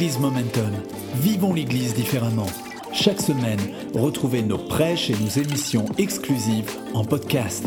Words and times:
l'Église 0.00 0.18
Momentum. 0.18 0.72
Vivons 1.16 1.52
l'Église 1.52 1.92
différemment. 1.92 2.46
Chaque 2.90 3.20
semaine, 3.20 3.60
retrouvez 3.94 4.42
nos 4.42 4.56
prêches 4.56 5.10
et 5.10 5.12
nos 5.12 5.28
émissions 5.28 5.84
exclusives 5.98 6.74
en 6.94 7.04
podcast. 7.04 7.66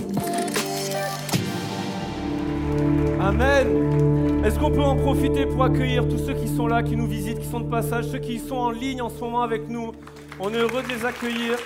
Amen. 3.22 4.44
Est-ce 4.44 4.58
qu'on 4.58 4.72
peut 4.72 4.82
en 4.82 4.96
profiter 4.96 5.46
pour 5.46 5.64
accueillir 5.64 6.08
tous 6.08 6.18
ceux 6.18 6.34
qui 6.34 6.48
sont 6.48 6.66
là, 6.66 6.82
qui 6.82 6.96
nous 6.96 7.06
visitent, 7.06 7.38
qui 7.38 7.48
sont 7.48 7.60
de 7.60 7.70
passage, 7.70 8.06
ceux 8.06 8.18
qui 8.18 8.40
sont 8.40 8.56
en 8.56 8.72
ligne 8.72 9.04
en 9.04 9.10
ce 9.10 9.20
moment 9.20 9.44
avec 9.44 9.70
nous? 9.70 9.92
On 10.40 10.52
est 10.52 10.58
heureux 10.58 10.82
de 10.82 10.88
les 10.88 11.06
accueillir. 11.06 11.60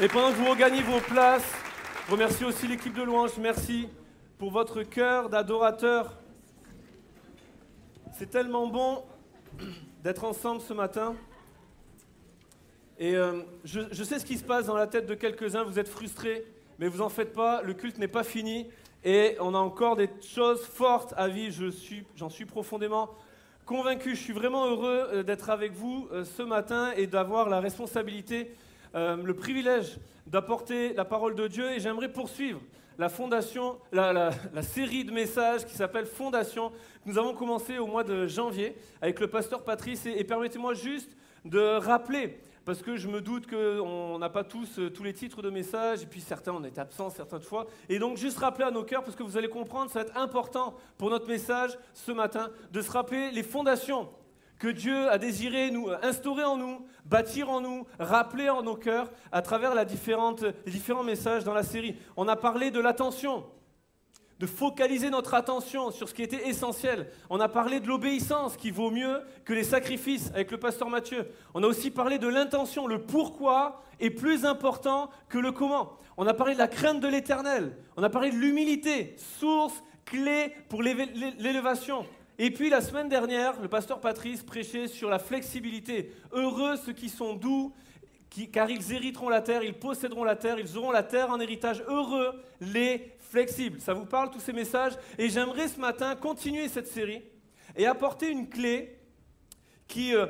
Et 0.00 0.08
pendant 0.08 0.32
que 0.32 0.38
vous 0.38 0.50
regagnez 0.50 0.82
vos 0.82 0.98
places, 0.98 1.52
remercie 2.10 2.44
aussi 2.44 2.66
l'équipe 2.66 2.96
de 2.96 3.04
louange. 3.04 3.30
Merci 3.40 3.86
pour 4.38 4.50
votre 4.50 4.82
cœur 4.82 5.28
d'adorateur. 5.28 6.18
C'est 8.18 8.28
tellement 8.28 8.66
bon 8.66 9.04
d'être 10.04 10.24
ensemble 10.24 10.60
ce 10.60 10.72
matin. 10.72 11.14
Et 12.98 13.16
euh, 13.16 13.42
je, 13.64 14.02
sais 14.04 14.18
ce 14.18 14.24
qui 14.24 14.36
se 14.36 14.44
passe 14.44 14.66
dans 14.66 14.76
la 14.76 14.86
tête 14.86 15.06
de 15.06 15.14
quelques-uns. 15.14 15.64
Vous 15.64 15.78
êtes 15.78 15.88
frustrés, 15.88 16.44
mais 16.78 16.88
vous 16.88 17.00
en 17.00 17.08
faites 17.08 17.32
pas. 17.32 17.62
Le 17.62 17.74
culte 17.74 17.98
n'est 17.98 18.08
pas 18.08 18.24
fini. 18.24 18.66
Et 19.04 19.36
on 19.40 19.54
a 19.54 19.58
encore 19.58 19.96
des 19.96 20.10
choses 20.20 20.62
fortes 20.62 21.14
à 21.16 21.28
vivre. 21.28 21.72
J'en 22.16 22.28
suis 22.28 22.44
profondément 22.44 23.10
convaincu. 23.64 24.14
Je 24.14 24.20
suis 24.20 24.32
vraiment 24.32 24.66
heureux 24.66 25.08
euh, 25.12 25.22
d'être 25.22 25.50
avec 25.50 25.72
vous 25.72 26.08
euh, 26.12 26.24
ce 26.24 26.42
matin 26.42 26.92
et 26.96 27.06
d'avoir 27.06 27.48
la 27.48 27.60
responsabilité, 27.60 28.50
le 28.94 29.32
privilège 29.32 29.98
d'apporter 30.26 30.94
la 30.94 31.04
parole 31.04 31.36
de 31.36 31.46
Dieu. 31.46 31.70
Et 31.70 31.80
j'aimerais 31.80 32.12
poursuivre 32.12 32.60
la 32.98 33.08
fondation, 33.08 33.78
la, 33.92 34.32
série 34.62 35.04
de 35.04 35.12
messages 35.12 35.64
qui 35.64 35.74
s'appelle 35.74 36.06
Fondation. 36.06 36.72
Nous 37.06 37.18
avons 37.18 37.34
commencé 37.34 37.78
au 37.78 37.86
mois 37.86 38.04
de 38.04 38.26
janvier 38.26 38.76
avec 39.00 39.20
le 39.20 39.28
pasteur 39.28 39.64
Patrice. 39.64 40.06
Et, 40.06 40.18
et 40.18 40.24
permettez-moi 40.24 40.74
juste 40.74 41.16
de 41.44 41.78
rappeler 41.78 42.38
parce 42.64 42.82
que 42.82 42.96
je 42.96 43.08
me 43.08 43.20
doute 43.20 43.46
qu'on 43.48 44.18
n'a 44.18 44.28
pas 44.28 44.44
tous 44.44 44.78
euh, 44.78 44.90
tous 44.90 45.02
les 45.02 45.12
titres 45.12 45.42
de 45.42 45.50
messages, 45.50 46.02
et 46.02 46.06
puis 46.06 46.20
certains 46.20 46.52
on 46.52 46.62
est 46.62 46.78
absents 46.78 47.10
certaines 47.10 47.40
fois. 47.40 47.66
Et 47.88 47.98
donc 47.98 48.16
juste 48.16 48.38
rappeler 48.38 48.64
à 48.64 48.70
nos 48.70 48.84
cœurs, 48.84 49.02
parce 49.02 49.16
que 49.16 49.22
vous 49.22 49.36
allez 49.36 49.48
comprendre, 49.48 49.90
ça 49.90 50.02
va 50.02 50.08
être 50.08 50.16
important 50.16 50.74
pour 50.98 51.10
notre 51.10 51.26
message 51.26 51.76
ce 51.94 52.12
matin, 52.12 52.50
de 52.70 52.80
se 52.80 52.90
rappeler 52.90 53.30
les 53.30 53.42
fondations 53.42 54.08
que 54.60 54.68
Dieu 54.68 55.08
a 55.10 55.18
désiré 55.18 55.70
nous 55.70 55.88
euh, 55.88 55.96
instaurer 56.02 56.44
en 56.44 56.56
nous, 56.56 56.86
bâtir 57.06 57.50
en 57.50 57.60
nous, 57.60 57.86
rappeler 57.98 58.48
en 58.50 58.62
nos 58.62 58.76
cœurs 58.76 59.10
à 59.32 59.42
travers 59.42 59.74
les 59.74 59.84
différents 59.86 61.02
messages 61.02 61.42
dans 61.42 61.54
la 61.54 61.64
série. 61.64 61.96
On 62.16 62.28
a 62.28 62.36
parlé 62.36 62.70
de 62.70 62.78
l'attention, 62.78 63.44
de 64.38 64.46
focaliser 64.46 65.08
notre 65.08 65.32
attention 65.32 65.90
sur 65.90 66.10
ce 66.10 66.14
qui 66.14 66.22
était 66.22 66.46
essentiel. 66.46 67.10
On 67.30 67.40
a 67.40 67.48
parlé 67.48 67.80
de 67.80 67.88
l'obéissance 67.88 68.56
qui 68.58 68.70
vaut 68.70 68.90
mieux 68.90 69.22
que 69.46 69.54
les 69.54 69.64
sacrifices 69.64 70.30
avec 70.34 70.50
le 70.50 70.58
pasteur 70.58 70.90
Mathieu. 70.90 71.26
On 71.54 71.64
a 71.64 71.66
aussi 71.66 71.90
parlé 71.90 72.18
de 72.18 72.28
l'intention, 72.28 72.86
le 72.86 73.00
pourquoi 73.00 73.82
est 73.98 74.10
plus 74.10 74.44
important 74.44 75.10
que 75.30 75.38
le 75.38 75.52
comment. 75.52 75.96
On 76.18 76.26
a 76.26 76.34
parlé 76.34 76.52
de 76.52 76.58
la 76.58 76.68
crainte 76.68 77.00
de 77.00 77.08
l'éternel. 77.08 77.76
On 77.96 78.02
a 78.02 78.10
parlé 78.10 78.30
de 78.30 78.36
l'humilité, 78.36 79.16
source, 79.38 79.82
clé 80.04 80.54
pour 80.68 80.82
l'élévation. 80.82 82.04
Et 82.42 82.50
puis 82.50 82.70
la 82.70 82.80
semaine 82.80 83.10
dernière, 83.10 83.60
le 83.60 83.68
pasteur 83.68 84.00
Patrice 84.00 84.42
prêchait 84.42 84.88
sur 84.88 85.10
la 85.10 85.18
flexibilité. 85.18 86.10
Heureux 86.32 86.76
ceux 86.78 86.94
qui 86.94 87.10
sont 87.10 87.34
doux, 87.34 87.74
car 88.50 88.70
ils 88.70 88.94
hériteront 88.94 89.28
la 89.28 89.42
terre, 89.42 89.62
ils 89.62 89.74
posséderont 89.74 90.24
la 90.24 90.36
terre, 90.36 90.58
ils 90.58 90.78
auront 90.78 90.90
la 90.90 91.02
terre 91.02 91.28
en 91.28 91.38
héritage. 91.38 91.84
Heureux 91.86 92.42
les 92.62 93.12
flexibles. 93.18 93.78
Ça 93.78 93.92
vous 93.92 94.06
parle 94.06 94.30
tous 94.30 94.40
ces 94.40 94.54
messages? 94.54 94.94
Et 95.18 95.28
j'aimerais 95.28 95.68
ce 95.68 95.78
matin 95.78 96.16
continuer 96.16 96.68
cette 96.68 96.86
série 96.86 97.22
et 97.76 97.86
apporter 97.86 98.30
une 98.30 98.48
clé 98.48 98.96
qui, 99.86 100.14
euh, 100.14 100.24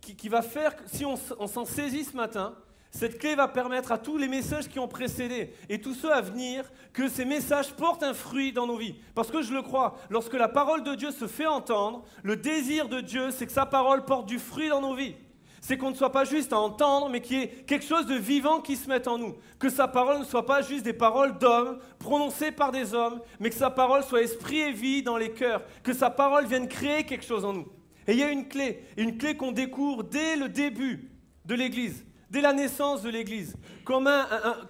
qui- 0.00 0.28
va 0.28 0.42
faire, 0.42 0.72
si 0.86 1.04
on 1.04 1.16
s'en 1.16 1.64
saisit 1.64 2.04
ce 2.04 2.14
matin, 2.16 2.54
cette 2.96 3.18
clé 3.18 3.34
va 3.34 3.46
permettre 3.46 3.92
à 3.92 3.98
tous 3.98 4.16
les 4.16 4.26
messages 4.26 4.68
qui 4.68 4.78
ont 4.78 4.88
précédé 4.88 5.52
et 5.68 5.82
tous 5.82 5.92
ceux 5.92 6.10
à 6.10 6.22
venir 6.22 6.64
que 6.94 7.08
ces 7.08 7.26
messages 7.26 7.74
portent 7.74 8.02
un 8.02 8.14
fruit 8.14 8.54
dans 8.54 8.66
nos 8.66 8.78
vies. 8.78 8.94
Parce 9.14 9.30
que 9.30 9.42
je 9.42 9.52
le 9.52 9.60
crois, 9.60 9.98
lorsque 10.08 10.32
la 10.32 10.48
parole 10.48 10.82
de 10.82 10.94
Dieu 10.94 11.10
se 11.10 11.26
fait 11.26 11.44
entendre, 11.44 12.04
le 12.22 12.36
désir 12.36 12.88
de 12.88 13.02
Dieu, 13.02 13.30
c'est 13.32 13.44
que 13.44 13.52
sa 13.52 13.66
parole 13.66 14.06
porte 14.06 14.24
du 14.24 14.38
fruit 14.38 14.70
dans 14.70 14.80
nos 14.80 14.94
vies. 14.94 15.14
C'est 15.60 15.76
qu'on 15.76 15.90
ne 15.90 15.94
soit 15.94 16.10
pas 16.10 16.24
juste 16.24 16.54
à 16.54 16.58
entendre, 16.58 17.10
mais 17.10 17.20
qu'il 17.20 17.38
y 17.38 17.42
ait 17.42 17.48
quelque 17.48 17.84
chose 17.84 18.06
de 18.06 18.14
vivant 18.14 18.60
qui 18.60 18.76
se 18.76 18.88
mette 18.88 19.08
en 19.08 19.18
nous. 19.18 19.36
Que 19.58 19.68
sa 19.68 19.88
parole 19.88 20.20
ne 20.20 20.24
soit 20.24 20.46
pas 20.46 20.62
juste 20.62 20.84
des 20.84 20.94
paroles 20.94 21.36
d'hommes, 21.36 21.78
prononcées 21.98 22.50
par 22.50 22.72
des 22.72 22.94
hommes, 22.94 23.20
mais 23.40 23.50
que 23.50 23.56
sa 23.56 23.68
parole 23.68 24.04
soit 24.04 24.22
esprit 24.22 24.60
et 24.60 24.72
vie 24.72 25.02
dans 25.02 25.18
les 25.18 25.32
cœurs. 25.32 25.62
Que 25.82 25.92
sa 25.92 26.08
parole 26.08 26.46
vienne 26.46 26.66
créer 26.66 27.04
quelque 27.04 27.26
chose 27.26 27.44
en 27.44 27.52
nous. 27.52 27.66
Et 28.06 28.12
il 28.12 28.18
y 28.18 28.22
a 28.22 28.30
une 28.30 28.48
clé, 28.48 28.84
une 28.96 29.18
clé 29.18 29.36
qu'on 29.36 29.52
découvre 29.52 30.02
dès 30.02 30.36
le 30.36 30.48
début 30.48 31.10
de 31.44 31.54
l'Église, 31.54 32.05
dès 32.30 32.40
la 32.40 32.52
naissance 32.52 33.02
de 33.02 33.10
l'Église, 33.10 33.56
comme, 33.84 34.08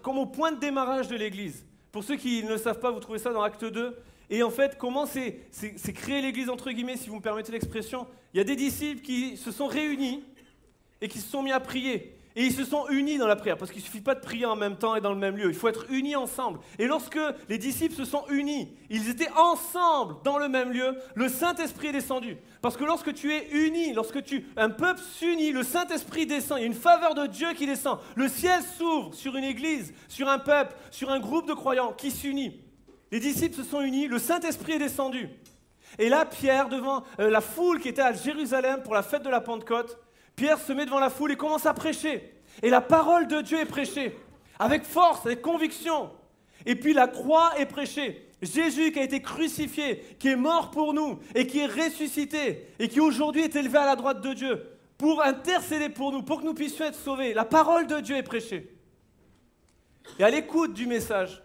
au 0.05 0.27
point 0.27 0.53
de 0.53 0.61
démarrage 0.61 1.09
de 1.09 1.17
l'Église. 1.17 1.65
Pour 1.93 2.05
ceux 2.05 2.17
qui 2.17 2.43
ne 2.43 2.51
le 2.51 2.59
savent 2.59 2.81
pas, 2.81 2.91
vous 2.91 3.01
trouvez 3.01 3.19
ça 3.19 3.33
dans 3.33 3.43
Acte 3.43 3.65
2. 3.65 3.97
Et 4.29 4.43
en 4.43 4.51
fait, 4.51 4.77
comment 4.77 5.07
c'est 5.07 5.93
créé 5.95 6.21
l'Église, 6.21 6.51
entre 6.51 6.71
guillemets, 6.71 6.97
si 6.97 7.09
vous 7.09 7.17
me 7.17 7.23
permettez 7.23 7.53
l'expression? 7.53 8.07
Il 8.35 8.39
y 8.39 8.41
a 8.41 8.45
des 8.45 8.57
disciples 8.57 9.01
qui 9.01 9.37
se 9.37 9.51
sont 9.53 9.67
réunis 9.67 10.25
et 11.01 11.09
qui 11.09 11.21
se 11.21 11.29
sont 11.31 11.43
mis 11.43 11.53
à 11.53 11.61
prier. 11.61 12.16
Et 12.39 12.45
ils 12.45 12.53
se 12.53 12.65
sont 12.65 12.87
unis 12.91 13.17
dans 13.17 13.27
la 13.27 13.35
prière, 13.35 13.57
parce 13.57 13.71
qu'il 13.71 13.81
ne 13.81 13.87
suffit 13.87 14.03
pas 14.03 14.15
de 14.15 14.21
prier 14.21 14.45
en 14.45 14.57
même 14.57 14.77
temps 14.77 14.95
et 14.95 15.01
dans 15.01 15.11
le 15.11 15.17
même 15.17 15.39
lieu, 15.39 15.49
il 15.49 15.55
faut 15.55 15.69
être 15.69 15.91
unis 15.91 16.17
ensemble. 16.17 16.61
Et 16.79 16.87
lorsque 16.87 17.19
les 17.49 17.57
disciples 17.57 17.95
se 17.95 18.05
sont 18.05 18.25
unis, 18.29 18.77
ils 18.91 19.09
étaient 19.09 19.31
ensemble 19.33 20.17
dans 20.23 20.37
le 20.37 20.51
même 20.51 20.71
lieu, 20.71 20.97
le 21.15 21.31
Saint-Esprit 21.31 21.89
est 21.89 21.93
descendu. 21.93 22.37
Parce 22.61 22.77
que 22.77 22.85
lorsque 22.85 23.15
tu 23.15 23.33
es 23.33 23.49
uni, 23.53 23.95
lorsque 23.95 24.23
tu, 24.23 24.47
un 24.59 24.69
peuple 24.69 25.01
s'unit, 25.01 25.51
le 25.51 25.63
Saint-Esprit 25.63 26.27
descend, 26.27 26.59
il 26.59 26.61
y 26.61 26.65
a 26.65 26.67
une 26.67 26.75
faveur 26.75 27.15
de 27.15 27.27
Dieu 27.27 27.55
qui 27.55 27.65
descend. 27.65 27.99
Le 28.17 28.29
ciel 28.29 28.61
s'ouvre 28.77 29.15
sur 29.15 29.35
une 29.37 29.45
église, 29.45 29.95
sur 30.07 30.29
un 30.29 30.39
peuple, 30.39 30.75
sur 30.91 31.11
un 31.11 31.21
groupe 31.21 31.49
de 31.49 31.55
croyants 31.55 31.95
qui 31.95 32.11
s'unit. 32.11 32.61
Les 33.13 33.21
disciples 33.21 33.57
se 33.57 33.65
sont 33.65 33.81
unis, 33.81 34.09
le 34.09 34.19
Saint-Esprit 34.19 34.73
est 34.73 34.79
descendu. 34.79 35.31
Et 35.99 36.11
là, 36.11 36.27
Pierre, 36.27 36.69
devant 36.69 37.03
euh, 37.19 37.31
la 37.31 37.41
foule 37.41 37.81
qui 37.81 37.89
était 37.89 38.03
à 38.03 38.13
Jérusalem 38.13 38.83
pour 38.83 38.93
la 38.93 39.03
fête 39.03 39.23
de 39.23 39.31
la 39.31 39.41
Pentecôte, 39.41 39.99
Pierre 40.37 40.61
se 40.61 40.73
met 40.73 40.85
devant 40.85 41.01
la 41.01 41.11
foule 41.11 41.33
et 41.33 41.37
commence 41.37 41.67
à 41.67 41.73
prêcher. 41.73 42.33
Et 42.63 42.71
la 42.71 42.83
parole 42.83 43.27
de 43.27 43.41
Dieu 43.41 43.59
est 43.59 43.67
prêchée, 43.67 44.17
avec 44.59 44.85
force, 44.85 45.25
avec 45.27 45.43
conviction. 45.43 46.11
Et 46.67 46.75
puis 46.77 46.93
la 46.93 47.09
croix 47.09 47.53
est 47.59 47.67
prêchée. 47.67 48.23
Jésus 48.43 48.93
qui 48.93 48.99
a 48.99 49.03
été 49.03 49.23
crucifié, 49.23 50.03
qui 50.19 50.29
est 50.29 50.37
mort 50.37 50.71
pour 50.71 50.93
nous 50.93 51.19
et 51.35 51.47
qui 51.47 51.61
est 51.61 51.67
ressuscité 51.67 52.69
et 52.79 52.89
qui 52.89 53.01
aujourd'hui 53.01 53.43
est 53.43 53.57
élevé 53.57 53.79
à 53.79 53.87
la 53.87 53.97
droite 53.97 54.21
de 54.21 54.35
Dieu 54.35 54.63
pour 54.99 55.23
intercéder 55.23 55.89
pour 55.89 56.13
nous, 56.13 56.23
pour 56.23 56.41
que 56.41 56.45
nous 56.45 56.55
puissions 56.55 56.85
être 56.85 56.99
sauvés. 56.99 57.33
La 57.33 57.47
parole 57.47 57.87
de 57.87 58.01
Dieu 58.01 58.17
est 58.17 58.23
prêchée. 58.23 58.71
Et 60.19 60.25
à 60.25 60.31
l'écoute 60.31 60.75
du 60.75 60.87
message, 60.87 61.43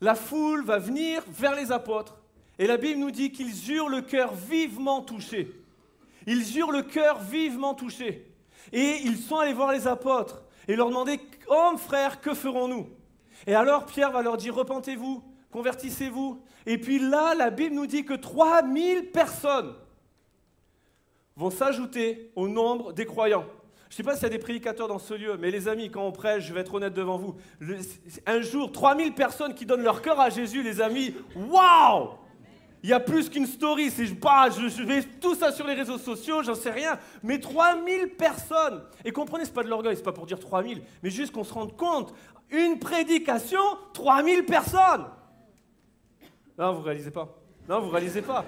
la 0.00 0.14
foule 0.14 0.64
va 0.64 0.78
venir 0.78 1.22
vers 1.28 1.54
les 1.54 1.72
apôtres. 1.72 2.16
Et 2.58 2.66
la 2.66 2.76
Bible 2.76 3.00
nous 3.00 3.10
dit 3.10 3.32
qu'ils 3.32 3.70
eurent 3.72 3.88
le 3.88 4.02
cœur 4.02 4.32
vivement 4.34 5.02
touché. 5.02 5.50
Ils 6.26 6.58
eurent 6.58 6.72
le 6.72 6.82
cœur 6.82 7.20
vivement 7.20 7.74
touché. 7.74 8.30
Et 8.72 9.00
ils 9.04 9.16
sont 9.16 9.36
allés 9.36 9.52
voir 9.52 9.72
les 9.72 9.86
apôtres 9.86 10.42
et 10.68 10.76
leur 10.76 10.88
demander 10.88 11.20
Hommes, 11.48 11.78
frères, 11.78 12.20
que 12.20 12.34
ferons-nous? 12.34 12.88
Et 13.46 13.54
alors 13.54 13.86
Pierre 13.86 14.10
va 14.10 14.22
leur 14.22 14.36
dire 14.36 14.54
Repentez-vous, 14.54 15.22
convertissez-vous. 15.52 16.42
Et 16.66 16.78
puis 16.78 16.98
là, 16.98 17.34
la 17.34 17.50
Bible 17.50 17.74
nous 17.74 17.86
dit 17.86 18.04
que 18.04 18.14
3000 18.14 19.12
personnes 19.12 19.74
vont 21.36 21.50
s'ajouter 21.50 22.32
au 22.34 22.48
nombre 22.48 22.92
des 22.92 23.06
croyants. 23.06 23.44
Je 23.88 23.94
ne 23.94 23.96
sais 23.98 24.02
pas 24.02 24.14
s'il 24.14 24.24
y 24.24 24.26
a 24.26 24.30
des 24.30 24.38
prédicateurs 24.38 24.88
dans 24.88 24.98
ce 24.98 25.14
lieu, 25.14 25.36
mais 25.38 25.52
les 25.52 25.68
amis, 25.68 25.90
quand 25.90 26.02
on 26.02 26.10
prêche, 26.10 26.44
je 26.44 26.52
vais 26.52 26.60
être 26.60 26.74
honnête 26.74 26.92
devant 26.92 27.18
vous. 27.18 27.36
un 28.26 28.40
jour, 28.40 28.72
3000 28.72 29.14
personnes 29.14 29.54
qui 29.54 29.64
donnent 29.64 29.84
leur 29.84 30.02
cœur 30.02 30.18
à 30.18 30.28
Jésus, 30.28 30.64
les 30.64 30.80
amis, 30.80 31.14
waouh 31.36 32.10
Il 32.82 32.90
y 32.90 32.92
a 32.92 33.00
plus 33.00 33.28
qu'une 33.28 33.46
story, 33.46 33.90
c'est 33.90 34.06
bah, 34.20 34.48
je, 34.50 34.68
je 34.68 34.82
vais 34.82 35.02
tout 35.02 35.34
ça 35.34 35.50
sur 35.50 35.66
les 35.66 35.74
réseaux 35.74 35.98
sociaux, 35.98 36.42
j'en 36.42 36.54
sais 36.54 36.70
rien, 36.70 36.98
mais 37.22 37.40
3000 37.40 38.10
personnes. 38.16 38.82
Et 39.04 39.12
comprenez, 39.12 39.44
c'est 39.44 39.54
pas 39.54 39.64
de 39.64 39.68
l'orgueil, 39.68 39.96
c'est 39.96 40.02
pas 40.02 40.12
pour 40.12 40.26
dire 40.26 40.38
3000, 40.38 40.82
mais 41.02 41.10
juste 41.10 41.32
qu'on 41.32 41.44
se 41.44 41.52
rende 41.52 41.76
compte, 41.76 42.14
une 42.50 42.78
prédication, 42.78 43.60
3000 43.92 44.44
personnes. 44.44 45.06
Non, 46.58 46.74
vous 46.74 46.82
réalisez 46.82 47.10
pas. 47.10 47.28
Non, 47.68 47.80
vous 47.80 47.90
réalisez 47.90 48.22
pas. 48.22 48.44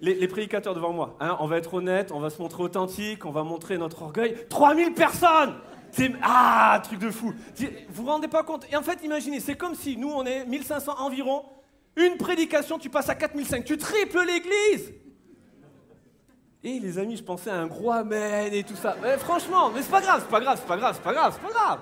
Les, 0.00 0.28
prédicateurs 0.28 0.74
devant 0.74 0.92
moi, 0.92 1.16
hein, 1.20 1.36
on 1.40 1.46
va 1.46 1.58
être 1.58 1.74
honnête, 1.74 2.12
on 2.12 2.20
va 2.20 2.30
se 2.30 2.40
montrer 2.40 2.62
authentique, 2.62 3.24
on 3.24 3.30
va 3.30 3.42
montrer 3.42 3.78
notre 3.78 4.02
orgueil. 4.02 4.36
3000 4.48 4.94
personnes 4.94 5.54
ah, 6.22 6.80
truc 6.84 6.98
de 7.00 7.10
fou. 7.10 7.32
Vous 7.88 8.02
vous 8.02 8.06
rendez 8.06 8.28
pas 8.28 8.42
compte? 8.42 8.66
Et 8.70 8.76
en 8.76 8.82
fait, 8.82 9.02
imaginez, 9.04 9.40
c'est 9.40 9.56
comme 9.56 9.74
si 9.74 9.96
nous, 9.96 10.10
on 10.10 10.24
est 10.24 10.44
1500 10.44 10.94
environ. 10.98 11.44
Une 11.98 12.16
prédication, 12.16 12.78
tu 12.78 12.88
passes 12.88 13.08
à 13.08 13.16
4005. 13.16 13.64
Tu 13.64 13.76
triples 13.76 14.20
l'église 14.24 14.94
Et 16.62 16.78
les 16.78 16.96
amis, 16.96 17.16
je 17.16 17.24
pensais 17.24 17.50
à 17.50 17.56
un 17.56 17.66
gros 17.66 17.90
amen 17.90 18.54
et 18.54 18.62
tout 18.62 18.76
ça. 18.76 18.96
Mais 19.02 19.18
franchement, 19.18 19.70
mais 19.70 19.82
c'est 19.82 19.90
pas 19.90 20.00
grave, 20.00 20.20
c'est 20.22 20.30
pas 20.30 20.40
grave, 20.40 20.58
c'est 20.60 20.68
pas 20.68 20.76
grave, 20.76 20.94
c'est 20.94 21.02
pas 21.02 21.12
grave, 21.12 21.34
c'est 21.34 21.48
pas 21.48 21.52
grave. 21.52 21.80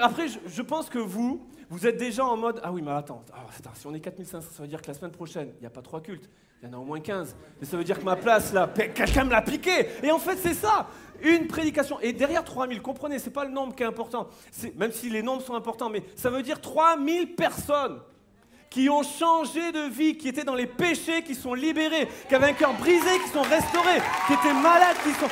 Après, 0.00 0.26
je, 0.26 0.62
pense 0.62 0.90
que 0.90 0.98
vous, 0.98 1.46
vous 1.70 1.86
êtes 1.86 1.96
déjà 1.96 2.24
en 2.24 2.36
mode 2.36 2.60
Ah 2.64 2.72
oui, 2.72 2.82
mais 2.82 2.90
attends, 2.90 3.22
ah, 3.32 3.46
si 3.74 3.86
on 3.86 3.94
est 3.94 4.00
4500, 4.00 4.48
ça 4.56 4.62
veut 4.62 4.68
dire 4.68 4.82
que 4.82 4.88
la 4.88 4.94
semaine 4.94 5.12
prochaine, 5.12 5.52
il 5.58 5.60
n'y 5.60 5.66
a 5.66 5.70
pas 5.70 5.82
trois 5.82 6.00
cultes, 6.00 6.28
il 6.60 6.68
y 6.68 6.72
en 6.72 6.76
a 6.76 6.80
au 6.80 6.84
moins 6.84 6.98
15. 6.98 7.36
Et 7.62 7.64
ça 7.64 7.76
veut 7.76 7.84
dire 7.84 8.00
que 8.00 8.04
ma 8.04 8.16
place, 8.16 8.52
là, 8.52 8.68
quelqu'un 8.74 9.22
me 9.22 9.30
l'a 9.30 9.42
piqué. 9.42 9.86
Et 10.02 10.10
en 10.10 10.18
fait, 10.18 10.36
c'est 10.36 10.54
ça 10.54 10.88
une 11.22 11.46
prédication. 11.46 12.00
Et 12.00 12.12
derrière 12.12 12.42
3000, 12.42 12.82
comprenez, 12.82 13.20
c'est 13.20 13.30
pas 13.30 13.44
le 13.44 13.52
nombre 13.52 13.76
qui 13.76 13.84
est 13.84 13.86
important, 13.86 14.28
même 14.74 14.90
si 14.90 15.10
les 15.10 15.22
nombres 15.22 15.42
sont 15.42 15.54
importants, 15.54 15.90
mais 15.90 16.02
ça 16.16 16.28
veut 16.28 16.42
dire 16.42 16.60
3000 16.60 17.36
personnes 17.36 18.00
qui 18.70 18.88
ont 18.90 19.02
changé 19.02 19.72
de 19.72 19.88
vie, 19.88 20.16
qui 20.16 20.28
étaient 20.28 20.44
dans 20.44 20.54
les 20.54 20.66
péchés, 20.66 21.22
qui 21.22 21.34
sont 21.34 21.54
libérés, 21.54 22.08
qui 22.28 22.34
avaient 22.34 22.50
un 22.50 22.52
cœur 22.52 22.74
brisé, 22.74 23.18
qui 23.24 23.30
sont 23.30 23.42
restaurés, 23.42 24.00
qui 24.26 24.34
étaient 24.34 24.54
malades, 24.54 24.96
qui 25.02 25.12
sont... 25.12 25.28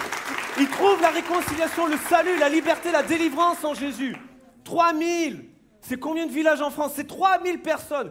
Ils 0.59 0.69
trouvent 0.69 1.03
la 1.03 1.11
réconciliation, 1.11 1.87
le 1.87 1.99
salut, 2.09 2.39
la 2.39 2.49
liberté, 2.49 2.91
la 2.91 3.03
délivrance 3.03 3.63
en 3.63 3.75
Jésus. 3.75 4.17
3000 4.65 5.45
C'est 5.81 5.99
combien 5.99 6.27
de 6.27 6.33
villages 6.33 6.63
en 6.63 6.71
France? 6.71 6.93
C'est 6.97 7.07
3000 7.07 7.61
personnes 7.61 8.11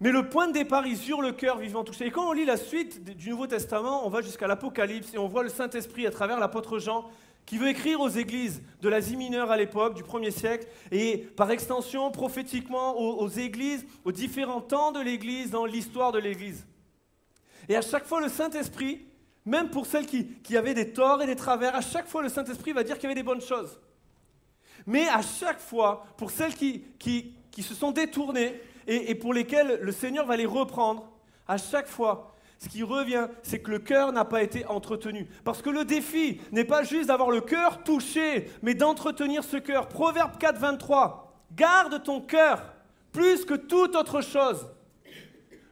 mais 0.00 0.12
le 0.12 0.30
point 0.30 0.48
de 0.48 0.52
départ 0.54 0.86
est 0.86 0.96
sur 0.96 1.20
le 1.20 1.32
cœur 1.32 1.58
vivant 1.58 1.84
touché. 1.84 2.06
Et 2.06 2.10
quand 2.10 2.26
on 2.26 2.32
lit 2.32 2.46
la 2.46 2.56
suite 2.56 3.04
du 3.04 3.28
Nouveau 3.28 3.46
Testament, 3.46 4.06
on 4.06 4.08
va 4.08 4.22
jusqu'à 4.22 4.46
l'Apocalypse 4.46 5.12
et 5.12 5.18
on 5.18 5.28
voit 5.28 5.42
le 5.42 5.50
Saint-Esprit 5.50 6.06
à 6.06 6.10
travers 6.10 6.40
l'apôtre 6.40 6.78
Jean 6.78 7.04
qui 7.46 7.58
veut 7.58 7.68
écrire 7.68 8.00
aux 8.00 8.08
églises 8.08 8.62
de 8.80 8.88
l'Asie 8.88 9.16
mineure 9.16 9.50
à 9.50 9.56
l'époque, 9.56 9.94
du 9.94 10.02
1er 10.02 10.30
siècle, 10.30 10.66
et 10.92 11.18
par 11.18 11.50
extension, 11.50 12.10
prophétiquement, 12.10 12.98
aux, 12.98 13.28
églises, 13.28 13.84
aux 14.04 14.12
différents 14.12 14.60
temps 14.60 14.92
de 14.92 15.00
l'Église, 15.00 15.50
dans 15.50 15.66
l'histoire 15.66 16.12
de 16.12 16.18
l'Église. 16.18 16.66
Et 17.68 17.76
à 17.76 17.82
chaque 17.82 18.06
fois, 18.06 18.20
le 18.20 18.28
Saint-Esprit, 18.28 19.06
même 19.44 19.70
pour 19.70 19.86
celles 19.86 20.06
qui, 20.06 20.56
avaient 20.56 20.74
des 20.74 20.92
torts 20.92 21.22
et 21.22 21.26
des 21.26 21.36
travers, 21.36 21.74
à 21.74 21.80
chaque 21.80 22.06
fois, 22.06 22.22
le 22.22 22.28
Saint-Esprit 22.28 22.72
va 22.72 22.84
dire 22.84 22.96
qu'il 22.96 23.04
y 23.04 23.06
avait 23.06 23.20
des 23.20 23.22
bonnes 23.22 23.40
choses. 23.40 23.80
Mais 24.86 25.08
à 25.08 25.22
chaque 25.22 25.60
fois, 25.60 26.06
pour 26.16 26.30
celles 26.30 26.54
qui, 26.54 26.84
qui, 26.98 27.34
qui 27.50 27.62
se 27.62 27.74
sont 27.74 27.90
détournées 27.90 28.60
et 28.86 29.14
pour 29.14 29.34
lesquelles 29.34 29.78
le 29.82 29.92
Seigneur 29.92 30.26
va 30.26 30.36
les 30.36 30.46
reprendre, 30.46 31.10
à 31.46 31.58
chaque 31.58 31.88
fois, 31.88 32.34
ce 32.60 32.68
qui 32.68 32.82
revient, 32.82 33.26
c'est 33.42 33.60
que 33.60 33.70
le 33.70 33.78
cœur 33.78 34.12
n'a 34.12 34.26
pas 34.26 34.42
été 34.42 34.66
entretenu. 34.66 35.26
Parce 35.44 35.62
que 35.62 35.70
le 35.70 35.86
défi 35.86 36.42
n'est 36.52 36.64
pas 36.64 36.82
juste 36.82 37.08
d'avoir 37.08 37.30
le 37.30 37.40
cœur 37.40 37.82
touché, 37.82 38.50
mais 38.60 38.74
d'entretenir 38.74 39.44
ce 39.44 39.56
cœur. 39.56 39.88
Proverbe 39.88 40.36
4, 40.38 40.58
23. 40.58 41.42
Garde 41.56 42.02
ton 42.02 42.20
cœur 42.20 42.62
plus 43.12 43.46
que 43.46 43.54
toute 43.54 43.96
autre 43.96 44.20
chose. 44.20 44.66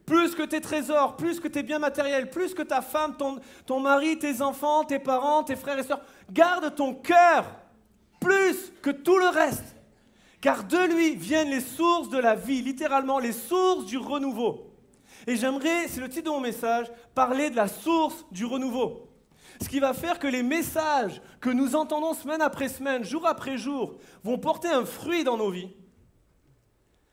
Plus 0.07 0.35
que 0.35 0.43
tes 0.43 0.63
trésors, 0.63 1.17
plus 1.17 1.41
que 1.41 1.49
tes 1.49 1.63
biens 1.63 1.79
matériels, 1.79 2.31
plus 2.31 2.55
que 2.55 2.63
ta 2.63 2.81
femme, 2.81 3.15
ton, 3.19 3.39
ton 3.67 3.81
mari, 3.81 4.19
tes 4.19 4.41
enfants, 4.41 4.83
tes 4.83 4.99
parents, 4.99 5.45
tes 5.45 5.57
frères 5.57 5.79
et 5.79 5.83
sœurs. 5.83 6.01
Garde 6.33 6.75
ton 6.75 6.95
cœur 6.95 7.45
plus 8.19 8.73
que 8.81 8.89
tout 8.89 9.19
le 9.19 9.29
reste. 9.29 9.77
Car 10.41 10.65
de 10.65 10.95
lui 10.95 11.17
viennent 11.17 11.51
les 11.51 11.61
sources 11.61 12.09
de 12.09 12.19
la 12.19 12.35
vie, 12.35 12.63
littéralement 12.63 13.19
les 13.19 13.33
sources 13.33 13.85
du 13.85 13.99
renouveau. 13.99 14.68
Et 15.29 15.37
j'aimerais, 15.37 15.89
c'est 15.89 16.01
le 16.01 16.09
titre 16.09 16.25
de 16.25 16.31
mon 16.31 16.41
message, 16.41 16.87
parler 17.15 17.51
de 17.51 17.57
la 17.57 17.69
source 17.69 18.25
du 18.33 18.47
renouveau. 18.47 19.11
Ce 19.61 19.69
qui 19.69 19.79
va 19.79 19.93
faire 19.93 20.19
que 20.19 20.27
les 20.27 20.43
messages 20.43 21.21
que 21.39 21.51
nous 21.51 21.77
entendons 21.77 22.15
semaine 22.15 22.41
après 22.41 22.71
semaine, 22.71 23.05
jour 23.05 23.27
après 23.27 23.59
jour, 23.59 23.99
vont 24.25 24.39
porter 24.39 24.69
un 24.69 24.87
fruit 24.87 25.25
dans 25.25 25.37
nos 25.37 25.51
vies. 25.51 25.69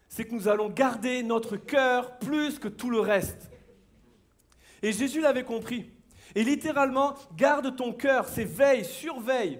C'est 0.07 0.23
que 0.23 0.33
nous 0.33 0.47
allons 0.47 0.69
garder 0.69 1.23
notre 1.23 1.57
cœur 1.57 2.17
plus 2.19 2.57
que 2.57 2.69
tout 2.69 2.89
le 2.89 3.01
reste. 3.01 3.51
Et 4.81 4.93
Jésus 4.93 5.19
l'avait 5.19 5.43
compris. 5.43 5.91
Et 6.35 6.45
littéralement, 6.45 7.15
garde 7.35 7.75
ton 7.75 7.91
cœur, 7.91 8.29
c'est 8.29 8.45
veille, 8.45 8.85
surveille. 8.85 9.59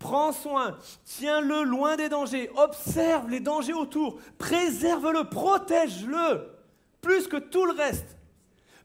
Prends 0.00 0.32
soin, 0.32 0.76
tiens-le 1.04 1.62
loin 1.62 1.94
des 1.94 2.08
dangers, 2.08 2.50
observe 2.56 3.30
les 3.30 3.38
dangers 3.38 3.74
autour, 3.74 4.18
préserve-le, 4.38 5.22
protège-le 5.22 6.61
plus 7.02 7.26
que 7.26 7.36
tout 7.36 7.66
le 7.66 7.72
reste. 7.72 8.16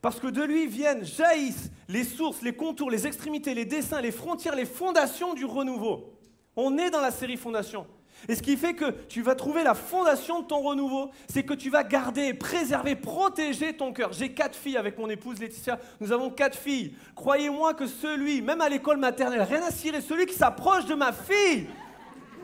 Parce 0.02 0.20
que 0.20 0.28
de 0.28 0.44
lui 0.44 0.68
viennent, 0.68 1.06
jaillissent 1.06 1.72
les 1.88 2.04
sources, 2.04 2.42
les 2.42 2.54
contours, 2.54 2.92
les 2.92 3.08
extrémités, 3.08 3.54
les 3.54 3.66
dessins, 3.66 4.02
les 4.02 4.12
frontières, 4.12 4.56
les 4.56 4.66
fondations 4.66 5.34
du 5.34 5.46
renouveau. 5.46 6.14
On 6.56 6.78
est 6.78 6.90
dans 6.90 7.02
la 7.02 7.12
série 7.12 7.38
Fondation. 7.38 7.88
Et 8.28 8.36
ce 8.36 8.42
qui 8.42 8.58
fait 8.58 8.74
que 8.74 8.90
tu 9.08 9.22
vas 9.22 9.36
trouver 9.36 9.64
la 9.64 9.76
fondation 9.76 10.42
de 10.42 10.48
ton 10.48 10.62
renouveau, 10.62 11.12
c'est 11.28 11.44
que 11.44 11.54
tu 11.54 11.70
vas 11.70 11.84
garder, 11.84 12.34
préserver, 12.34 12.96
protéger 12.96 13.74
ton 13.74 13.94
cœur. 13.94 14.12
J'ai 14.12 14.34
quatre 14.34 14.56
filles 14.56 14.78
avec 14.78 14.98
mon 14.98 15.08
épouse 15.08 15.40
Laetitia, 15.40 15.80
nous 16.00 16.12
avons 16.12 16.32
quatre 16.32 16.58
filles. 16.58 16.96
Croyez-moi 17.16 17.76
que 17.76 17.86
celui, 17.86 18.42
même 18.42 18.62
à 18.62 18.70
l'école 18.70 18.98
maternelle, 18.98 19.44
rien 19.44 19.62
à 19.62 19.72
cirer, 19.72 20.02
celui 20.02 20.26
qui 20.26 20.34
s'approche 20.34 20.86
de 20.86 20.96
ma 20.96 21.14
fille, 21.14 21.68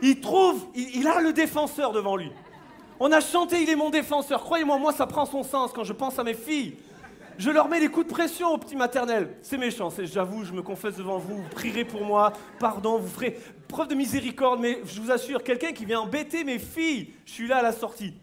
il 0.03 0.21
trouve, 0.21 0.67
il 0.75 1.07
a 1.07 1.21
le 1.21 1.33
défenseur 1.33 1.91
devant 1.91 2.17
lui. 2.17 2.31
On 3.05 3.11
a 3.11 3.19
chanté 3.19 3.61
Il 3.61 3.69
est 3.69 3.75
mon 3.75 3.89
défenseur. 3.89 4.41
Croyez-moi, 4.41 4.77
moi, 4.77 4.93
ça 4.93 5.05
prend 5.05 5.25
son 5.25 5.43
sens 5.43 5.73
quand 5.73 5.83
je 5.83 5.91
pense 5.91 6.17
à 6.19 6.23
mes 6.23 6.33
filles. 6.33 6.77
Je 7.37 7.51
leur 7.51 7.67
mets 7.67 7.81
des 7.81 7.89
coups 7.89 8.07
de 8.07 8.11
pression 8.13 8.53
au 8.53 8.57
petit 8.57 8.77
maternel. 8.77 9.35
C'est 9.41 9.57
méchant, 9.57 9.89
j'avoue, 10.03 10.45
je 10.45 10.53
me 10.53 10.61
confesse 10.61 10.95
devant 10.95 11.17
vous. 11.17 11.35
Vous 11.35 11.49
prierez 11.49 11.83
pour 11.83 12.05
moi, 12.05 12.31
pardon, 12.59 12.97
vous 12.99 13.09
ferez 13.09 13.37
preuve 13.67 13.89
de 13.89 13.95
miséricorde, 13.95 14.61
mais 14.61 14.79
je 14.85 15.01
vous 15.01 15.11
assure, 15.11 15.43
quelqu'un 15.43 15.73
qui 15.73 15.83
vient 15.83 15.99
embêter 15.99 16.45
mes 16.45 16.59
filles, 16.59 17.13
je 17.25 17.31
suis 17.33 17.45
là 17.45 17.57
à 17.57 17.61
la 17.61 17.73
sortie. 17.73 18.13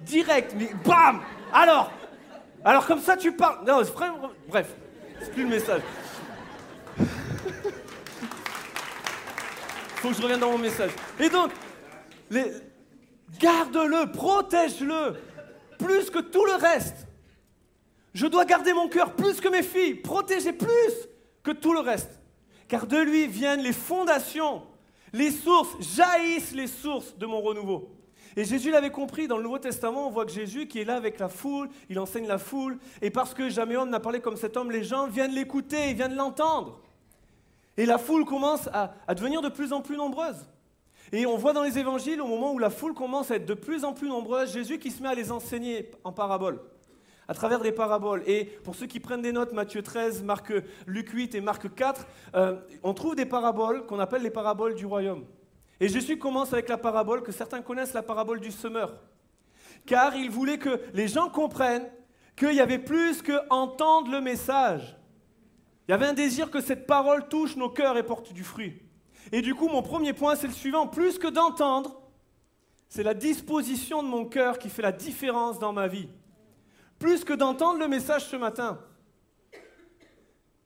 Direct, 0.00 0.54
mais 0.56 0.70
bam 0.86 1.20
Alors 1.52 1.92
Alors 2.64 2.86
comme 2.86 3.00
ça 3.00 3.18
tu 3.18 3.30
parles. 3.32 3.58
Non, 3.66 3.82
bref, 4.48 4.74
c'est 5.20 5.32
plus 5.34 5.42
le 5.42 5.50
message. 5.50 5.82
Faut 9.96 10.08
que 10.08 10.14
je 10.14 10.22
revienne 10.22 10.40
dans 10.40 10.52
mon 10.52 10.56
message. 10.56 10.92
Et 11.20 11.28
donc, 11.28 11.50
les, 12.30 12.52
Garde-le, 13.38 14.12
protège-le, 14.12 15.16
plus 15.78 16.10
que 16.10 16.18
tout 16.18 16.44
le 16.44 16.54
reste. 16.54 17.06
Je 18.12 18.26
dois 18.26 18.44
garder 18.44 18.72
mon 18.72 18.88
cœur 18.88 19.14
plus 19.14 19.40
que 19.40 19.48
mes 19.48 19.62
filles, 19.62 19.94
protéger 19.94 20.52
plus 20.52 21.08
que 21.42 21.50
tout 21.50 21.72
le 21.72 21.80
reste. 21.80 22.20
Car 22.68 22.86
de 22.86 22.96
lui 22.98 23.26
viennent 23.26 23.62
les 23.62 23.72
fondations, 23.72 24.62
les 25.12 25.30
sources, 25.30 25.76
jaillissent 25.80 26.54
les 26.54 26.68
sources 26.68 27.16
de 27.16 27.26
mon 27.26 27.40
renouveau. 27.40 27.90
Et 28.36 28.44
Jésus 28.44 28.70
l'avait 28.70 28.90
compris, 28.90 29.28
dans 29.28 29.36
le 29.36 29.44
Nouveau 29.44 29.58
Testament, 29.58 30.08
on 30.08 30.10
voit 30.10 30.26
que 30.26 30.32
Jésus 30.32 30.66
qui 30.66 30.80
est 30.80 30.84
là 30.84 30.96
avec 30.96 31.18
la 31.18 31.28
foule, 31.28 31.68
il 31.88 31.98
enseigne 31.98 32.26
la 32.26 32.38
foule, 32.38 32.78
et 33.00 33.10
parce 33.10 33.32
que 33.32 33.48
jamais 33.48 33.76
homme 33.76 33.90
n'a 33.90 34.00
parlé 34.00 34.20
comme 34.20 34.36
cet 34.36 34.56
homme, 34.56 34.70
les 34.70 34.82
gens 34.82 35.06
viennent 35.06 35.34
l'écouter, 35.34 35.90
ils 35.90 35.96
viennent 35.96 36.16
l'entendre. 36.16 36.80
Et 37.76 37.86
la 37.86 37.98
foule 37.98 38.24
commence 38.24 38.68
à, 38.72 38.94
à 39.06 39.14
devenir 39.14 39.40
de 39.40 39.48
plus 39.48 39.72
en 39.72 39.82
plus 39.82 39.96
nombreuse. 39.96 40.46
Et 41.14 41.26
on 41.26 41.36
voit 41.36 41.52
dans 41.52 41.62
les 41.62 41.78
évangiles, 41.78 42.20
au 42.20 42.26
moment 42.26 42.52
où 42.52 42.58
la 42.58 42.70
foule 42.70 42.92
commence 42.92 43.30
à 43.30 43.36
être 43.36 43.46
de 43.46 43.54
plus 43.54 43.84
en 43.84 43.92
plus 43.92 44.08
nombreuse, 44.08 44.52
Jésus 44.52 44.80
qui 44.80 44.90
se 44.90 45.00
met 45.00 45.08
à 45.08 45.14
les 45.14 45.30
enseigner 45.30 45.92
en 46.02 46.10
paraboles, 46.10 46.60
à 47.28 47.34
travers 47.34 47.60
des 47.60 47.70
paraboles. 47.70 48.24
Et 48.26 48.46
pour 48.64 48.74
ceux 48.74 48.86
qui 48.86 48.98
prennent 48.98 49.22
des 49.22 49.30
notes, 49.30 49.52
Matthieu 49.52 49.80
13, 49.80 50.24
Marc, 50.24 50.52
Luc 50.88 51.10
8 51.10 51.36
et 51.36 51.40
Marc 51.40 51.72
4, 51.72 52.04
euh, 52.34 52.56
on 52.82 52.94
trouve 52.94 53.14
des 53.14 53.26
paraboles 53.26 53.86
qu'on 53.86 54.00
appelle 54.00 54.22
les 54.22 54.30
paraboles 54.30 54.74
du 54.74 54.86
royaume. 54.86 55.24
Et 55.78 55.88
Jésus 55.88 56.18
commence 56.18 56.52
avec 56.52 56.68
la 56.68 56.78
parabole 56.78 57.22
que 57.22 57.30
certains 57.30 57.62
connaissent, 57.62 57.94
la 57.94 58.02
parabole 58.02 58.40
du 58.40 58.50
semeur. 58.50 59.00
Car 59.86 60.16
il 60.16 60.32
voulait 60.32 60.58
que 60.58 60.80
les 60.94 61.06
gens 61.06 61.28
comprennent 61.28 61.88
qu'il 62.34 62.54
y 62.54 62.60
avait 62.60 62.80
plus 62.80 63.22
que 63.22 63.38
entendre 63.50 64.10
le 64.10 64.20
message. 64.20 64.96
Il 65.86 65.92
y 65.92 65.94
avait 65.94 66.06
un 66.06 66.12
désir 66.12 66.50
que 66.50 66.60
cette 66.60 66.88
parole 66.88 67.28
touche 67.28 67.54
nos 67.54 67.70
cœurs 67.70 67.98
et 67.98 68.02
porte 68.02 68.32
du 68.32 68.42
fruit. 68.42 68.83
Et 69.34 69.42
du 69.42 69.52
coup, 69.52 69.66
mon 69.66 69.82
premier 69.82 70.12
point, 70.12 70.36
c'est 70.36 70.46
le 70.46 70.52
suivant. 70.52 70.86
Plus 70.86 71.18
que 71.18 71.26
d'entendre, 71.26 72.00
c'est 72.88 73.02
la 73.02 73.14
disposition 73.14 74.00
de 74.00 74.06
mon 74.06 74.26
cœur 74.26 74.60
qui 74.60 74.68
fait 74.68 74.80
la 74.80 74.92
différence 74.92 75.58
dans 75.58 75.72
ma 75.72 75.88
vie. 75.88 76.08
Plus 77.00 77.24
que 77.24 77.32
d'entendre 77.32 77.80
le 77.80 77.88
message 77.88 78.26
ce 78.26 78.36
matin, 78.36 78.78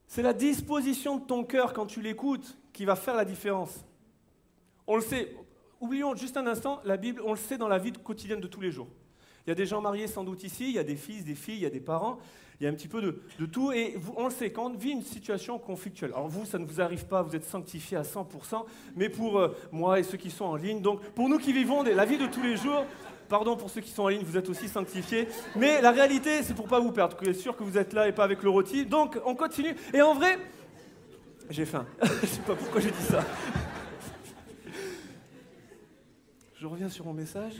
c'est 0.05 0.21
la 0.21 0.33
disposition 0.33 1.17
de 1.17 1.25
ton 1.25 1.43
cœur 1.43 1.73
quand 1.73 1.87
tu 1.87 1.99
l'écoutes 1.99 2.59
qui 2.71 2.85
va 2.85 2.95
faire 2.95 3.15
la 3.15 3.25
différence. 3.25 3.83
On 4.85 4.97
le 4.97 5.01
sait, 5.01 5.35
oublions 5.79 6.15
juste 6.15 6.37
un 6.37 6.45
instant, 6.45 6.79
la 6.85 6.97
Bible, 6.97 7.23
on 7.25 7.31
le 7.31 7.39
sait 7.39 7.57
dans 7.57 7.69
la 7.69 7.79
vie 7.79 7.91
quotidienne 7.91 8.39
de 8.39 8.47
tous 8.47 8.61
les 8.61 8.71
jours. 8.71 8.89
Il 9.49 9.53
y 9.53 9.53
a 9.53 9.55
des 9.55 9.65
gens 9.65 9.81
mariés 9.81 10.05
sans 10.05 10.23
doute 10.23 10.43
ici, 10.43 10.65
il 10.65 10.75
y 10.75 10.77
a 10.77 10.83
des 10.83 10.95
fils, 10.95 11.25
des 11.25 11.33
filles, 11.33 11.55
il 11.55 11.61
y 11.61 11.65
a 11.65 11.71
des 11.71 11.79
parents 11.79 12.19
il 12.59 12.65
y 12.65 12.67
a 12.67 12.69
un 12.69 12.73
petit 12.73 12.87
peu 12.87 13.01
de, 13.01 13.45
tout. 13.47 13.71
Et 13.71 13.97
on 14.15 14.25
le 14.25 14.29
sait, 14.29 14.51
quand 14.51 14.65
on 14.65 14.73
vit 14.75 14.91
une 14.91 15.01
situation 15.01 15.57
conflictuelle, 15.57 16.11
alors 16.13 16.27
vous, 16.27 16.45
ça 16.45 16.59
ne 16.59 16.65
vous 16.65 16.81
arrive 16.81 17.07
pas, 17.07 17.23
vous 17.23 17.35
êtes 17.35 17.45
sanctifié 17.45 17.97
à 17.97 18.03
100%, 18.03 18.63
mais 18.95 19.09
pour 19.09 19.39
euh, 19.39 19.57
moi 19.71 19.99
et 19.99 20.03
ceux 20.03 20.17
qui 20.17 20.29
sont 20.29 20.45
en 20.45 20.55
ligne, 20.55 20.81
donc 20.81 21.01
pour 21.15 21.29
nous 21.29 21.39
qui 21.39 21.51
vivons 21.51 21.81
la 21.81 22.05
vie 22.05 22.19
de 22.19 22.27
tous 22.27 22.43
les 22.43 22.57
jours, 22.57 22.85
pardon 23.27 23.57
pour 23.57 23.71
ceux 23.71 23.81
qui 23.81 23.89
sont 23.89 24.03
en 24.03 24.07
ligne, 24.09 24.23
vous 24.23 24.37
êtes 24.37 24.49
aussi 24.49 24.67
sanctifiés, 24.67 25.27
mais 25.55 25.81
la 25.81 25.89
réalité, 25.89 26.43
c'est 26.43 26.53
pour 26.53 26.67
pas 26.67 26.79
vous 26.79 26.91
perdre, 26.91 27.17
que 27.17 27.33
sûr 27.33 27.55
que 27.57 27.63
vous 27.63 27.79
êtes 27.79 27.93
là 27.93 28.07
et 28.07 28.11
pas 28.11 28.25
avec 28.25 28.43
le 28.43 28.51
rôti. 28.51 28.85
Donc 28.85 29.17
on 29.25 29.33
continue. 29.33 29.75
Et 29.95 30.03
en 30.03 30.13
vrai, 30.13 30.37
j'ai 31.49 31.65
faim. 31.65 31.87
Je 32.21 32.27
sais 32.27 32.41
pas 32.41 32.53
pourquoi 32.53 32.81
j'ai 32.81 32.91
dit 32.91 33.01
ça. 33.01 33.25
Je 36.53 36.67
reviens 36.67 36.89
sur 36.89 37.05
mon 37.05 37.13
message. 37.13 37.53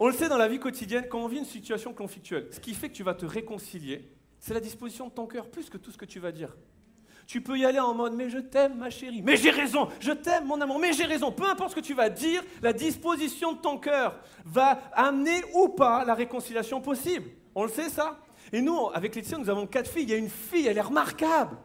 On 0.00 0.06
le 0.06 0.12
sait 0.12 0.28
dans 0.28 0.38
la 0.38 0.48
vie 0.48 0.60
quotidienne, 0.60 1.06
quand 1.08 1.18
on 1.18 1.28
vit 1.28 1.38
une 1.38 1.44
situation 1.44 1.92
conflictuelle, 1.92 2.48
ce 2.52 2.60
qui 2.60 2.74
fait 2.74 2.88
que 2.88 2.94
tu 2.94 3.02
vas 3.02 3.14
te 3.14 3.26
réconcilier, 3.26 4.08
c'est 4.38 4.54
la 4.54 4.60
disposition 4.60 5.08
de 5.08 5.12
ton 5.12 5.26
cœur, 5.26 5.50
plus 5.50 5.68
que 5.68 5.76
tout 5.76 5.90
ce 5.90 5.98
que 5.98 6.04
tu 6.04 6.20
vas 6.20 6.30
dire. 6.30 6.56
Tu 7.26 7.42
peux 7.42 7.58
y 7.58 7.64
aller 7.64 7.80
en 7.80 7.94
mode 7.94 8.14
mais 8.14 8.30
je 8.30 8.38
t'aime 8.38 8.78
ma 8.78 8.88
chérie, 8.88 9.20
mais 9.22 9.36
j'ai 9.36 9.50
raison, 9.50 9.88
je 10.00 10.12
t'aime 10.12 10.46
mon 10.46 10.60
amour, 10.60 10.78
mais 10.78 10.92
j'ai 10.92 11.04
raison. 11.04 11.30
Peu 11.30 11.44
importe 11.44 11.70
ce 11.70 11.74
que 11.74 11.80
tu 11.80 11.94
vas 11.94 12.08
dire, 12.08 12.42
la 12.62 12.72
disposition 12.72 13.52
de 13.52 13.58
ton 13.58 13.76
cœur 13.76 14.18
va 14.46 14.80
amener 14.92 15.42
ou 15.54 15.68
pas 15.68 16.04
la 16.04 16.14
réconciliation 16.14 16.80
possible. 16.80 17.28
On 17.54 17.64
le 17.64 17.68
sait 17.68 17.90
ça 17.90 18.18
Et 18.52 18.62
nous, 18.62 18.88
avec 18.94 19.14
Laetitia, 19.14 19.36
nous 19.36 19.50
avons 19.50 19.66
quatre 19.66 19.90
filles. 19.90 20.04
Il 20.04 20.10
y 20.10 20.14
a 20.14 20.16
une 20.16 20.30
fille, 20.30 20.68
elle 20.68 20.78
est 20.78 20.80
remarquable. 20.80 21.58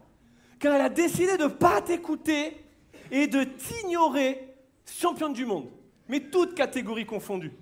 Quand 0.59 0.73
elle 0.73 0.81
a 0.81 0.89
décidé 0.89 1.37
de 1.37 1.43
ne 1.43 1.47
pas 1.47 1.81
t'écouter 1.81 2.57
et 3.11 3.27
de 3.27 3.43
t'ignorer, 3.43 4.55
championne 4.85 5.33
du 5.33 5.45
monde, 5.45 5.69
mais 6.09 6.19
toutes 6.19 6.55
catégories 6.55 7.05
confondues. 7.05 7.53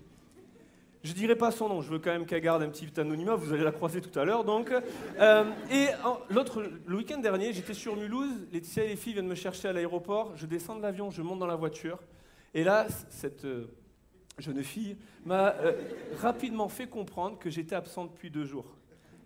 Je 1.03 1.13
dirai 1.13 1.36
pas 1.36 1.50
son 1.50 1.67
nom, 1.67 1.81
je 1.81 1.89
veux 1.89 1.98
quand 1.98 2.12
même 2.12 2.27
qu'elle 2.27 2.41
garde 2.41 2.62
un 2.62 2.70
petit 2.70 2.88
anonymat, 3.00 3.36
vous 3.36 3.53
allez 3.53 3.63
la 3.63 3.72
croiser 3.72 4.01
tout 4.01 4.20
à 4.20 4.24
l'heure 4.24 4.43
donc. 4.43 4.72
Euh, 5.20 5.43
et 5.72 5.88
l'autre, 6.29 6.63
le 6.86 6.96
week-end 6.96 7.17
dernier, 7.17 7.53
j'étais 7.53 7.74
sur 7.74 7.96
Mulhouse, 7.96 8.48
Laetitia 8.51 8.84
et 8.84 8.89
les 8.89 8.96
filles 8.96 9.13
viennent 9.13 9.27
me 9.27 9.34
chercher 9.34 9.70
à 9.70 9.74
l'aéroport, 9.74 10.34
je 10.36 10.46
descends 10.46 10.75
de 10.75 10.81
l'avion, 10.84 11.10
je 11.10 11.24
monte 11.24 11.39
dans 11.39 11.48
la 11.48 11.55
voiture, 11.55 11.98
et 12.53 12.63
là, 12.63 12.86
cette 13.10 13.46
euh, 13.46 13.74
jeune 14.38 14.63
fille 14.63 14.96
m'a 15.25 15.55
euh, 15.55 15.74
rapidement 16.20 16.70
fait 16.70 16.88
comprendre 16.88 17.39
que 17.39 17.50
j'étais 17.50 17.75
absent 17.75 18.05
depuis 18.05 18.29
deux 18.29 18.46
jours. 18.46 18.77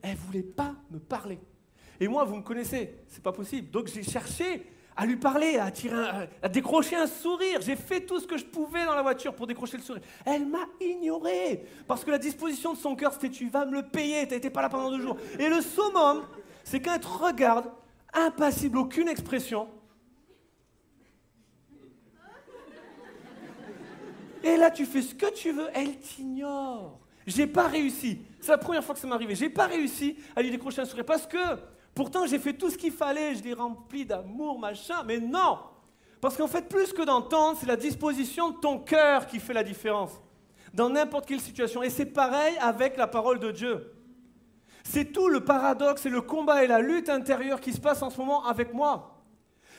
Elle 0.01 0.15
voulait 0.15 0.44
pas 0.44 0.75
me 0.91 1.00
parler. 1.00 1.39
Et 2.00 2.08
moi, 2.08 2.24
vous 2.24 2.36
me 2.36 2.41
connaissez, 2.41 2.96
c'est 3.08 3.24
pas 3.24 3.32
possible. 3.32 3.70
Donc 3.72 3.88
j'ai 3.88 4.03
cherché 4.03 4.65
à 4.96 5.06
lui 5.06 5.18
parler, 5.18 5.58
à, 5.58 5.72
tirer 5.72 6.30
à 6.42 6.50
décrocher 6.50 6.96
un 6.96 7.08
sourire. 7.08 7.60
J'ai 7.62 7.75
fait 7.75 8.02
tout 8.02 8.20
ce 8.20 8.28
que 8.28 8.38
je 8.38 8.46
pouvais 8.46 8.86
dans 8.86 8.96
la 8.96 9.02
voiture 9.02 9.36
pour 9.36 9.46
décrocher 9.48 9.78
le 9.78 9.84
sourire. 9.84 10.02
Elle 10.25 10.46
m'a 10.46 10.66
ignoré 10.80 11.66
parce 11.88 12.06
que 12.06 12.12
la 12.12 12.18
disposition 12.18 12.74
de 12.74 12.78
son 12.78 12.96
cœur, 12.96 13.14
c'était 13.14 13.30
tu 13.30 13.50
vas 13.50 13.66
me 13.66 13.74
le 13.74 13.84
payer, 13.84 14.28
tu 14.28 14.34
n'étais 14.34 14.50
pas 14.50 14.62
là 14.62 14.70
pendant 14.70 14.90
deux 14.90 15.02
jours. 15.02 15.18
Et 15.38 15.50
le 15.50 15.62
summum, 15.62 16.24
c'est 16.64 16.80
quand 16.80 16.94
elle 16.96 17.02
te 17.02 17.08
regarde, 17.08 17.72
impassible, 18.14 18.78
aucune 18.78 19.10
expression. 19.10 19.68
Et 24.44 24.58
là, 24.58 24.70
tu 24.70 24.86
fais 24.86 25.02
ce 25.02 25.16
que 25.16 25.34
tu 25.34 25.52
veux, 25.52 25.68
elle 25.74 25.98
t'ignore. 25.98 27.00
J'ai 27.25 27.48
pas 27.48 27.68
réussi. 27.68 28.20
C'est 28.40 28.52
la 28.52 28.60
première 28.60 28.84
fois 28.84 28.94
que 28.94 29.02
ça 29.02 29.08
m'est 29.08 29.14
arrivé. 29.14 29.34
J'ai 29.34 29.50
pas 29.50 29.66
réussi 29.66 30.18
à 30.36 30.42
lui 30.44 30.52
décrocher 30.52 30.82
un 30.82 30.86
sourire 30.86 31.06
parce 31.06 31.25
que 31.25 31.38
Pourtant, 31.96 32.25
j'ai 32.25 32.40
fait 32.40 32.54
tout 32.54 32.70
ce 32.70 32.78
qu'il 32.78 32.92
fallait, 32.92 33.36
je 33.36 33.44
l'ai 33.44 33.54
rempli 33.54 34.06
d'amour, 34.06 34.60
machin, 34.60 35.02
mais 35.06 35.18
non 35.18 35.60
Parce 36.20 36.36
qu'en 36.36 36.48
fait, 36.48 36.68
plus 36.68 36.92
que 36.92 37.02
d'entendre, 37.02 37.58
c'est 37.58 37.66
la 37.66 37.78
disposition 37.78 38.50
de 38.50 38.58
ton 38.58 38.80
cœur 38.80 39.28
qui 39.28 39.40
fait 39.40 39.54
la 39.54 39.64
différence, 39.64 40.12
dans 40.74 40.90
n'importe 40.90 41.25
quelle 41.25 41.40
situation. 41.40 41.82
Et 41.82 41.90
c'est 41.90 42.06
pareil 42.06 42.58
avec 42.60 42.98
la 42.98 43.08
parole 43.08 43.40
de 43.40 43.50
Dieu. 43.50 43.94
C'est 44.84 45.14
tout 45.14 45.30
le 45.30 45.46
paradoxe 45.46 46.06
et 46.06 46.10
le 46.10 46.22
combat 46.22 46.66
et 46.66 46.68
la 46.68 46.80
lutte 46.80 47.10
intérieure 47.10 47.62
qui 47.62 47.72
se 47.72 47.80
passe 47.80 48.04
en 48.04 48.10
ce 48.10 48.18
moment 48.18 48.46
avec 48.46 48.74
moi. 48.74 49.24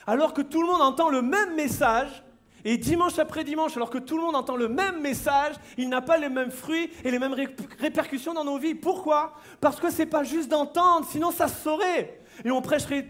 Alors 0.07 0.33
que 0.33 0.41
tout 0.41 0.63
le 0.63 0.69
monde 0.69 0.81
entend 0.81 1.11
le 1.11 1.21
même 1.21 1.55
message, 1.55 2.25
et 2.67 2.79
dimanche 2.79 3.17
après 3.21 3.45
dimanche, 3.45 3.77
alors 3.77 3.91
que 3.91 3.99
tout 3.99 4.17
le 4.17 4.25
monde 4.25 4.35
entend 4.35 4.57
le 4.57 4.67
même 4.67 5.01
message, 5.01 5.55
il 5.79 5.89
n'a 5.89 6.03
pas 6.03 6.19
les 6.19 6.29
mêmes 6.29 6.51
fruits 6.51 6.91
et 7.05 7.13
les 7.13 7.21
mêmes 7.21 7.37
répercussions 7.79 8.35
dans 8.35 8.43
nos 8.43 8.59
vies. 8.59 8.75
Pourquoi? 8.75 9.35
Parce 9.61 9.79
que 9.79 9.89
ce 9.89 9.99
n'est 9.99 10.07
pas 10.07 10.25
juste 10.25 10.49
d'entendre, 10.49 11.07
sinon 11.09 11.31
ça 11.31 11.47
se 11.47 11.63
saurait. 11.63 12.21
Et 12.45 12.51
on 12.51 12.61
prêcherait, 12.61 13.07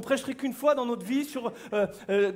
prêcherait 0.00 0.34
qu'une 0.34 0.52
fois 0.52 0.76
dans 0.76 0.86
notre 0.86 1.04
vie 1.04 1.24
sur 1.24 1.52
euh, 1.72 1.88
euh, 2.08 2.32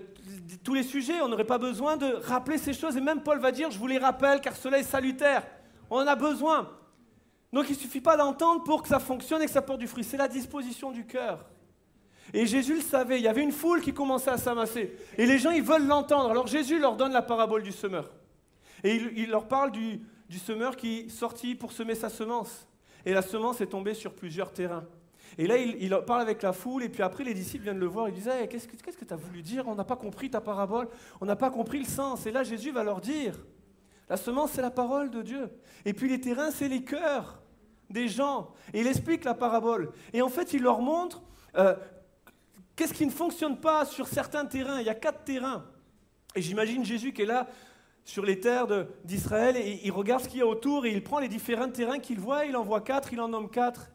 tous 0.65 0.75
les 0.75 0.83
sujets. 0.83 1.21
On 1.23 1.29
n'aurait 1.29 1.45
pas 1.45 1.59
besoin 1.59 1.97
de 1.97 2.07
rappeler 2.25 2.59
ces 2.59 2.73
choses. 2.73 2.97
Et 2.97 3.00
même 3.00 3.23
Paul 3.23 3.38
va 3.38 3.53
dire, 3.53 3.71
je 3.71 3.79
vous 3.79 3.87
les 3.87 3.99
rappelle 3.99 4.41
car 4.41 4.57
cela 4.57 4.81
est 4.81 4.83
salutaire. 4.83 5.47
On 5.88 5.99
en 5.99 6.07
a 6.09 6.17
besoin. 6.17 6.69
Donc 7.53 7.67
il 7.69 7.75
ne 7.75 7.79
suffit 7.79 8.00
pas 8.00 8.17
d'entendre 8.17 8.65
pour 8.65 8.83
que 8.83 8.88
ça 8.88 8.99
fonctionne 8.99 9.43
et 9.43 9.47
que 9.47 9.53
ça 9.53 9.62
porte 9.62 9.79
du 9.79 9.87
fruit. 9.87 10.03
C'est 10.03 10.17
la 10.17 10.29
disposition 10.29 10.91
du 10.91 11.07
cœur. 11.07 11.47
Et 12.35 12.47
Jésus 12.47 12.75
le 12.75 12.80
savait, 12.80 13.18
il 13.18 13.25
y 13.25 13.28
avait 13.28 13.42
une 13.42 13.52
foule 13.52 13.80
qui 13.80 13.92
commençait 13.92 14.30
à 14.30 14.37
s'amasser. 14.37 14.94
Et 15.16 15.26
les 15.26 15.38
gens, 15.38 15.50
ils 15.50 15.62
veulent 15.62 15.87
l'entendre. 15.87 16.30
Alors 16.30 16.47
Jésus 16.47 16.78
leur 16.78 16.97
donne 16.97 17.12
la 17.12 17.23
parabole 17.23 17.62
du 17.62 17.73
semeur. 17.73 18.11
Et 18.85 18.94
il, 18.94 19.30
leur 19.30 19.49
parle 19.49 19.73
du, 19.73 20.00
semeur 20.38 20.76
qui 20.76 21.11
sortit 21.11 21.54
pour 21.54 21.73
semer 21.73 21.94
sa 21.94 22.08
semence. 22.08 22.68
Et 23.04 23.12
la 23.12 23.23
semence 23.23 23.61
est 23.61 23.66
tombée 23.66 23.94
sur 23.94 24.14
plusieurs 24.14 24.52
terrains. 24.52 24.85
Et 25.37 25.47
là, 25.47 25.56
il, 25.56 25.90
parle 26.06 26.20
avec 26.20 26.42
la 26.42 26.52
foule, 26.52 26.82
et 26.82 26.88
puis 26.88 27.02
après, 27.02 27.23
les 27.23 27.35
disciples 27.35 27.64
viennent 27.64 27.78
le 27.78 27.87
voir, 27.87 28.08
ils 28.08 28.14
disent 28.14 28.30
Qu'est-ce 28.49 28.66
que 28.66 29.04
tu 29.04 29.14
as 29.14 29.16
voulu 29.16 29.42
dire? 29.42 29.68
On 29.68 29.75
n'a 29.75 29.85
pas 29.85 29.97
compris 29.97 30.30
ta 30.30 30.40
parabole, 30.40 30.88
on 31.20 31.26
n'a 31.26 31.37
pas 31.37 31.50
compris 31.50 31.78
le 31.78 31.87
sens. 31.87 32.26
Et 32.26 32.30
là, 32.30 32.44
Jésus 32.44 32.70
va 32.70 32.82
leur 32.82 33.00
dire 33.00 33.35
La 34.08 34.16
semence, 34.16 34.52
c'est 34.52 34.62
la 34.62 34.70
parole 34.70 35.11
de 35.11 35.23
Dieu. 35.23 35.50
Et 35.85 35.92
puis 35.92 36.08
les 36.08 36.20
terrains, 36.20 36.50
c'est 36.50 36.68
les 36.68 36.82
cœurs 36.82 37.40
des 37.90 38.08
gens. 38.08 38.52
Et 38.73 38.80
il 38.80 38.87
explique 38.87 39.25
la 39.25 39.35
parabole. 39.35 39.90
Et 40.12 40.23
en 40.23 40.28
fait, 40.28 40.52
il 40.52 40.62
leur 40.62 40.80
montre 40.80 41.23
euh, 41.56 41.75
Qu'est-ce 42.78 42.94
qui 42.94 43.06
ne 43.06 43.11
fonctionne 43.11 43.58
pas 43.58 43.85
sur 43.85 44.06
certains 44.06 44.47
terrains? 44.47 44.78
Il 44.78 44.87
y 44.87 44.88
a 44.88 44.94
quatre 44.94 45.25
terrains. 45.25 45.64
Et 46.37 46.40
j'imagine 46.40 46.85
Jésus 46.85 47.12
qui 47.12 47.23
est 47.23 47.26
là 47.26 47.49
sur 48.04 48.25
les 48.25 48.38
terres 48.38 48.68
d'Israël 49.02 49.56
et 49.56 49.80
il 49.82 49.90
regarde 49.90 50.23
ce 50.23 50.28
qu'il 50.28 50.38
y 50.38 50.42
a 50.42 50.47
autour 50.47 50.87
et 50.87 50.92
il 50.92 51.02
prend 51.02 51.18
les 51.18 51.26
différents 51.26 51.68
terrains 51.68 51.99
qu'il 51.99 52.20
voit, 52.20 52.44
il 52.44 52.56
en 52.56 52.62
voit 52.62 52.80
quatre, 52.80 53.12
il 53.12 53.20
en 53.20 53.26
nomme 53.26 53.50
quatre. 53.50 53.90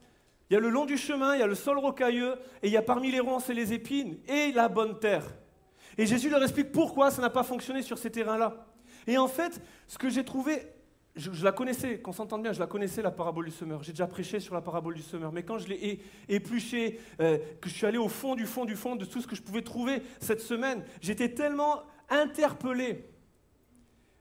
Il 0.50 0.56
y 0.56 0.58
a 0.58 0.60
le 0.60 0.70
long 0.70 0.86
du 0.86 0.98
chemin, 0.98 1.34
il 1.34 1.40
y 1.40 1.44
a 1.44 1.48
le 1.48 1.56
sol 1.56 1.78
rocailleux 1.78 2.36
et 2.62 2.68
il 2.68 2.74
y 2.74 2.78
a 2.78 2.82
parmi 2.82 3.10
les 3.10 3.22
ronces 3.22 3.50
et 3.50 3.54
les 3.54 3.72
épines 3.72 4.18
et 4.28 4.52
la 4.52 4.68
bonne 4.68 5.00
terre. 5.00 5.28
Et 5.98 6.06
Jésus 6.06 6.30
leur 6.30 6.44
explique 6.44 6.74
pourquoi 6.74 7.10
ça 7.10 7.22
n'a 7.22 7.30
pas 7.30 7.44
fonctionné 7.44 7.84
sur 7.84 7.98
ces 7.98 8.12
terrains-là. 8.12 8.68
Et 9.08 9.18
en 9.18 9.30
fait, 9.30 9.62
ce 9.88 9.98
que 9.98 10.10
j'ai 10.10 10.26
trouvé 10.26 10.62
je, 11.16 11.44
la 11.44 11.52
connaissais, 11.52 12.00
qu'on 12.00 12.12
s'entende 12.12 12.42
bien, 12.42 12.54
je 12.54 12.60
la 12.60 12.68
connaissais 12.68 13.02
la 13.02 13.12
parabole 13.12 13.46
du 13.46 13.52
semeur. 13.52 13.84
J'ai 13.84 13.92
déjà 13.92 14.08
prêché 14.08 14.40
sur 14.40 14.56
la 14.56 14.62
parabole 14.62 14.96
du 14.96 15.04
semeur. 15.04 15.32
Mais 15.32 15.44
quand 15.44 15.60
je 15.60 15.68
l'ai 15.68 16.00
épluché, 16.28 17.00
euh, 17.22 17.38
que 17.62 17.70
je 17.70 17.74
suis 17.76 17.86
allé 17.86 18.00
au 18.00 18.10
fond 18.10 18.36
du 18.36 18.46
fond 18.46 18.66
du 18.66 18.76
fond 18.76 18.96
de 18.96 19.06
tout 19.06 19.22
ce 19.22 19.28
que 19.28 19.36
je 19.36 19.42
pouvais 19.42 19.62
trouver 19.62 20.02
cette 20.20 20.42
semaine, 20.42 20.84
j'étais 21.02 21.30
tellement 21.30 21.84
interpellé. 22.10 23.10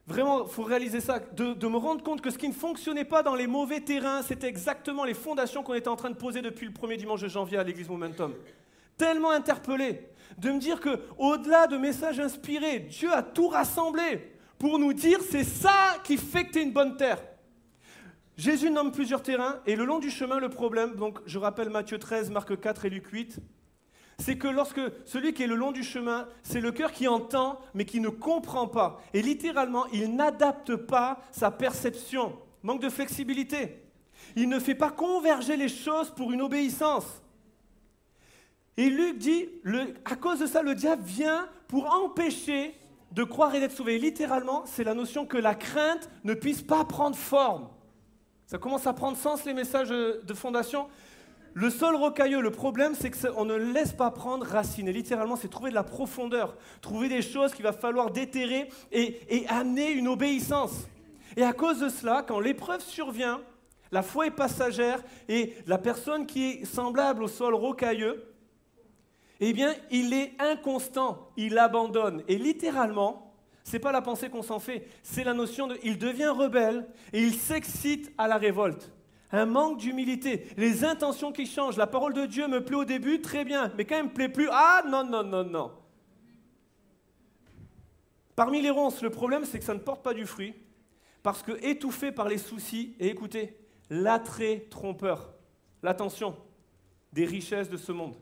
Vraiment, 0.05 0.43
il 0.43 0.49
faut 0.49 0.63
réaliser 0.63 0.99
ça, 0.99 1.19
de, 1.19 1.53
de, 1.53 1.67
me 1.67 1.77
rendre 1.77 2.03
compte 2.03 2.21
que 2.21 2.29
ce 2.29 2.37
qui 2.37 2.49
ne 2.49 2.53
fonctionnait 2.53 3.05
pas 3.05 3.23
dans 3.23 3.35
les 3.35 3.47
mauvais 3.47 3.79
terrains, 3.79 4.21
c'était 4.21 4.47
exactement 4.47 5.05
les 5.05 5.13
fondations 5.13 5.63
qu'on 5.63 5.75
était 5.75 5.87
en 5.87 5.95
train 5.95 6.09
de 6.09 6.15
poser 6.15 6.41
depuis 6.41 6.67
le 6.67 6.73
premier 6.73 6.97
dimanche 6.97 7.21
de 7.21 7.29
janvier 7.29 7.57
à 7.57 7.63
l'église 7.63 7.87
Momentum. 7.87 8.35
Tellement 8.97 9.31
interpellé 9.31 10.09
de 10.37 10.51
me 10.51 10.59
dire 10.59 10.79
que, 10.79 10.99
au-delà 11.17 11.67
de 11.67 11.77
messages 11.77 12.19
inspirés, 12.19 12.81
Dieu 12.81 13.11
a 13.13 13.23
tout 13.23 13.47
rassemblé 13.47 14.32
pour 14.57 14.79
nous 14.79 14.93
dire 14.93 15.19
c'est 15.29 15.43
ça 15.43 15.97
qui 16.03 16.17
fait 16.17 16.45
que 16.45 16.51
tu 16.53 16.59
es 16.59 16.63
une 16.63 16.73
bonne 16.73 16.97
terre. 16.97 17.19
Jésus 18.37 18.71
nomme 18.71 18.91
plusieurs 18.91 19.21
terrains 19.21 19.59
et 19.67 19.75
le 19.75 19.85
long 19.85 19.99
du 19.99 20.09
chemin, 20.09 20.39
le 20.39 20.49
problème, 20.49 20.95
donc 20.95 21.19
je 21.25 21.37
rappelle 21.37 21.69
Matthieu 21.69 21.99
13, 21.99 22.31
Marc 22.31 22.59
4 22.59 22.85
et 22.85 22.89
Luc 22.89 23.07
8, 23.07 23.39
c'est 24.17 24.37
que 24.37 24.47
lorsque 24.47 24.81
celui 25.05 25.33
qui 25.33 25.43
est 25.43 25.47
le 25.47 25.55
long 25.55 25.71
du 25.71 25.83
chemin, 25.83 26.27
c'est 26.41 26.61
le 26.61 26.71
cœur 26.71 26.91
qui 26.91 27.07
entend 27.07 27.59
mais 27.73 27.85
qui 27.85 27.99
ne 27.99 28.09
comprend 28.09 28.67
pas. 28.67 29.01
Et 29.13 29.21
littéralement, 29.21 29.85
il 29.93 30.15
n'adapte 30.15 30.75
pas 30.75 31.21
sa 31.31 31.51
perception, 31.51 32.37
manque 32.63 32.81
de 32.81 32.89
flexibilité. 32.89 33.83
Il 34.35 34.49
ne 34.49 34.59
fait 34.59 34.75
pas 34.75 34.91
converger 34.91 35.57
les 35.57 35.69
choses 35.69 36.09
pour 36.09 36.31
une 36.31 36.41
obéissance. 36.41 37.21
Et 38.77 38.89
Luc 38.89 39.17
dit, 39.17 39.47
à 40.05 40.15
cause 40.15 40.39
de 40.39 40.47
ça, 40.47 40.63
le 40.63 40.73
diable 40.73 41.03
vient 41.03 41.47
pour 41.67 41.93
empêcher 41.93 42.75
de 43.13 43.23
croire 43.23 43.53
et 43.55 43.59
d'être 43.59 43.71
sauvé. 43.71 43.97
Littéralement, 43.99 44.63
c'est 44.65 44.83
la 44.83 44.93
notion 44.93 45.25
que 45.25 45.37
la 45.37 45.55
crainte 45.55 46.09
ne 46.23 46.33
puisse 46.33 46.61
pas 46.61 46.83
prendre 46.83 47.15
forme. 47.15 47.69
Ça 48.47 48.57
commence 48.57 48.87
à 48.87 48.93
prendre 48.93 49.17
sens 49.17 49.45
les 49.45 49.53
messages 49.53 49.89
de 49.89 50.33
fondation. 50.33 50.87
Le 51.55 51.69
sol 51.69 51.95
rocailleux, 51.95 52.41
le 52.41 52.49
problème, 52.49 52.95
c'est 52.99 53.11
qu'on 53.11 53.45
ne 53.45 53.55
laisse 53.55 53.93
pas 53.93 54.09
prendre 54.09 54.45
racine. 54.45 54.87
Et 54.87 54.93
littéralement, 54.93 55.35
c'est 55.35 55.47
trouver 55.47 55.69
de 55.69 55.75
la 55.75 55.83
profondeur, 55.83 56.55
trouver 56.81 57.09
des 57.09 57.21
choses 57.21 57.53
qu'il 57.53 57.63
va 57.63 57.73
falloir 57.73 58.09
déterrer 58.11 58.69
et 58.91 59.45
amener 59.47 59.91
une 59.91 60.07
obéissance. 60.07 60.87
Et 61.37 61.43
à 61.43 61.53
cause 61.53 61.79
de 61.79 61.89
cela, 61.89 62.23
quand 62.27 62.39
l'épreuve 62.39 62.81
survient, 62.81 63.41
la 63.91 64.01
foi 64.01 64.25
est 64.25 64.31
passagère 64.31 65.03
et 65.29 65.53
la 65.67 65.77
personne 65.77 66.25
qui 66.25 66.45
est 66.45 66.65
semblable 66.65 67.21
au 67.21 67.27
sol 67.27 67.53
rocailleux, 67.53 68.25
eh 69.49 69.53
bien, 69.53 69.75
il 69.91 70.13
est 70.13 70.33
inconstant, 70.39 71.29
il 71.37 71.57
abandonne. 71.57 72.23
Et 72.27 72.37
littéralement, 72.37 73.33
ce 73.63 73.73
n'est 73.73 73.79
pas 73.79 73.91
la 73.91 74.01
pensée 74.01 74.29
qu'on 74.29 74.43
s'en 74.43 74.59
fait, 74.59 74.87
c'est 75.01 75.23
la 75.23 75.33
notion 75.33 75.67
de 75.67 75.77
il 75.83 75.97
devient 75.97 76.27
rebelle 76.27 76.87
et 77.13 77.21
il 77.21 77.33
s'excite 77.33 78.11
à 78.17 78.27
la 78.27 78.37
révolte. 78.37 78.91
Un 79.31 79.45
manque 79.45 79.79
d'humilité, 79.79 80.47
les 80.57 80.85
intentions 80.85 81.31
qui 81.31 81.47
changent. 81.47 81.77
La 81.77 81.87
parole 81.87 82.13
de 82.13 82.25
Dieu 82.25 82.47
me 82.47 82.63
plaît 82.63 82.75
au 82.75 82.85
début, 82.85 83.21
très 83.21 83.45
bien, 83.45 83.71
mais 83.75 83.85
quand 83.85 83.95
elle 83.95 84.05
me 84.05 84.13
plaît 84.13 84.29
plus, 84.29 84.47
ah 84.51 84.83
non, 84.87 85.03
non, 85.03 85.23
non, 85.23 85.43
non. 85.43 85.71
Parmi 88.35 88.61
les 88.61 88.69
ronces, 88.69 89.01
le 89.01 89.09
problème, 89.09 89.45
c'est 89.45 89.59
que 89.59 89.65
ça 89.65 89.73
ne 89.73 89.79
porte 89.79 90.03
pas 90.03 90.13
du 90.13 90.25
fruit, 90.25 90.53
parce 91.23 91.41
que 91.41 91.51
étouffé 91.65 92.11
par 92.11 92.27
les 92.27 92.37
soucis, 92.37 92.95
et 92.99 93.07
écoutez, 93.07 93.57
l'attrait 93.89 94.67
trompeur, 94.69 95.33
l'attention 95.81 96.35
des 97.11 97.25
richesses 97.25 97.69
de 97.69 97.77
ce 97.77 97.91
monde. 97.91 98.15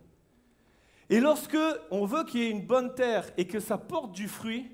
Et 1.12 1.20
lorsque 1.20 1.58
on 1.92 2.06
veut 2.06 2.24
qu'il 2.24 2.40
y 2.40 2.46
ait 2.46 2.52
une 2.52 2.66
bonne 2.66 2.96
terre 2.96 3.30
et 3.38 3.46
que 3.46 3.60
ça 3.60 3.78
porte 3.78 4.14
du 4.14 4.30
fruit, 4.30 4.72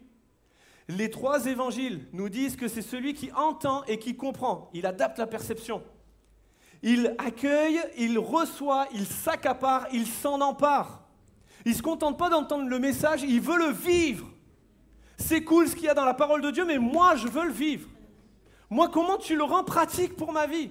les 0.88 1.10
trois 1.10 1.48
évangiles 1.48 2.08
nous 2.14 2.30
disent 2.30 2.56
que 2.56 2.68
c'est 2.68 2.84
celui 2.84 3.16
qui 3.16 3.32
entend 3.34 3.84
et 3.86 3.98
qui 3.98 4.16
comprend. 4.16 4.70
Il 4.72 4.86
adapte 4.86 5.18
la 5.18 5.26
perception. 5.26 5.82
Il 6.84 7.16
accueille, 7.18 7.82
il 7.98 8.20
reçoit, 8.20 8.88
il 8.94 9.08
s'accapare, 9.08 9.88
il 9.92 10.06
s'en 10.06 10.40
empare. 10.42 11.08
Il 11.66 11.72
ne 11.72 11.78
se 11.78 11.82
contente 11.82 12.20
pas 12.20 12.30
d'entendre 12.30 12.70
le 12.70 12.78
message, 12.78 13.24
il 13.24 13.42
veut 13.42 13.58
le 13.58 13.72
vivre. 13.72 14.28
C'est 15.18 15.44
cool 15.44 15.68
ce 15.68 15.76
qu'il 15.76 15.86
y 15.86 15.90
a 15.90 15.96
dans 15.96 16.06
la 16.06 16.14
parole 16.14 16.42
de 16.44 16.52
Dieu, 16.52 16.66
mais 16.66 16.78
moi, 16.78 17.16
je 17.16 17.28
veux 17.28 17.46
le 17.46 17.52
vivre. 17.52 17.90
Moi, 18.70 18.90
comment 18.90 19.18
tu 19.18 19.36
le 19.36 19.44
rends 19.44 19.64
pratique 19.64 20.16
pour 20.16 20.32
ma 20.32 20.46
vie? 20.46 20.70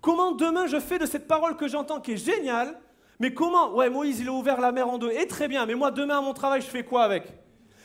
Comment 0.00 0.30
demain 0.30 0.68
je 0.68 0.78
fais 0.78 1.00
de 1.00 1.06
cette 1.06 1.26
parole 1.26 1.56
que 1.56 1.66
j'entends, 1.66 2.00
qui 2.00 2.12
est 2.12 2.24
géniale, 2.24 2.80
mais 3.20 3.34
comment 3.34 3.74
Ouais, 3.74 3.90
Moïse, 3.90 4.18
il 4.20 4.28
a 4.28 4.32
ouvert 4.32 4.60
la 4.60 4.72
mer 4.72 4.88
en 4.88 4.98
deux, 4.98 5.12
et 5.12 5.26
très 5.26 5.46
bien, 5.46 5.66
mais 5.66 5.74
moi, 5.74 5.90
demain 5.90 6.18
à 6.18 6.20
mon 6.22 6.32
travail, 6.32 6.62
je 6.62 6.66
fais 6.66 6.84
quoi 6.84 7.04
avec? 7.04 7.24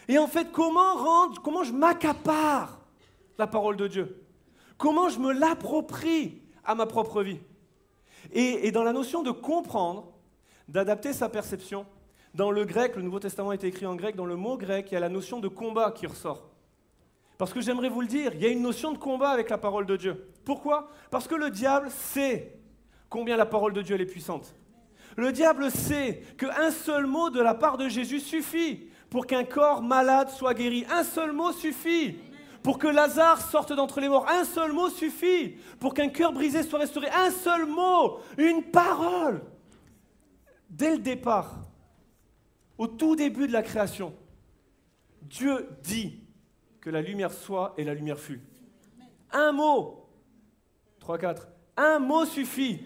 Et 0.07 0.17
en 0.17 0.27
fait, 0.27 0.51
comment 0.51 0.95
rendre, 0.95 1.41
comment 1.41 1.63
je 1.63 1.73
m'accapare 1.73 2.79
la 3.37 3.45
parole 3.45 3.75
de 3.75 3.87
Dieu? 3.87 4.23
Comment 4.77 5.09
je 5.09 5.19
me 5.19 5.33
l'approprie 5.33 6.41
à 6.63 6.73
ma 6.73 6.85
propre 6.85 7.21
vie? 7.21 7.39
Et, 8.31 8.71
dans 8.71 8.83
la 8.83 8.93
notion 8.93 9.23
de 9.23 9.31
comprendre, 9.31 10.13
d'adapter 10.67 11.13
sa 11.13 11.29
perception, 11.29 11.85
dans 12.33 12.49
le 12.49 12.65
grec, 12.65 12.95
le 12.95 13.01
Nouveau 13.01 13.19
Testament 13.19 13.51
est 13.51 13.63
écrit 13.63 13.85
en 13.85 13.95
grec, 13.95 14.15
dans 14.15 14.25
le 14.25 14.35
mot 14.35 14.57
grec, 14.57 14.87
il 14.91 14.93
y 14.93 14.97
a 14.97 15.01
la 15.01 15.09
notion 15.09 15.39
de 15.39 15.47
combat 15.47 15.91
qui 15.91 16.07
ressort. 16.07 16.49
Parce 17.37 17.53
que 17.53 17.61
j'aimerais 17.61 17.89
vous 17.89 18.01
le 18.01 18.07
dire, 18.07 18.31
il 18.33 18.41
y 18.41 18.45
a 18.45 18.49
une 18.49 18.61
notion 18.61 18.93
de 18.93 18.97
combat 18.97 19.29
avec 19.29 19.49
la 19.49 19.57
parole 19.57 19.85
de 19.85 19.97
Dieu. 19.97 20.31
Pourquoi? 20.45 20.89
Parce 21.11 21.27
que 21.27 21.35
le 21.35 21.49
diable 21.49 21.89
sait 21.91 22.57
combien 23.09 23.35
la 23.35 23.45
parole 23.45 23.73
de 23.73 23.81
Dieu 23.81 23.99
est 23.99 24.05
puissante. 24.05 24.55
Le 25.15 25.31
diable 25.31 25.71
sait 25.71 26.21
qu'un 26.37 26.71
seul 26.71 27.05
mot 27.05 27.29
de 27.29 27.41
la 27.41 27.53
part 27.53 27.77
de 27.77 27.87
Jésus 27.87 28.19
suffit 28.19 28.89
pour 29.09 29.25
qu'un 29.25 29.45
corps 29.45 29.81
malade 29.81 30.29
soit 30.29 30.53
guéri. 30.53 30.85
Un 30.89 31.03
seul 31.03 31.31
mot 31.31 31.53
suffit 31.53 32.17
pour 32.61 32.79
que 32.79 32.87
Lazare 32.87 33.39
sorte 33.41 33.71
d'entre 33.71 34.01
les 34.01 34.09
morts. 34.09 34.27
Un 34.27 34.43
seul 34.43 34.73
mot 34.73 34.89
suffit 34.89 35.55
pour 35.79 35.93
qu'un 35.93 36.09
cœur 36.09 36.33
brisé 36.33 36.63
soit 36.63 36.79
restauré. 36.79 37.07
Un 37.09 37.31
seul 37.31 37.65
mot, 37.65 38.19
une 38.37 38.63
parole. 38.63 39.41
Dès 40.69 40.91
le 40.91 41.01
départ, 41.01 41.61
au 42.77 42.87
tout 42.87 43.15
début 43.15 43.47
de 43.47 43.53
la 43.53 43.63
création, 43.63 44.13
Dieu 45.21 45.69
dit 45.81 46.19
que 46.81 46.89
la 46.89 47.01
lumière 47.01 47.31
soit 47.31 47.73
et 47.77 47.83
la 47.83 47.93
lumière 47.93 48.19
fut. 48.19 48.41
Un 49.31 49.53
mot. 49.53 50.09
3, 50.99 51.17
4. 51.17 51.47
Un 51.77 51.99
mot 51.99 52.25
suffit 52.25 52.81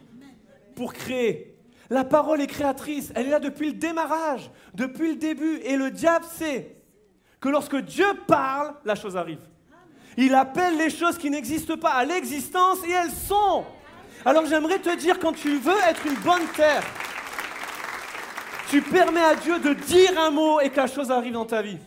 pour 0.75 0.93
créer. 0.93 1.48
La 1.89 2.03
parole 2.03 2.41
est 2.41 2.47
créatrice. 2.47 3.11
Elle 3.15 3.27
est 3.27 3.31
là 3.31 3.39
depuis 3.39 3.67
le 3.67 3.73
démarrage, 3.73 4.51
depuis 4.73 5.09
le 5.09 5.15
début. 5.15 5.57
Et 5.63 5.75
le 5.75 5.91
diable 5.91 6.25
sait 6.25 6.75
que 7.39 7.49
lorsque 7.49 7.77
Dieu 7.77 8.07
parle, 8.27 8.73
la 8.85 8.95
chose 8.95 9.17
arrive. 9.17 9.39
Il 10.17 10.35
appelle 10.35 10.77
les 10.77 10.89
choses 10.89 11.17
qui 11.17 11.29
n'existent 11.29 11.77
pas 11.77 11.91
à 11.91 12.05
l'existence 12.05 12.79
et 12.85 12.91
elles 12.91 13.11
sont. 13.11 13.63
Alors 14.25 14.45
j'aimerais 14.45 14.79
te 14.79 14.95
dire, 14.97 15.17
quand 15.17 15.33
tu 15.33 15.57
veux 15.57 15.79
être 15.87 16.05
une 16.05 16.17
bonne 16.17 16.45
terre, 16.55 16.83
tu 18.69 18.81
permets 18.81 19.23
à 19.23 19.35
Dieu 19.35 19.59
de 19.59 19.73
dire 19.73 20.19
un 20.19 20.29
mot 20.29 20.59
et 20.59 20.69
que 20.69 20.77
la 20.77 20.87
chose 20.87 21.09
arrive 21.09 21.33
dans 21.33 21.45
ta 21.45 21.61
vie. 21.61 21.79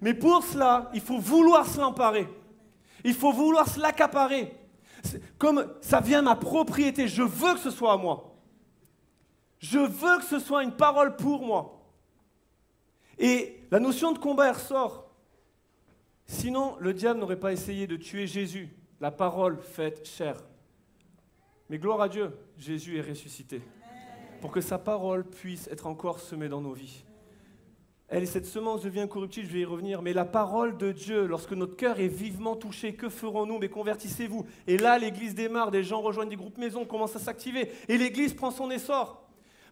Mais 0.00 0.12
pour 0.12 0.42
cela, 0.42 0.90
il 0.92 1.00
faut 1.00 1.18
vouloir 1.18 1.66
se 1.66 1.80
l'emparer. 1.80 2.28
Il 3.04 3.14
faut 3.14 3.32
vouloir 3.32 3.68
se 3.68 3.80
l'accaparer. 3.80 4.52
Comme 5.38 5.66
ça 5.80 6.00
vient 6.00 6.22
ma 6.22 6.34
propriété, 6.34 7.08
je 7.08 7.22
veux 7.22 7.54
que 7.54 7.60
ce 7.60 7.70
soit 7.70 7.92
à 7.92 7.96
moi. 7.96 8.31
Je 9.62 9.78
veux 9.78 10.18
que 10.18 10.24
ce 10.24 10.40
soit 10.40 10.64
une 10.64 10.72
parole 10.72 11.14
pour 11.14 11.42
moi. 11.42 11.80
Et 13.18 13.60
la 13.70 13.78
notion 13.78 14.10
de 14.12 14.18
combat 14.18 14.52
ressort. 14.52 15.08
Sinon, 16.26 16.76
le 16.80 16.92
diable 16.92 17.20
n'aurait 17.20 17.38
pas 17.38 17.52
essayé 17.52 17.86
de 17.86 17.96
tuer 17.96 18.26
Jésus, 18.26 18.74
la 19.00 19.12
parole 19.12 19.60
faite 19.60 20.06
chair. 20.06 20.42
Mais 21.70 21.78
gloire 21.78 22.00
à 22.00 22.08
Dieu, 22.08 22.36
Jésus 22.58 22.98
est 22.98 23.02
ressuscité 23.02 23.62
pour 24.40 24.50
que 24.50 24.60
sa 24.60 24.78
parole 24.78 25.24
puisse 25.24 25.68
être 25.68 25.86
encore 25.86 26.18
semée 26.18 26.48
dans 26.48 26.60
nos 26.60 26.72
vies. 26.72 27.04
Elle, 28.08 28.26
cette 28.26 28.46
semence 28.46 28.82
devient 28.82 29.06
corruptible, 29.08 29.46
je 29.46 29.52
vais 29.52 29.60
y 29.60 29.64
revenir, 29.64 30.02
mais 30.02 30.12
la 30.12 30.24
parole 30.24 30.76
de 30.76 30.90
Dieu, 30.90 31.26
lorsque 31.26 31.52
notre 31.52 31.76
cœur 31.76 32.00
est 32.00 32.08
vivement 32.08 32.56
touché, 32.56 32.94
que 32.94 33.08
ferons-nous? 33.08 33.58
Mais 33.58 33.68
convertissez-vous. 33.68 34.44
Et 34.66 34.76
là, 34.76 34.98
l'Église 34.98 35.34
démarre, 35.34 35.70
des 35.70 35.84
gens 35.84 36.00
rejoignent 36.00 36.28
des 36.28 36.36
groupes 36.36 36.58
maisons, 36.58 36.84
commencent 36.84 37.16
à 37.16 37.20
s'activer, 37.20 37.70
et 37.88 37.96
l'Église 37.96 38.34
prend 38.34 38.50
son 38.50 38.70
essor, 38.70 39.21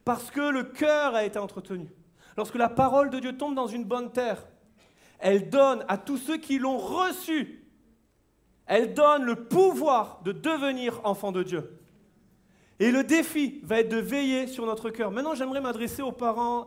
parce 0.04 0.30
que 0.30 0.40
le 0.40 0.64
cœur 0.64 1.14
a 1.14 1.24
été 1.24 1.38
entretenu. 1.38 1.88
Lorsque 2.36 2.54
la 2.54 2.68
parole 2.68 3.10
de 3.10 3.18
Dieu 3.18 3.36
tombe 3.36 3.54
dans 3.54 3.66
une 3.66 3.84
bonne 3.84 4.12
terre, 4.12 4.46
elle 5.18 5.50
donne 5.50 5.84
à 5.88 5.98
tous 5.98 6.16
ceux 6.16 6.38
qui 6.38 6.58
l'ont 6.58 6.78
reçue, 6.78 7.64
elle 8.66 8.94
donne 8.94 9.24
le 9.24 9.36
pouvoir 9.36 10.22
de 10.22 10.32
devenir 10.32 11.00
enfants 11.04 11.32
de 11.32 11.42
Dieu. 11.42 11.78
Et 12.78 12.90
le 12.90 13.04
défi 13.04 13.60
va 13.62 13.80
être 13.80 13.90
de 13.90 13.98
veiller 13.98 14.46
sur 14.46 14.64
notre 14.64 14.88
cœur. 14.90 15.10
Maintenant, 15.10 15.34
j'aimerais 15.34 15.60
m'adresser 15.60 16.00
aux 16.00 16.12
parents, 16.12 16.66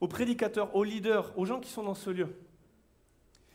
aux 0.00 0.08
prédicateurs, 0.08 0.74
aux 0.74 0.82
leaders, 0.82 1.32
aux 1.36 1.44
gens 1.44 1.60
qui 1.60 1.70
sont 1.70 1.84
dans 1.84 1.94
ce 1.94 2.10
lieu 2.10 2.36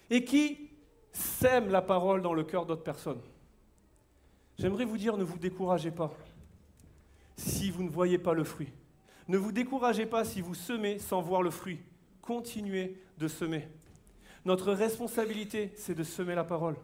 et 0.09 0.23
qui 0.23 0.69
sèment 1.12 1.69
la 1.69 1.81
parole 1.81 2.21
dans 2.21 2.33
le 2.33 2.43
cœur 2.43 2.65
d'autres 2.65 2.83
personnes. 2.83 3.21
J'aimerais 4.57 4.86
vous 4.86 4.97
dire, 4.97 5.17
ne 5.17 5.23
vous 5.23 5.38
découragez 5.38 5.91
pas 5.91 6.12
si 7.36 7.71
vous 7.71 7.83
ne 7.83 7.89
voyez 7.89 8.17
pas 8.17 8.33
le 8.33 8.43
fruit. 8.43 8.71
Ne 9.31 9.37
vous 9.37 9.53
découragez 9.53 10.05
pas 10.05 10.25
si 10.25 10.41
vous 10.41 10.55
semez 10.55 10.99
sans 10.99 11.21
voir 11.21 11.41
le 11.41 11.51
fruit. 11.51 11.79
Continuez 12.21 12.97
de 13.17 13.29
semer. 13.29 13.65
Notre 14.43 14.73
responsabilité, 14.73 15.71
c'est 15.77 15.95
de 15.95 16.03
semer 16.03 16.35
la 16.35 16.43
parole. 16.43 16.75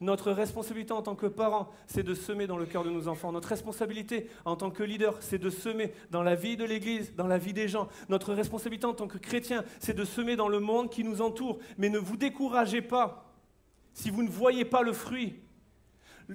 Notre 0.00 0.30
responsabilité 0.30 0.92
en 0.92 1.02
tant 1.02 1.16
que 1.16 1.26
parents, 1.26 1.68
c'est 1.88 2.04
de 2.04 2.14
semer 2.14 2.46
dans 2.46 2.58
le 2.58 2.66
cœur 2.66 2.84
de 2.84 2.90
nos 2.90 3.08
enfants. 3.08 3.32
Notre 3.32 3.48
responsabilité 3.48 4.28
en 4.44 4.54
tant 4.54 4.70
que 4.70 4.84
leader, 4.84 5.16
c'est 5.18 5.40
de 5.40 5.50
semer 5.50 5.92
dans 6.12 6.22
la 6.22 6.36
vie 6.36 6.56
de 6.56 6.64
l'Église, 6.64 7.12
dans 7.16 7.26
la 7.26 7.38
vie 7.38 7.52
des 7.52 7.66
gens. 7.66 7.88
Notre 8.08 8.34
responsabilité 8.34 8.86
en 8.86 8.94
tant 8.94 9.08
que 9.08 9.18
chrétien, 9.18 9.64
c'est 9.80 9.96
de 9.96 10.04
semer 10.04 10.36
dans 10.36 10.48
le 10.48 10.60
monde 10.60 10.90
qui 10.90 11.02
nous 11.02 11.20
entoure. 11.20 11.58
Mais 11.76 11.88
ne 11.88 11.98
vous 11.98 12.16
découragez 12.16 12.82
pas 12.82 13.34
si 13.94 14.10
vous 14.10 14.22
ne 14.22 14.30
voyez 14.30 14.64
pas 14.64 14.82
le 14.82 14.92
fruit. 14.92 15.40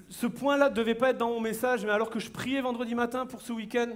Ce 0.10 0.28
point-là 0.28 0.70
ne 0.70 0.76
devait 0.76 0.96
pas 0.96 1.12
être 1.12 1.18
dans 1.18 1.30
mon 1.30 1.40
message, 1.40 1.86
mais 1.86 1.92
alors 1.92 2.10
que 2.10 2.20
je 2.20 2.30
priais 2.30 2.60
vendredi 2.60 2.94
matin 2.94 3.26
pour 3.26 3.40
ce 3.40 3.54
week-end, 3.54 3.94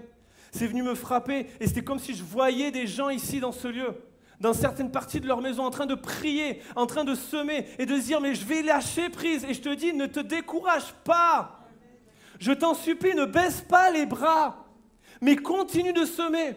c'est 0.52 0.68
venu 0.68 0.84
me 0.84 0.96
frapper 0.96 1.48
et 1.60 1.68
c'était 1.68 1.84
comme 1.84 2.00
si 2.00 2.14
je 2.14 2.24
voyais 2.24 2.72
des 2.72 2.88
gens 2.88 3.10
ici 3.10 3.40
dans 3.40 3.52
ce 3.52 3.68
lieu 3.68 3.96
dans 4.40 4.54
certaines 4.54 4.92
parties 4.92 5.20
de 5.20 5.28
leur 5.28 5.42
maison 5.42 5.66
en 5.66 5.70
train 5.70 5.86
de 5.86 5.96
prier, 5.96 6.62
en 6.76 6.86
train 6.86 7.04
de 7.04 7.16
semer 7.16 7.68
et 7.78 7.86
de 7.86 7.96
se 7.96 8.06
dire 8.06 8.22
mais 8.22 8.36
je 8.36 8.46
vais 8.46 8.62
lâcher 8.62 9.10
prise. 9.10 9.44
Et 9.44 9.54
je 9.54 9.62
te 9.62 9.74
dis, 9.74 9.94
ne 9.94 10.06
te 10.06 10.20
décourage 10.20 10.94
pas. 11.04 11.60
Je 12.40 12.54
t'en 12.54 12.74
supplie, 12.74 13.16
ne 13.16 13.26
baisse 13.26 13.62
pas 13.62 13.92
les 13.92 14.06
bras, 14.06 14.66
mais 15.20 15.36
continue 15.36 15.92
de 15.92 16.06
semer. 16.06 16.56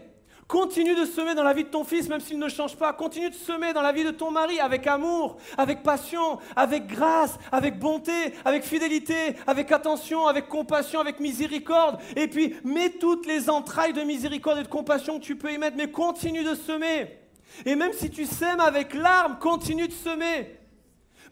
Continue 0.52 0.94
de 0.94 1.06
semer 1.06 1.34
dans 1.34 1.44
la 1.44 1.54
vie 1.54 1.64
de 1.64 1.70
ton 1.70 1.82
fils, 1.82 2.10
même 2.10 2.20
s'il 2.20 2.38
ne 2.38 2.46
change 2.50 2.76
pas. 2.76 2.92
Continue 2.92 3.30
de 3.30 3.34
semer 3.34 3.72
dans 3.72 3.80
la 3.80 3.90
vie 3.90 4.04
de 4.04 4.10
ton 4.10 4.30
mari 4.30 4.60
avec 4.60 4.86
amour, 4.86 5.38
avec 5.56 5.82
passion, 5.82 6.40
avec 6.54 6.88
grâce, 6.88 7.38
avec 7.50 7.78
bonté, 7.78 8.12
avec 8.44 8.62
fidélité, 8.62 9.34
avec 9.46 9.72
attention, 9.72 10.26
avec 10.26 10.48
compassion, 10.48 11.00
avec 11.00 11.20
miséricorde. 11.20 11.98
Et 12.16 12.28
puis, 12.28 12.54
mets 12.64 12.90
toutes 12.90 13.24
les 13.24 13.48
entrailles 13.48 13.94
de 13.94 14.02
miséricorde 14.02 14.58
et 14.58 14.62
de 14.64 14.68
compassion 14.68 15.18
que 15.18 15.24
tu 15.24 15.36
peux 15.36 15.50
y 15.50 15.56
mettre, 15.56 15.78
mais 15.78 15.90
continue 15.90 16.44
de 16.44 16.54
semer. 16.54 17.18
Et 17.64 17.74
même 17.74 17.94
si 17.94 18.10
tu 18.10 18.26
sèmes 18.26 18.60
avec 18.60 18.92
larmes, 18.92 19.38
continue 19.38 19.88
de 19.88 19.94
semer. 19.94 20.60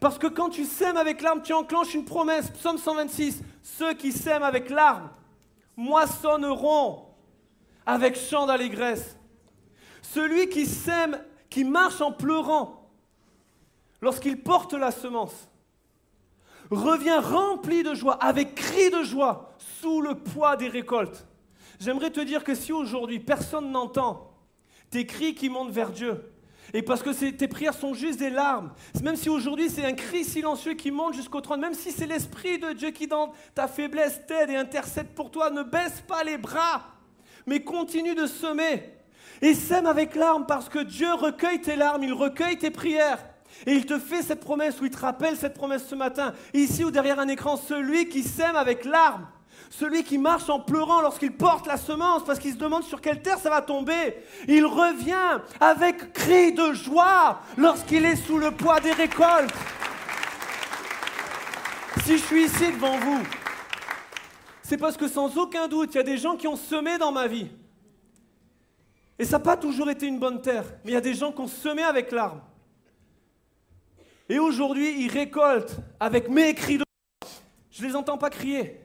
Parce 0.01 0.17
que 0.17 0.29
quand 0.29 0.49
tu 0.49 0.65
sèmes 0.65 0.97
avec 0.97 1.21
larmes, 1.21 1.43
tu 1.43 1.53
enclenches 1.53 1.93
une 1.93 2.07
promesse. 2.07 2.49
Psaume 2.53 2.79
126. 2.79 3.43
Ceux 3.63 3.93
qui 3.93 4.13
sèment 4.13 4.45
avec 4.45 4.71
larmes 4.71 5.11
moissonneront 5.77 7.10
avec 7.87 8.17
chant 8.17 8.47
d'allégresse. 8.47 9.17
Celui 10.03 10.49
qui 10.49 10.67
sème, 10.67 11.19
qui 11.49 11.65
marche 11.65 12.01
en 12.01 12.13
pleurant, 12.13 12.91
lorsqu'il 14.01 14.43
porte 14.43 14.73
la 14.75 14.91
semence, 14.91 15.49
revient 16.71 17.19
rempli 17.19 17.83
de 17.83 17.95
joie, 17.95 18.15
avec 18.15 18.55
cri 18.55 18.91
de 18.91 19.03
joie, 19.03 19.55
sous 19.81 20.01
le 20.01 20.15
poids 20.15 20.57
des 20.57 20.69
récoltes. 20.69 21.27
J'aimerais 21.81 22.11
te 22.11 22.21
dire 22.21 22.45
que 22.45 22.55
si 22.55 22.73
aujourd'hui 22.73 23.21
personne 23.21 23.73
n'entend 23.73 24.31
tes 24.91 25.07
cris 25.07 25.35
qui 25.35 25.49
montent 25.49 25.71
vers 25.71 25.91
Dieu. 25.91 26.33
Et 26.73 26.83
parce 26.83 27.03
que 27.03 27.11
tes 27.31 27.49
prières 27.49 27.75
sont 27.75 27.95
juste 27.95 28.19
des 28.19 28.31
larmes. 28.31 28.73
Même 29.03 29.17
si 29.17 29.29
aujourd'hui 29.29 29.71
c'est 29.71 29.85
un 29.85 29.93
cri 29.93 30.25
silencieux 30.25 30.75
qui 30.75 30.91
monte 30.91 31.15
jusqu'au 31.15 31.41
trône, 31.41 31.61
même 31.61 31.75
si 31.75 31.91
c'est 31.91 32.07
l'Esprit 32.07 32.59
de 32.59 32.73
Dieu 32.73 32.91
qui 32.91 33.07
dans 33.07 33.33
ta 33.55 33.67
faiblesse 33.67 34.21
t'aide 34.27 34.51
et 34.51 34.57
intercède 34.57 35.09
pour 35.15 35.31
toi, 35.31 35.51
ne 35.51 35.63
baisse 35.63 36.01
pas 36.07 36.23
les 36.23 36.39
bras, 36.39 36.85
mais 37.47 37.61
continue 37.61 38.15
de 38.15 38.27
semer. 38.27 38.95
Et 39.43 39.55
sème 39.55 39.87
avec 39.87 40.15
larmes 40.15 40.47
parce 40.47 40.69
que 40.69 40.81
Dieu 40.81 41.13
recueille 41.15 41.61
tes 41.61 41.77
larmes, 41.77 42.05
il 42.05 42.13
recueille 42.13 42.59
tes 42.59 42.71
prières. 42.71 43.25
Et 43.67 43.73
il 43.73 43.87
te 43.87 43.99
fait 43.99 44.23
cette 44.23 44.41
promesse, 44.41 44.81
ou 44.81 44.87
il 44.87 44.91
te 44.91 44.99
rappelle 44.99 45.37
cette 45.37 45.55
promesse 45.55 45.87
ce 45.87 45.95
matin, 45.95 46.35
ici 46.55 46.85
ou 46.85 46.91
derrière 46.91 47.19
un 47.19 47.29
écran, 47.29 47.57
celui 47.57 48.09
qui 48.09 48.23
sème 48.23 48.57
avec 48.57 48.85
larmes 48.85 49.27
celui 49.71 50.03
qui 50.03 50.19
marche 50.19 50.51
en 50.51 50.59
pleurant 50.59 51.01
lorsqu'il 51.01 51.33
porte 51.33 51.67
la 51.67 51.77
semence 51.77 52.25
parce 52.25 52.39
qu'il 52.39 52.53
se 52.53 52.59
demande 52.59 52.83
sur 52.83 53.01
quelle 53.01 53.23
terre 53.23 53.39
ça 53.39 53.51
va 53.51 53.63
tomber, 53.63 54.17
il 54.49 54.67
revient 54.67 55.41
avec 55.61 56.13
cri 56.13 56.53
de 56.53 56.73
joie 56.73 57.41
lorsqu'il 57.57 58.05
est 58.05 58.17
sous 58.17 58.39
le 58.39 58.51
poids 58.51 58.81
des 58.81 58.93
récoltes. 58.93 59.55
Si 62.05 62.19
je 62.19 62.23
suis 62.23 62.45
ici 62.45 62.73
devant 62.73 62.99
vous, 62.99 63.23
c'est 64.71 64.79
parce 64.79 64.97
que 64.97 65.09
sans 65.09 65.37
aucun 65.37 65.67
doute, 65.67 65.93
il 65.95 65.97
y 65.97 66.01
a 66.01 66.05
des 66.05 66.17
gens 66.17 66.37
qui 66.37 66.47
ont 66.47 66.55
semé 66.55 66.97
dans 66.97 67.11
ma 67.11 67.27
vie. 67.27 67.49
Et 69.19 69.25
ça 69.25 69.39
n'a 69.39 69.43
pas 69.43 69.57
toujours 69.57 69.91
été 69.91 70.07
une 70.07 70.21
bonne 70.21 70.41
terre, 70.41 70.65
mais 70.85 70.93
il 70.93 70.95
y 70.95 70.97
a 70.97 71.01
des 71.01 71.15
gens 71.15 71.33
qui 71.33 71.41
ont 71.41 71.49
semé 71.49 71.83
avec 71.83 72.13
larmes. 72.13 72.41
Et 74.29 74.39
aujourd'hui, 74.39 75.03
ils 75.03 75.11
récoltent 75.11 75.77
avec 75.99 76.29
mes 76.29 76.55
cris 76.55 76.79
de... 76.79 76.85
Je 77.73 77.83
ne 77.83 77.89
les 77.89 77.97
entends 77.97 78.17
pas 78.17 78.31
crier, 78.31 78.81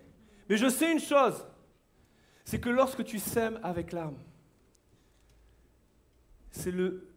mais 0.49 0.57
je 0.57 0.67
sais 0.67 0.91
une 0.91 0.99
chose, 0.99 1.45
c'est 2.45 2.59
que 2.59 2.69
lorsque 2.69 3.03
tu 3.03 3.19
sèmes 3.19 3.59
avec 3.61 3.91
larmes, 3.91 4.17
c'est 6.49 6.71
le, 6.71 7.13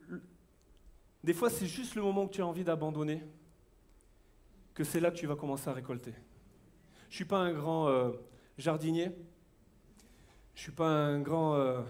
des 1.25 1.33
fois, 1.33 1.49
c'est 1.49 1.65
juste 1.65 1.95
le 1.95 2.03
moment 2.03 2.25
où 2.25 2.29
tu 2.29 2.43
as 2.43 2.47
envie 2.47 2.65
d'abandonner 2.65 3.25
que 4.75 4.85
c'est 4.85 5.01
là 5.01 5.11
que 5.11 5.17
tu 5.17 5.27
vas 5.27 5.37
commencer 5.37 5.71
à 5.71 5.73
récolter. 5.73 6.13
Je 7.09 7.15
ne 7.15 7.17
suis 7.17 7.25
pas 7.25 7.39
un 7.39 7.55
grand 7.55 7.89
euh, 7.89 8.11
jardinier, 8.59 9.13
je 10.55 10.61
ne 10.61 10.63
suis 10.63 10.73
pas 10.73 10.89
un 10.89 11.21
grand 11.21 11.55
euh, 11.55 11.81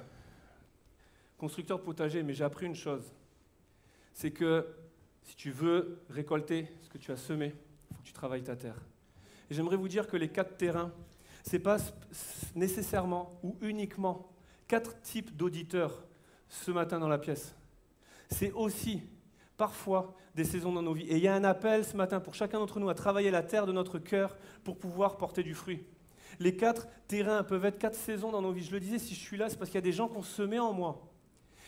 constructeur 1.38 1.82
potager, 1.82 2.22
mais 2.22 2.34
j'ai 2.34 2.44
appris 2.44 2.66
une 2.66 2.74
chose. 2.74 3.12
C'est 4.12 4.30
que 4.30 4.66
si 5.22 5.36
tu 5.36 5.50
veux 5.50 6.02
récolter 6.10 6.68
ce 6.82 6.88
que 6.88 6.98
tu 6.98 7.10
as 7.10 7.16
semé, 7.16 7.54
il 7.90 7.96
faut 7.96 8.02
que 8.02 8.06
tu 8.06 8.12
travailles 8.12 8.42
ta 8.42 8.56
terre. 8.56 8.76
Et 9.50 9.54
j'aimerais 9.54 9.76
vous 9.76 9.88
dire 9.88 10.06
que 10.06 10.16
les 10.16 10.28
quatre 10.28 10.56
terrains, 10.56 10.92
ce 11.44 11.52
n'est 11.52 11.62
pas 11.62 11.78
nécessairement 12.54 13.38
ou 13.42 13.56
uniquement 13.62 14.30
quatre 14.66 15.00
types 15.00 15.34
d'auditeurs 15.34 16.04
ce 16.48 16.70
matin 16.70 16.98
dans 16.98 17.08
la 17.08 17.18
pièce. 17.18 17.54
C'est 18.30 18.52
aussi 18.52 19.02
parfois 19.56 20.14
des 20.34 20.44
saisons 20.44 20.72
dans 20.72 20.82
nos 20.82 20.92
vies. 20.92 21.08
Et 21.08 21.16
il 21.16 21.22
y 21.22 21.28
a 21.28 21.34
un 21.34 21.44
appel 21.44 21.84
ce 21.84 21.96
matin 21.96 22.20
pour 22.20 22.34
chacun 22.34 22.58
d'entre 22.58 22.80
nous 22.80 22.90
à 22.90 22.94
travailler 22.94 23.30
la 23.30 23.42
terre 23.42 23.66
de 23.66 23.72
notre 23.72 23.98
cœur 23.98 24.36
pour 24.64 24.78
pouvoir 24.78 25.16
porter 25.16 25.42
du 25.42 25.54
fruit. 25.54 25.84
Les 26.40 26.56
quatre 26.56 26.86
terrains 27.06 27.42
peuvent 27.42 27.64
être 27.64 27.78
quatre 27.78 27.94
saisons 27.94 28.30
dans 28.30 28.42
nos 28.42 28.52
vies. 28.52 28.64
Je 28.64 28.72
le 28.72 28.80
disais, 28.80 28.98
si 28.98 29.14
je 29.14 29.20
suis 29.20 29.36
là, 29.36 29.48
c'est 29.48 29.56
parce 29.56 29.70
qu'il 29.70 29.78
y 29.78 29.82
a 29.82 29.82
des 29.82 29.92
gens 29.92 30.08
qui 30.08 30.16
ont 30.16 30.22
semé 30.22 30.58
en 30.58 30.72
moi. 30.72 31.08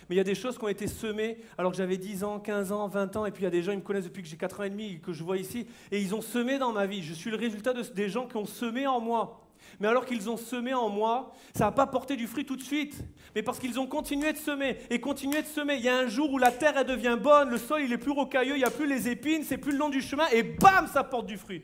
Mais 0.08 0.16
il 0.16 0.18
y 0.18 0.20
a 0.20 0.24
des 0.24 0.34
choses 0.34 0.58
qui 0.58 0.64
ont 0.64 0.68
été 0.68 0.86
semées 0.86 1.38
alors 1.56 1.70
que 1.70 1.78
j'avais 1.78 1.96
10 1.96 2.24
ans, 2.24 2.40
15 2.40 2.72
ans, 2.72 2.88
20 2.88 3.16
ans, 3.16 3.26
et 3.26 3.30
puis 3.30 3.42
il 3.42 3.44
y 3.44 3.48
a 3.48 3.50
des 3.50 3.62
gens, 3.62 3.72
qui 3.72 3.78
me 3.78 3.82
connaissent 3.82 4.04
depuis 4.04 4.22
que 4.22 4.28
j'ai 4.28 4.36
4 4.36 4.60
ans 4.60 4.62
et 4.64 4.70
demi, 4.70 5.00
que 5.00 5.12
je 5.12 5.22
vois 5.22 5.36
ici, 5.36 5.66
et 5.92 6.00
ils 6.00 6.14
ont 6.14 6.20
semé 6.20 6.58
dans 6.58 6.72
ma 6.72 6.86
vie. 6.86 7.02
Je 7.02 7.14
suis 7.14 7.30
le 7.30 7.36
résultat 7.36 7.72
de, 7.72 7.82
des 7.82 8.08
gens 8.08 8.26
qui 8.26 8.36
ont 8.36 8.46
semé 8.46 8.86
en 8.86 9.00
moi. 9.00 9.46
Mais 9.78 9.88
alors 9.88 10.04
qu'ils 10.04 10.28
ont 10.28 10.36
semé 10.36 10.74
en 10.74 10.88
moi, 10.88 11.32
ça 11.54 11.66
n'a 11.66 11.72
pas 11.72 11.86
porté 11.86 12.16
du 12.16 12.26
fruit 12.26 12.44
tout 12.44 12.56
de 12.56 12.62
suite. 12.62 13.04
Mais 13.34 13.42
parce 13.42 13.58
qu'ils 13.58 13.78
ont 13.78 13.86
continué 13.86 14.32
de 14.32 14.38
semer 14.38 14.78
et 14.90 15.00
continué 15.00 15.42
de 15.42 15.46
semer. 15.46 15.76
Il 15.76 15.84
y 15.84 15.88
a 15.88 15.96
un 15.96 16.08
jour 16.08 16.32
où 16.32 16.38
la 16.38 16.50
terre 16.50 16.74
elle 16.76 16.86
devient 16.86 17.16
bonne, 17.20 17.50
le 17.50 17.58
sol 17.58 17.82
il 17.82 17.92
est 17.92 17.98
plus 17.98 18.10
rocailleux, 18.10 18.56
il 18.56 18.58
n'y 18.58 18.64
a 18.64 18.70
plus 18.70 18.86
les 18.86 19.08
épines, 19.08 19.44
c'est 19.44 19.58
plus 19.58 19.72
le 19.72 19.78
long 19.78 19.90
du 19.90 20.00
chemin, 20.00 20.26
et 20.32 20.42
bam, 20.42 20.86
ça 20.88 21.04
porte 21.04 21.26
du 21.26 21.36
fruit. 21.36 21.62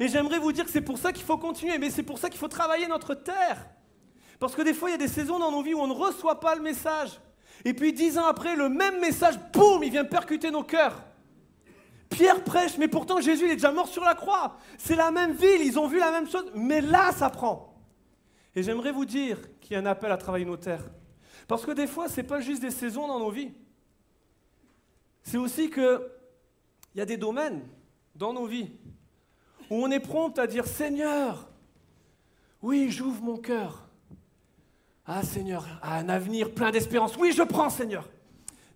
Et 0.00 0.08
j'aimerais 0.08 0.38
vous 0.38 0.52
dire 0.52 0.64
que 0.64 0.70
c'est 0.70 0.80
pour 0.80 0.98
ça 0.98 1.12
qu'il 1.12 1.24
faut 1.24 1.38
continuer, 1.38 1.78
mais 1.78 1.90
c'est 1.90 2.02
pour 2.02 2.18
ça 2.18 2.28
qu'il 2.28 2.38
faut 2.38 2.48
travailler 2.48 2.86
notre 2.88 3.14
terre. 3.14 3.68
Parce 4.40 4.54
que 4.54 4.62
des 4.62 4.74
fois, 4.74 4.90
il 4.90 4.92
y 4.92 4.96
a 4.96 4.98
des 4.98 5.08
saisons 5.08 5.38
dans 5.38 5.50
nos 5.50 5.62
vies 5.62 5.74
où 5.74 5.80
on 5.80 5.86
ne 5.86 5.92
reçoit 5.92 6.40
pas 6.40 6.54
le 6.54 6.62
message. 6.62 7.20
Et 7.64 7.72
puis 7.72 7.92
dix 7.92 8.18
ans 8.18 8.26
après, 8.26 8.56
le 8.56 8.68
même 8.68 9.00
message, 9.00 9.38
boum, 9.52 9.82
il 9.82 9.90
vient 9.90 10.04
percuter 10.04 10.50
nos 10.50 10.64
cœurs. 10.64 11.04
Pierre 12.10 12.44
prêche, 12.44 12.76
mais 12.78 12.88
pourtant 12.88 13.20
Jésus 13.20 13.46
il 13.46 13.50
est 13.50 13.56
déjà 13.56 13.72
mort 13.72 13.88
sur 13.88 14.04
la 14.04 14.14
croix. 14.14 14.56
C'est 14.78 14.96
la 14.96 15.10
même 15.10 15.32
ville, 15.32 15.62
ils 15.62 15.78
ont 15.78 15.86
vu 15.86 15.98
la 15.98 16.10
même 16.10 16.28
chose, 16.28 16.44
mais 16.54 16.80
là 16.80 17.10
ça 17.12 17.30
prend. 17.30 17.74
Et 18.54 18.62
j'aimerais 18.62 18.92
vous 18.92 19.04
dire 19.04 19.38
qu'il 19.60 19.72
y 19.72 19.76
a 19.76 19.80
un 19.80 19.86
appel 19.86 20.12
à 20.12 20.16
travailler 20.16 20.44
nos 20.44 20.56
terres. 20.56 20.84
Parce 21.48 21.64
que 21.64 21.72
des 21.72 21.86
fois, 21.86 22.08
ce 22.08 22.20
n'est 22.20 22.26
pas 22.26 22.40
juste 22.40 22.62
des 22.62 22.70
saisons 22.70 23.08
dans 23.08 23.18
nos 23.18 23.30
vies. 23.30 23.52
C'est 25.22 25.38
aussi 25.38 25.70
qu'il 25.70 26.00
y 26.94 27.00
a 27.00 27.06
des 27.06 27.16
domaines 27.16 27.66
dans 28.14 28.32
nos 28.32 28.46
vies 28.46 28.70
où 29.70 29.82
on 29.84 29.90
est 29.90 30.00
prompt 30.00 30.38
à 30.38 30.46
dire 30.46 30.66
Seigneur, 30.66 31.48
oui, 32.62 32.90
j'ouvre 32.90 33.22
mon 33.22 33.36
cœur. 33.36 33.82
Ah 35.06 35.22
Seigneur, 35.22 35.66
à 35.82 35.98
un 35.98 36.08
avenir 36.08 36.52
plein 36.52 36.70
d'espérance. 36.70 37.16
Oui, 37.18 37.32
je 37.36 37.42
prends 37.42 37.68
Seigneur. 37.68 38.08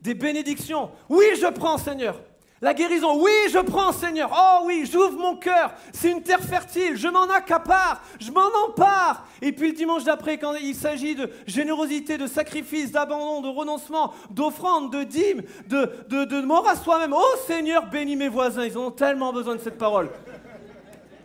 Des 0.03 0.14
bénédictions. 0.14 0.90
Oui, 1.09 1.24
je 1.40 1.46
prends 1.46 1.79
Seigneur. 1.79 2.20
La 2.61 2.74
guérison, 2.74 3.22
oui, 3.22 3.31
je 3.53 3.59
prends, 3.61 3.92
Seigneur. 3.92 4.31
Oh 4.37 4.64
oui, 4.64 4.85
j'ouvre 4.90 5.16
mon 5.16 5.37
cœur. 5.37 5.72
C'est 5.92 6.11
une 6.11 6.22
terre 6.22 6.40
fertile. 6.40 6.96
Je 6.96 7.07
m'en 7.07 7.31
accapare. 7.31 8.03
Je 8.18 8.33
m'en 8.33 8.48
empare. 8.66 9.27
Et 9.40 9.53
puis 9.53 9.68
le 9.68 9.74
dimanche 9.74 10.03
d'après, 10.03 10.38
quand 10.38 10.55
il 10.55 10.74
s'agit 10.74 11.14
de 11.14 11.31
générosité, 11.46 12.18
de 12.18 12.27
sacrifice, 12.27 12.90
d'abandon, 12.90 13.42
de 13.42 13.48
renoncement, 13.48 14.12
d'offrande, 14.31 14.92
de 14.92 15.05
dîme, 15.05 15.42
de, 15.68 15.88
de, 16.09 16.24
de 16.24 16.40
mort 16.40 16.68
à 16.68 16.74
soi-même. 16.74 17.14
Oh 17.16 17.37
Seigneur, 17.46 17.87
bénis 17.87 18.16
mes 18.16 18.29
voisins. 18.29 18.64
Ils 18.64 18.77
ont 18.77 18.90
tellement 18.90 19.33
besoin 19.33 19.55
de 19.55 19.61
cette 19.61 19.79
parole. 19.79 20.11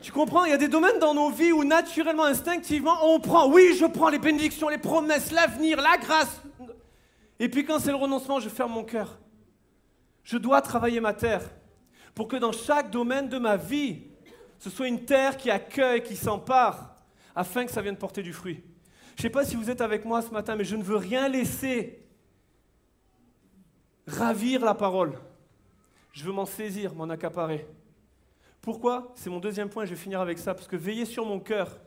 Tu 0.03 0.11
comprends 0.11 0.43
Il 0.43 0.51
y 0.51 0.53
a 0.53 0.57
des 0.57 0.67
domaines 0.67 0.99
dans 0.99 1.13
nos 1.13 1.29
vies 1.29 1.53
où 1.53 1.63
naturellement, 1.63 2.25
instinctivement, 2.25 2.97
on 3.03 3.21
prend. 3.21 3.49
Oui, 3.49 3.73
je 3.79 3.85
prends 3.85 4.09
les 4.09 4.19
bénédictions, 4.19 4.67
les 4.67 4.77
promesses, 4.77 5.31
l'avenir, 5.31 5.81
la 5.81 5.95
grâce. 5.97 6.41
Et 7.39 7.47
puis 7.47 7.63
quand 7.63 7.79
c'est 7.79 7.91
le 7.91 7.95
renoncement, 7.95 8.41
je 8.41 8.49
ferme 8.49 8.73
mon 8.73 8.83
cœur. 8.83 9.17
Je 10.25 10.37
dois 10.37 10.61
travailler 10.61 10.99
ma 10.99 11.13
terre 11.13 11.49
pour 12.13 12.27
que 12.27 12.35
dans 12.35 12.51
chaque 12.51 12.91
domaine 12.91 13.29
de 13.29 13.37
ma 13.37 13.55
vie, 13.55 14.03
ce 14.59 14.69
soit 14.69 14.89
une 14.89 15.05
terre 15.05 15.37
qui 15.37 15.49
accueille, 15.49 16.03
qui 16.03 16.17
s'empare, 16.17 16.97
afin 17.33 17.65
que 17.65 17.71
ça 17.71 17.81
vienne 17.81 17.97
porter 17.97 18.23
du 18.23 18.33
fruit. 18.33 18.61
Je 19.15 19.19
ne 19.19 19.21
sais 19.21 19.29
pas 19.29 19.45
si 19.45 19.55
vous 19.55 19.69
êtes 19.69 19.81
avec 19.81 20.03
moi 20.03 20.21
ce 20.21 20.31
matin, 20.31 20.57
mais 20.57 20.65
je 20.65 20.75
ne 20.75 20.83
veux 20.83 20.97
rien 20.97 21.29
laisser 21.29 22.05
ravir 24.05 24.65
la 24.65 24.73
parole. 24.73 25.17
Je 26.11 26.25
veux 26.25 26.33
m'en 26.33 26.45
saisir, 26.45 26.93
m'en 26.93 27.09
accaparer. 27.09 27.65
Pourquoi 28.63 29.11
C'est 29.15 29.29
mon 29.29 29.41
deuxième 29.41 29.67
point, 29.67 29.83
je 29.83 29.89
vais 29.89 29.99
finir 29.99 30.21
avec 30.21 30.39
ça, 30.39 30.55
parce 30.55 30.67
que 30.67 30.77
veiller 30.77 31.03
sur 31.03 31.25
mon 31.25 31.41
cœur 31.41 31.81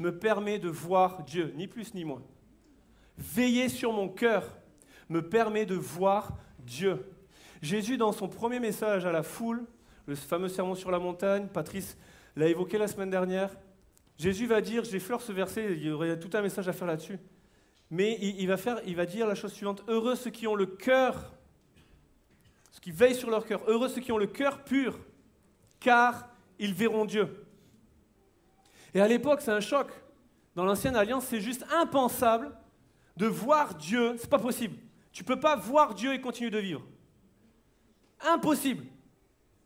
me 0.00 0.10
permet 0.10 0.58
de 0.58 0.68
voir 0.68 1.22
Dieu, 1.22 1.52
ni 1.54 1.68
plus 1.68 1.94
ni 1.94 2.04
moins. 2.04 2.20
Veiller 3.16 3.68
sur 3.68 3.92
mon 3.92 4.08
cœur 4.08 4.58
me 5.08 5.22
permet 5.22 5.66
de 5.66 5.76
voir 5.76 6.36
Dieu. 6.58 7.06
Jésus, 7.62 7.96
dans 7.96 8.10
son 8.10 8.28
premier 8.28 8.58
message 8.58 9.06
à 9.06 9.12
la 9.12 9.22
foule, 9.22 9.64
le 10.06 10.16
fameux 10.16 10.48
sermon 10.48 10.74
sur 10.74 10.90
la 10.90 10.98
montagne, 10.98 11.46
Patrice 11.46 11.96
l'a 12.34 12.48
évoqué 12.48 12.76
la 12.76 12.88
semaine 12.88 13.10
dernière, 13.10 13.56
Jésus 14.18 14.46
va 14.46 14.60
dire, 14.60 14.82
j'effleure 14.82 15.22
ce 15.22 15.30
verset, 15.30 15.74
il 15.74 15.84
y 15.84 15.90
aurait 15.92 16.18
tout 16.18 16.30
un 16.32 16.42
message 16.42 16.66
à 16.66 16.72
faire 16.72 16.88
là-dessus, 16.88 17.20
mais 17.88 18.18
il, 18.20 18.48
va 18.48 18.56
il 18.84 18.96
va 18.96 19.06
dire 19.06 19.28
la 19.28 19.36
chose 19.36 19.52
suivante, 19.52 19.84
heureux 19.86 20.16
ceux 20.16 20.30
qui 20.30 20.48
ont 20.48 20.56
le 20.56 20.66
cœur, 20.66 21.36
ceux 22.72 22.80
qui 22.80 22.90
veillent 22.90 23.14
sur 23.14 23.30
leur 23.30 23.46
cœur, 23.46 23.62
heureux 23.68 23.88
ceux 23.88 24.00
qui 24.00 24.10
ont 24.10 24.18
le 24.18 24.26
cœur 24.26 24.64
pur, 24.64 24.98
car 25.86 26.28
ils 26.58 26.74
verront 26.74 27.04
Dieu. 27.04 27.46
Et 28.92 29.00
à 29.00 29.06
l'époque, 29.06 29.40
c'est 29.40 29.52
un 29.52 29.60
choc. 29.60 29.86
Dans 30.56 30.64
l'ancienne 30.64 30.96
alliance, 30.96 31.26
c'est 31.26 31.40
juste 31.40 31.64
impensable 31.72 32.50
de 33.16 33.26
voir 33.26 33.76
Dieu, 33.76 34.16
c'est 34.18 34.28
pas 34.28 34.40
possible. 34.40 34.76
Tu 35.12 35.22
peux 35.22 35.38
pas 35.38 35.54
voir 35.54 35.94
Dieu 35.94 36.12
et 36.12 36.20
continuer 36.20 36.50
de 36.50 36.58
vivre. 36.58 36.82
Impossible. 38.20 38.84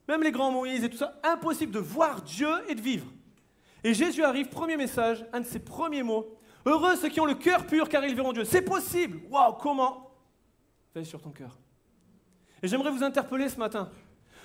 Même 0.08 0.22
les 0.22 0.30
grands 0.30 0.50
Moïse 0.50 0.84
et 0.84 0.90
tout 0.90 0.98
ça, 0.98 1.18
impossible 1.22 1.72
de 1.72 1.78
voir 1.78 2.20
Dieu 2.20 2.50
et 2.68 2.74
de 2.74 2.82
vivre. 2.82 3.06
Et 3.82 3.94
Jésus 3.94 4.22
arrive, 4.22 4.50
premier 4.50 4.76
message, 4.76 5.24
un 5.32 5.40
de 5.40 5.46
ses 5.46 5.60
premiers 5.60 6.02
mots. 6.02 6.36
Heureux 6.66 6.96
ceux 6.96 7.08
qui 7.08 7.20
ont 7.20 7.24
le 7.24 7.34
cœur 7.34 7.66
pur 7.66 7.88
car 7.88 8.04
ils 8.04 8.14
verront 8.14 8.34
Dieu. 8.34 8.44
C'est 8.44 8.60
possible. 8.60 9.22
Waouh, 9.30 9.54
comment? 9.54 10.10
Veille 10.94 11.06
sur 11.06 11.22
ton 11.22 11.30
cœur. 11.30 11.58
Et 12.62 12.68
j'aimerais 12.68 12.90
vous 12.90 13.02
interpeller 13.02 13.48
ce 13.48 13.56
matin. 13.56 13.90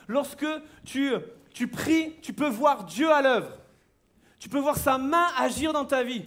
Lorsque 0.08 0.46
tu, 0.86 1.12
tu 1.56 1.70
pries, 1.70 2.12
tu 2.22 2.34
peux 2.34 2.50
voir 2.50 2.84
Dieu 2.84 3.10
à 3.10 3.22
l'œuvre. 3.22 3.50
Tu 4.40 4.50
peux 4.50 4.60
voir 4.60 4.78
sa 4.78 4.98
main 4.98 5.28
agir 5.38 5.72
dans 5.72 5.86
ta 5.86 6.04
vie. 6.04 6.26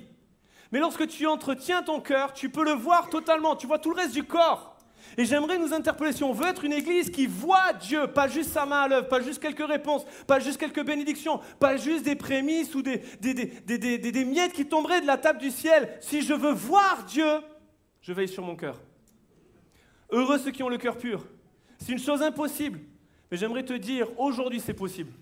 Mais 0.73 0.79
lorsque 0.81 1.07
tu 1.07 1.27
entretiens 1.27 1.83
ton 1.83 2.01
cœur, 2.01 2.33
tu 2.33 2.49
peux 2.49 2.65
le 2.65 2.73
voir 2.73 3.11
totalement. 3.11 3.55
Tu 3.55 3.67
vois 3.67 3.79
tout 3.79 3.91
le 3.91 3.97
reste 3.97 4.15
du 4.15 4.25
corps. 4.25 4.77
Et 5.19 5.27
j'aimerais 5.27 5.59
nous 5.59 5.75
interpeller, 5.75 6.13
si 6.13 6.25
on 6.25 6.33
veut 6.33 6.47
être 6.47 6.65
une 6.65 6.73
église 6.73 7.11
qui 7.11 7.27
voit 7.27 7.75
Dieu, 7.75 8.07
pas 8.07 8.27
juste 8.27 8.51
sa 8.51 8.65
main 8.65 8.83
à 8.83 8.89
l'œuvre, 8.89 9.09
pas 9.09 9.21
juste 9.21 9.41
quelques 9.41 9.67
réponses, 9.67 10.05
pas 10.27 10.41
juste 10.41 10.59
quelques 10.59 10.85
bénédictions, 10.85 11.41
pas 11.61 11.77
juste 11.77 12.05
des 12.05 12.17
prémices 12.17 12.75
ou 12.75 12.81
des, 12.81 13.03
des, 13.21 13.35
des, 13.35 13.99
des, 13.99 14.25
miettes 14.25 14.55
qui 14.55 14.67
tomberaient 14.67 15.03
de 15.03 15.07
la 15.07 15.19
table 15.19 15.41
du 15.41 15.51
ciel, 15.51 15.97
si 16.01 16.23
je 16.23 16.33
veux 16.33 16.53
voir 16.53 17.05
Dieu, 17.05 17.41
je 18.01 18.13
veille 18.13 18.29
sur 18.29 18.45
mon 18.45 18.57
cœur. 18.57 18.81
Heureux 20.11 20.39
ceux 20.39 20.53
qui 20.53 20.63
ont 20.63 20.69
le 20.69 20.79
cœur 20.79 20.97
pur. 20.97 21.27
C'est 21.79 21.93
une 21.93 21.99
chose 21.99 22.23
impossible, 22.23 22.81
mais 23.31 23.37
j'aimerais 23.37 23.65
te 23.65 23.75
dire, 23.75 24.09
aujourd'hui 24.19 24.61
c'est 24.61 24.75
possible. 24.75 25.13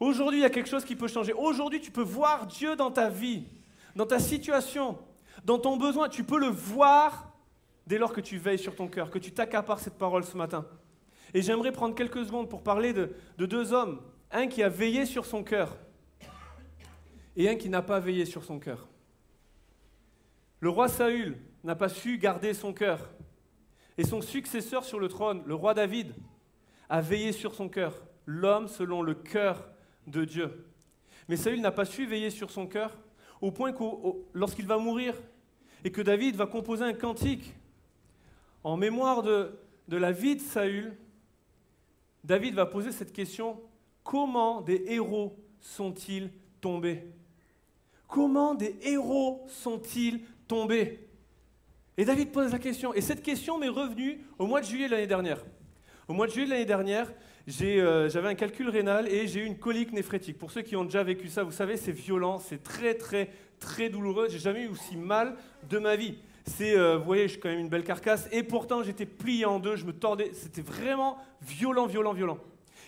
Aujourd'hui, 0.00 0.40
il 0.40 0.42
y 0.42 0.46
a 0.46 0.50
quelque 0.50 0.68
chose 0.68 0.84
qui 0.84 0.94
peut 0.94 1.08
changer. 1.08 1.32
Aujourd'hui, 1.32 1.80
tu 1.80 1.90
peux 1.90 2.02
voir 2.02 2.46
Dieu 2.46 2.76
dans 2.76 2.90
ta 2.90 3.08
vie, 3.08 3.44
dans 3.96 4.06
ta 4.06 4.20
situation, 4.20 4.96
dans 5.44 5.58
ton 5.58 5.76
besoin. 5.76 6.08
Tu 6.08 6.22
peux 6.22 6.38
le 6.38 6.46
voir 6.46 7.32
dès 7.86 7.98
lors 7.98 8.12
que 8.12 8.20
tu 8.20 8.38
veilles 8.38 8.58
sur 8.58 8.76
ton 8.76 8.86
cœur, 8.86 9.10
que 9.10 9.18
tu 9.18 9.32
t'accapares 9.32 9.80
cette 9.80 9.98
parole 9.98 10.22
ce 10.22 10.36
matin. 10.36 10.66
Et 11.34 11.42
j'aimerais 11.42 11.72
prendre 11.72 11.94
quelques 11.94 12.24
secondes 12.24 12.48
pour 12.48 12.62
parler 12.62 12.92
de, 12.92 13.12
deux 13.38 13.72
hommes, 13.72 14.00
un 14.30 14.46
qui 14.46 14.62
a 14.62 14.68
veillé 14.68 15.04
sur 15.04 15.26
son 15.26 15.42
cœur 15.42 15.76
et 17.36 17.48
un 17.48 17.56
qui 17.56 17.68
n'a 17.68 17.82
pas 17.82 17.98
veillé 17.98 18.24
sur 18.24 18.44
son 18.44 18.58
cœur. 18.58 18.86
Le 20.60 20.68
roi 20.68 20.88
Saül 20.88 21.38
n'a 21.64 21.74
pas 21.74 21.88
su 21.88 22.18
garder 22.18 22.54
son 22.54 22.72
cœur. 22.72 23.10
Et 23.96 24.04
son 24.04 24.20
successeur 24.22 24.84
sur 24.84 25.00
le 25.00 25.08
trône, 25.08 25.42
le 25.44 25.54
roi 25.54 25.74
David, 25.74 26.14
a 26.88 27.00
veillé 27.00 27.32
sur 27.32 27.54
son 27.54 27.68
cœur, 27.68 28.06
l'homme 28.26 28.68
selon 28.68 29.02
le 29.02 29.14
cœur 29.14 29.68
de 30.06 30.24
Dieu. 30.24 30.66
Mais 31.28 31.36
Saül 31.36 31.60
n'a 31.60 31.72
pas 31.72 31.84
su 31.84 32.06
veiller 32.06 32.30
sur 32.30 32.50
son 32.50 32.66
cœur 32.66 32.96
au 33.40 33.50
point 33.50 33.72
que 33.72 33.84
lorsqu'il 34.32 34.66
va 34.66 34.78
mourir 34.78 35.14
et 35.84 35.92
que 35.92 36.00
David 36.00 36.36
va 36.36 36.46
composer 36.46 36.84
un 36.84 36.94
cantique 36.94 37.54
en 38.64 38.76
mémoire 38.76 39.22
de, 39.22 39.58
de 39.86 39.96
la 39.96 40.12
vie 40.12 40.36
de 40.36 40.40
Saül, 40.40 40.96
David 42.24 42.54
va 42.54 42.66
poser 42.66 42.92
cette 42.92 43.12
question, 43.12 43.60
comment 44.02 44.60
des 44.60 44.82
héros 44.88 45.38
sont-ils 45.60 46.30
tombés? 46.60 47.06
Comment 48.06 48.54
des 48.54 48.76
héros 48.82 49.44
sont-ils 49.48 50.20
tombés? 50.46 51.06
Et 51.96 52.04
David 52.04 52.32
pose 52.32 52.52
la 52.52 52.58
question, 52.58 52.94
et 52.94 53.00
cette 53.00 53.22
question 53.22 53.58
m'est 53.58 53.68
revenue 53.68 54.24
au 54.38 54.46
mois 54.46 54.60
de 54.60 54.66
juillet 54.66 54.88
l'année 54.88 55.06
dernière. 55.06 55.44
Au 56.08 56.14
mois 56.14 56.26
de 56.26 56.32
juillet 56.32 56.46
de 56.46 56.52
l'année 56.52 56.64
dernière, 56.64 57.12
euh, 57.60 58.08
j'avais 58.08 58.28
un 58.28 58.34
calcul 58.34 58.70
rénal 58.70 59.08
et 59.08 59.26
j'ai 59.26 59.40
eu 59.40 59.44
une 59.44 59.58
colique 59.58 59.92
néphrétique. 59.92 60.38
Pour 60.38 60.50
ceux 60.50 60.62
qui 60.62 60.74
ont 60.74 60.84
déjà 60.84 61.02
vécu 61.02 61.28
ça, 61.28 61.42
vous 61.42 61.52
savez, 61.52 61.76
c'est 61.76 61.92
violent, 61.92 62.38
c'est 62.38 62.62
très 62.62 62.94
très 62.94 63.28
très 63.60 63.90
douloureux. 63.90 64.26
J'ai 64.30 64.38
jamais 64.38 64.62
eu 64.62 64.68
aussi 64.68 64.96
mal 64.96 65.36
de 65.68 65.78
ma 65.78 65.96
vie. 65.96 66.16
C'est, 66.46 66.78
euh, 66.78 66.96
vous 66.96 67.04
voyez, 67.04 67.28
suis 67.28 67.38
quand 67.38 67.50
même 67.50 67.58
une 67.58 67.68
belle 67.68 67.84
carcasse 67.84 68.26
et 68.32 68.42
pourtant 68.42 68.82
j'étais 68.82 69.04
plié 69.04 69.44
en 69.44 69.58
deux, 69.58 69.76
je 69.76 69.84
me 69.84 69.92
tordais. 69.92 70.30
C'était 70.32 70.62
vraiment 70.62 71.18
violent, 71.42 71.84
violent, 71.84 72.14
violent. 72.14 72.38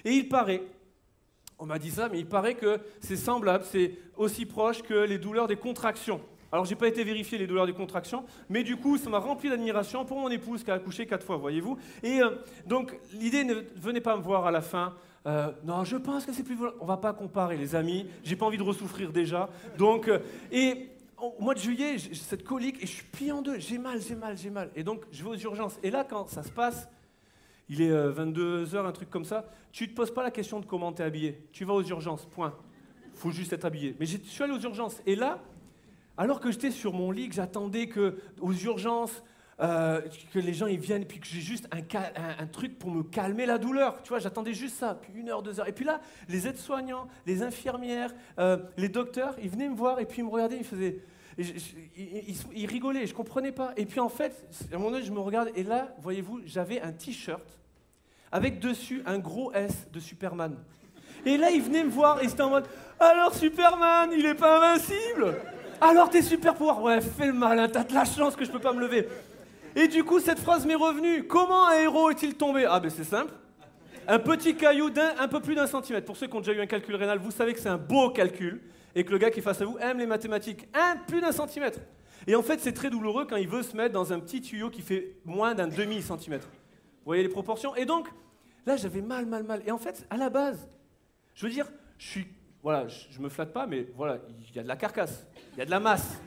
Et 0.06 0.12
il 0.12 0.26
paraît, 0.26 0.62
on 1.58 1.66
m'a 1.66 1.78
dit 1.78 1.90
ça, 1.90 2.08
mais 2.08 2.20
il 2.20 2.26
paraît 2.26 2.54
que 2.54 2.80
c'est 3.00 3.16
semblable, 3.16 3.64
c'est 3.70 3.98
aussi 4.16 4.46
proche 4.46 4.80
que 4.80 4.94
les 4.94 5.18
douleurs 5.18 5.46
des 5.46 5.56
contractions. 5.56 6.22
Alors, 6.52 6.64
j'ai 6.64 6.74
pas 6.74 6.88
été 6.88 7.04
vérifier 7.04 7.38
les 7.38 7.46
douleurs 7.46 7.66
des 7.66 7.72
contractions, 7.72 8.24
mais 8.48 8.64
du 8.64 8.76
coup, 8.76 8.98
ça 8.98 9.08
m'a 9.08 9.18
rempli 9.18 9.48
d'admiration 9.48 10.04
pour 10.04 10.18
mon 10.18 10.28
épouse 10.30 10.64
qui 10.64 10.70
a 10.70 10.74
accouché 10.74 11.06
quatre 11.06 11.24
fois, 11.24 11.36
voyez-vous. 11.36 11.78
Et 12.02 12.20
euh, 12.20 12.30
donc, 12.66 12.98
l'idée 13.12 13.44
ne 13.44 13.54
venez 13.76 14.00
pas 14.00 14.16
me 14.16 14.22
voir 14.22 14.46
à 14.46 14.50
la 14.50 14.60
fin. 14.60 14.94
Euh, 15.26 15.52
non, 15.64 15.84
je 15.84 15.96
pense 15.96 16.24
que 16.24 16.32
c'est 16.32 16.42
plus. 16.42 16.56
On 16.80 16.86
va 16.86 16.96
pas 16.96 17.12
comparer, 17.12 17.56
les 17.56 17.76
amis. 17.76 18.06
J'ai 18.24 18.34
pas 18.34 18.46
envie 18.46 18.58
de 18.58 18.64
ressouffrir 18.64 19.12
déjà. 19.12 19.48
Donc, 19.78 20.08
euh, 20.08 20.18
et 20.50 20.88
au 21.18 21.40
mois 21.40 21.54
de 21.54 21.60
juillet, 21.60 21.98
j'ai 21.98 22.14
cette 22.14 22.42
colique 22.42 22.82
et 22.82 22.86
je 22.86 22.92
suis 22.92 23.04
plié 23.04 23.30
en 23.30 23.42
deux. 23.42 23.60
J'ai 23.60 23.78
mal, 23.78 24.00
j'ai 24.00 24.16
mal, 24.16 24.36
j'ai 24.36 24.50
mal. 24.50 24.70
Et 24.74 24.82
donc, 24.82 25.04
je 25.12 25.22
vais 25.22 25.30
aux 25.30 25.36
urgences. 25.36 25.78
Et 25.84 25.90
là, 25.90 26.02
quand 26.02 26.28
ça 26.28 26.42
se 26.42 26.50
passe, 26.50 26.88
il 27.68 27.80
est 27.80 27.92
22h, 27.92 28.84
un 28.84 28.90
truc 28.90 29.10
comme 29.10 29.24
ça, 29.24 29.44
tu 29.70 29.88
te 29.88 29.94
poses 29.94 30.12
pas 30.12 30.24
la 30.24 30.32
question 30.32 30.58
de 30.58 30.66
comment 30.66 30.92
tu 30.92 31.02
es 31.02 31.04
habillé. 31.04 31.46
Tu 31.52 31.64
vas 31.64 31.74
aux 31.74 31.84
urgences, 31.84 32.26
point. 32.26 32.56
faut 33.14 33.30
juste 33.30 33.52
être 33.52 33.66
habillé. 33.66 33.94
Mais 34.00 34.06
je 34.06 34.16
suis 34.16 34.42
allé 34.42 34.54
aux 34.54 34.60
urgences. 34.60 35.00
Et 35.06 35.14
là, 35.14 35.38
alors 36.16 36.40
que 36.40 36.50
j'étais 36.50 36.70
sur 36.70 36.92
mon 36.92 37.10
lit, 37.10 37.28
que 37.28 37.34
j'attendais 37.34 37.88
que 37.88 38.18
aux 38.40 38.52
urgences, 38.52 39.22
euh, 39.60 40.00
que 40.32 40.38
les 40.38 40.54
gens 40.54 40.66
ils 40.66 40.78
viennent, 40.78 41.04
puis 41.04 41.20
que 41.20 41.26
j'ai 41.26 41.40
juste 41.40 41.68
un, 41.70 42.46
truc 42.46 42.78
pour 42.78 42.90
me 42.90 43.02
calmer 43.02 43.44
la 43.44 43.58
douleur. 43.58 44.02
Tu 44.02 44.08
vois, 44.08 44.18
j'attendais 44.18 44.54
juste 44.54 44.76
ça, 44.76 44.98
puis 45.00 45.12
une 45.14 45.28
heure, 45.28 45.42
deux 45.42 45.60
heures. 45.60 45.68
Et 45.68 45.72
puis 45.72 45.84
là, 45.84 46.00
les 46.30 46.48
aides-soignants, 46.48 47.08
les 47.26 47.42
infirmières, 47.42 48.14
euh, 48.38 48.56
les 48.78 48.88
docteurs, 48.88 49.34
ils 49.42 49.50
venaient 49.50 49.68
me 49.68 49.76
voir 49.76 50.00
et 50.00 50.06
puis 50.06 50.20
ils 50.20 50.24
me 50.24 50.30
regardaient, 50.30 50.56
ils 50.56 50.64
faisaient. 50.64 51.00
Ils, 51.38 52.66
rigolaient, 52.66 53.06
je 53.06 53.14
comprenais 53.14 53.52
pas. 53.52 53.72
Et 53.76 53.84
puis 53.84 54.00
en 54.00 54.08
fait, 54.08 54.46
à 54.72 54.76
un 54.76 54.78
moment 54.78 54.92
donné, 54.92 55.04
je 55.04 55.12
me 55.12 55.20
regarde 55.20 55.50
et 55.54 55.62
là, 55.62 55.94
voyez-vous, 56.00 56.40
j'avais 56.46 56.80
un 56.80 56.92
t-shirt 56.92 57.58
avec 58.32 58.60
dessus 58.60 59.02
un 59.06 59.18
gros 59.18 59.52
S 59.52 59.88
de 59.92 60.00
Superman. 60.00 60.56
Et 61.26 61.36
là, 61.36 61.50
ils 61.50 61.62
venaient 61.62 61.84
me 61.84 61.90
voir 61.90 62.22
et 62.22 62.28
c'était 62.28 62.42
en 62.42 62.50
mode 62.50 62.66
Alors 62.98 63.34
Superman, 63.34 64.10
il 64.12 64.24
est 64.24 64.34
pas 64.34 64.72
invincible 64.72 65.36
alors 65.80 66.10
tes 66.10 66.22
super 66.22 66.54
pouvoirs 66.54 66.82
Ouais, 66.82 67.00
fais 67.00 67.26
le 67.26 67.32
malin, 67.32 67.68
t'as 67.68 67.84
de 67.84 67.94
la 67.94 68.04
chance 68.04 68.36
que 68.36 68.44
je 68.44 68.50
peux 68.50 68.58
pas 68.58 68.72
me 68.72 68.80
lever. 68.80 69.08
Et 69.74 69.88
du 69.88 70.04
coup, 70.04 70.20
cette 70.20 70.38
phrase 70.38 70.66
m'est 70.66 70.74
revenue. 70.74 71.26
Comment 71.26 71.68
un 71.68 71.80
héros 71.80 72.10
est-il 72.10 72.34
tombé? 72.34 72.66
Ah 72.68 72.80
ben 72.80 72.90
c'est 72.90 73.04
simple. 73.04 73.32
Un 74.08 74.18
petit 74.18 74.56
caillou 74.56 74.90
d'un 74.90 75.14
un 75.18 75.28
peu 75.28 75.40
plus 75.40 75.54
d'un 75.54 75.66
centimètre. 75.66 76.06
Pour 76.06 76.16
ceux 76.16 76.26
qui 76.26 76.36
ont 76.36 76.40
déjà 76.40 76.52
eu 76.52 76.60
un 76.60 76.66
calcul 76.66 76.96
rénal, 76.96 77.18
vous 77.18 77.30
savez 77.30 77.54
que 77.54 77.60
c'est 77.60 77.68
un 77.68 77.78
beau 77.78 78.10
calcul 78.10 78.60
et 78.94 79.04
que 79.04 79.10
le 79.10 79.18
gars 79.18 79.30
qui 79.30 79.38
est 79.38 79.42
face 79.42 79.60
à 79.60 79.64
vous 79.64 79.78
aime 79.78 79.98
les 79.98 80.06
mathématiques. 80.06 80.68
Un 80.74 80.96
plus 80.96 81.20
d'un 81.20 81.32
centimètre. 81.32 81.78
Et 82.26 82.34
en 82.34 82.42
fait, 82.42 82.60
c'est 82.60 82.72
très 82.72 82.90
douloureux 82.90 83.26
quand 83.26 83.36
il 83.36 83.48
veut 83.48 83.62
se 83.62 83.76
mettre 83.76 83.94
dans 83.94 84.12
un 84.12 84.18
petit 84.18 84.42
tuyau 84.42 84.68
qui 84.68 84.82
fait 84.82 85.16
moins 85.24 85.54
d'un 85.54 85.68
demi-centimètre. 85.68 86.48
Vous 86.48 87.06
voyez 87.06 87.22
les 87.22 87.28
proportions? 87.28 87.74
Et 87.76 87.86
donc, 87.86 88.08
là, 88.66 88.76
j'avais 88.76 89.00
mal, 89.00 89.24
mal, 89.24 89.44
mal. 89.44 89.62
Et 89.66 89.70
en 89.70 89.78
fait, 89.78 90.06
à 90.10 90.16
la 90.16 90.28
base, 90.28 90.68
je 91.34 91.46
veux 91.46 91.52
dire, 91.52 91.66
je 91.96 92.06
suis 92.06 92.26
voilà, 92.62 92.86
je, 92.88 93.18
ne 93.18 93.24
me 93.24 93.28
flatte 93.28 93.52
pas, 93.52 93.66
mais 93.66 93.86
voilà, 93.96 94.18
il 94.38 94.54
y 94.54 94.58
a 94.58 94.62
de 94.62 94.68
la 94.68 94.76
carcasse, 94.76 95.26
il 95.52 95.58
y 95.58 95.62
a 95.62 95.64
de 95.64 95.70
la 95.70 95.80
masse. 95.80 96.20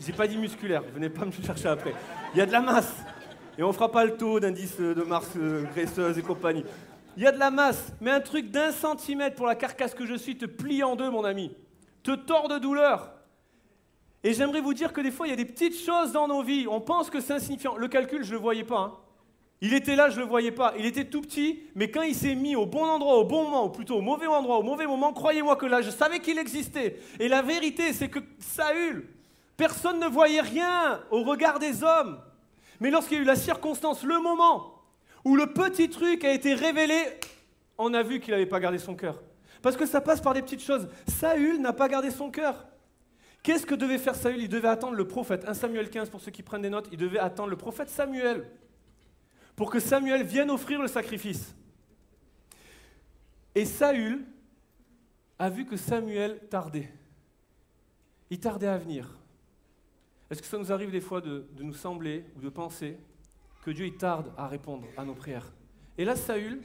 J'ai 0.00 0.12
pas 0.12 0.26
dit 0.26 0.36
musculaire, 0.36 0.82
venez 0.94 1.08
pas 1.08 1.24
me 1.24 1.32
chercher 1.32 1.68
après. 1.68 1.94
Il 2.34 2.38
y 2.38 2.40
a 2.40 2.46
de 2.46 2.52
la 2.52 2.60
masse. 2.60 2.92
Et 3.58 3.62
on 3.62 3.72
fera 3.72 3.90
pas 3.90 4.04
le 4.04 4.16
taux 4.16 4.38
d'indice 4.38 4.78
de 4.78 5.02
Mars 5.02 5.30
euh, 5.36 5.64
graisseuse 5.72 6.18
et 6.18 6.22
compagnie. 6.22 6.64
Il 7.16 7.22
y 7.22 7.26
a 7.26 7.32
de 7.32 7.38
la 7.38 7.50
masse, 7.50 7.92
mais 8.02 8.10
un 8.10 8.20
truc 8.20 8.50
d'un 8.50 8.70
centimètre 8.70 9.36
pour 9.36 9.46
la 9.46 9.54
carcasse 9.54 9.94
que 9.94 10.04
je 10.04 10.14
suis 10.14 10.36
te 10.36 10.44
plie 10.44 10.82
en 10.82 10.96
deux, 10.96 11.10
mon 11.10 11.24
ami. 11.24 11.56
Te 12.02 12.14
tord 12.14 12.48
de 12.48 12.58
douleur. 12.58 13.14
Et 14.22 14.34
j'aimerais 14.34 14.60
vous 14.60 14.74
dire 14.74 14.92
que 14.92 15.00
des 15.00 15.10
fois, 15.10 15.26
il 15.26 15.30
y 15.30 15.32
a 15.32 15.36
des 15.36 15.46
petites 15.46 15.78
choses 15.78 16.12
dans 16.12 16.28
nos 16.28 16.42
vies. 16.42 16.66
On 16.68 16.80
pense 16.80 17.08
que 17.08 17.20
c'est 17.20 17.32
insignifiant. 17.32 17.76
Le 17.76 17.88
calcul, 17.88 18.22
je 18.22 18.32
le 18.32 18.38
voyais 18.38 18.64
pas. 18.64 18.78
Hein. 18.78 18.92
Il 19.62 19.72
était 19.72 19.96
là, 19.96 20.10
je 20.10 20.16
ne 20.16 20.20
le 20.20 20.26
voyais 20.26 20.52
pas. 20.52 20.74
Il 20.78 20.84
était 20.84 21.04
tout 21.04 21.22
petit, 21.22 21.62
mais 21.74 21.90
quand 21.90 22.02
il 22.02 22.14
s'est 22.14 22.34
mis 22.34 22.56
au 22.56 22.66
bon 22.66 22.84
endroit, 22.84 23.16
au 23.16 23.24
bon 23.24 23.44
moment, 23.44 23.66
ou 23.66 23.70
plutôt 23.70 23.96
au 23.96 24.02
mauvais 24.02 24.26
endroit, 24.26 24.58
au 24.58 24.62
mauvais 24.62 24.86
moment, 24.86 25.12
croyez-moi 25.12 25.56
que 25.56 25.66
là, 25.66 25.80
je 25.80 25.90
savais 25.90 26.20
qu'il 26.20 26.38
existait. 26.38 26.98
Et 27.18 27.28
la 27.28 27.40
vérité, 27.40 27.94
c'est 27.94 28.08
que 28.08 28.18
Saül, 28.38 29.08
personne 29.56 29.98
ne 29.98 30.06
voyait 30.06 30.42
rien 30.42 31.00
au 31.10 31.22
regard 31.22 31.58
des 31.58 31.82
hommes. 31.82 32.20
Mais 32.80 32.90
lorsqu'il 32.90 33.16
y 33.16 33.20
a 33.20 33.22
eu 33.22 33.26
la 33.26 33.36
circonstance, 33.36 34.02
le 34.02 34.20
moment 34.20 34.74
où 35.24 35.36
le 35.36 35.46
petit 35.46 35.88
truc 35.88 36.24
a 36.24 36.32
été 36.32 36.52
révélé, 36.52 36.98
on 37.78 37.94
a 37.94 38.02
vu 38.02 38.20
qu'il 38.20 38.32
n'avait 38.32 38.46
pas 38.46 38.60
gardé 38.60 38.78
son 38.78 38.94
cœur. 38.94 39.22
Parce 39.62 39.76
que 39.76 39.86
ça 39.86 40.02
passe 40.02 40.20
par 40.20 40.34
des 40.34 40.42
petites 40.42 40.62
choses. 40.62 40.86
Saül 41.08 41.60
n'a 41.62 41.72
pas 41.72 41.88
gardé 41.88 42.10
son 42.10 42.30
cœur. 42.30 42.66
Qu'est-ce 43.42 43.64
que 43.64 43.74
devait 43.74 43.98
faire 43.98 44.14
Saül? 44.14 44.42
Il 44.42 44.48
devait 44.50 44.68
attendre 44.68 44.94
le 44.94 45.08
prophète. 45.08 45.44
1 45.48 45.54
Samuel 45.54 45.88
15 45.88 46.10
pour 46.10 46.20
ceux 46.20 46.30
qui 46.30 46.42
prennent 46.42 46.62
des 46.62 46.70
notes. 46.70 46.88
Il 46.92 46.98
devait 46.98 47.18
attendre 47.18 47.48
le 47.48 47.56
prophète 47.56 47.88
Samuel 47.88 48.44
pour 49.56 49.70
que 49.70 49.80
Samuel 49.80 50.22
vienne 50.22 50.50
offrir 50.50 50.80
le 50.80 50.86
sacrifice. 50.86 51.54
Et 53.54 53.64
Saül 53.64 54.22
a 55.38 55.48
vu 55.48 55.64
que 55.64 55.78
Samuel 55.78 56.38
tardait. 56.50 56.92
Il 58.30 58.38
tardait 58.38 58.66
à 58.66 58.76
venir. 58.76 59.18
Est-ce 60.30 60.42
que 60.42 60.48
ça 60.48 60.58
nous 60.58 60.72
arrive 60.72 60.90
des 60.90 61.00
fois 61.00 61.22
de, 61.22 61.46
nous 61.58 61.72
sembler 61.72 62.24
ou 62.36 62.40
de 62.40 62.48
penser 62.50 62.98
que 63.64 63.70
Dieu 63.70 63.86
il 63.86 63.96
tarde 63.96 64.30
à 64.36 64.46
répondre 64.46 64.86
à 64.96 65.04
nos 65.04 65.14
prières? 65.14 65.50
Et 65.96 66.04
là, 66.04 66.16
Saül 66.16 66.60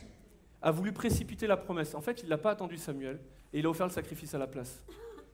a 0.62 0.72
voulu 0.72 0.92
précipiter 0.92 1.48
la 1.48 1.58
promesse. 1.58 1.96
En 1.96 2.02
fait, 2.02 2.22
il 2.24 2.30
n'a 2.30 2.38
pas 2.38 2.52
attendu 2.52 2.78
Samuel 2.78 3.20
et 3.54 3.60
il 3.60 3.66
a 3.66 3.70
offert 3.70 3.88
le 3.88 3.94
sacrifice 3.94 4.34
à 4.34 4.38
la 4.38 4.48
place. 4.48 4.84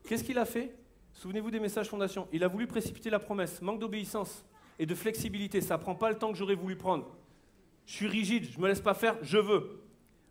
Qu'est-ce 0.03 0.23
qu'il 0.23 0.37
a 0.37 0.45
fait? 0.45 0.75
Souvenez-vous 1.13 1.49
des 1.49 1.59
messages 1.59 1.89
fondation. 1.89 2.27
Il 2.31 2.43
a 2.43 2.47
voulu 2.47 2.67
précipiter 2.67 3.09
la 3.09 3.19
promesse. 3.19 3.61
Manque 3.61 3.79
d'obéissance 3.79 4.45
et 4.77 4.85
de 4.85 4.93
flexibilité. 4.93 5.59
Ça 5.61 5.77
ne 5.77 5.81
prend 5.81 5.95
pas 5.95 6.11
le 6.11 6.17
temps 6.17 6.31
que 6.31 6.37
j'aurais 6.37 6.55
voulu 6.55 6.75
prendre. 6.75 7.17
Je 7.87 7.93
suis 7.93 8.07
rigide, 8.07 8.45
je 8.51 8.57
ne 8.57 8.63
me 8.63 8.67
laisse 8.67 8.81
pas 8.81 8.93
faire, 8.93 9.15
je 9.23 9.37
veux. 9.37 9.81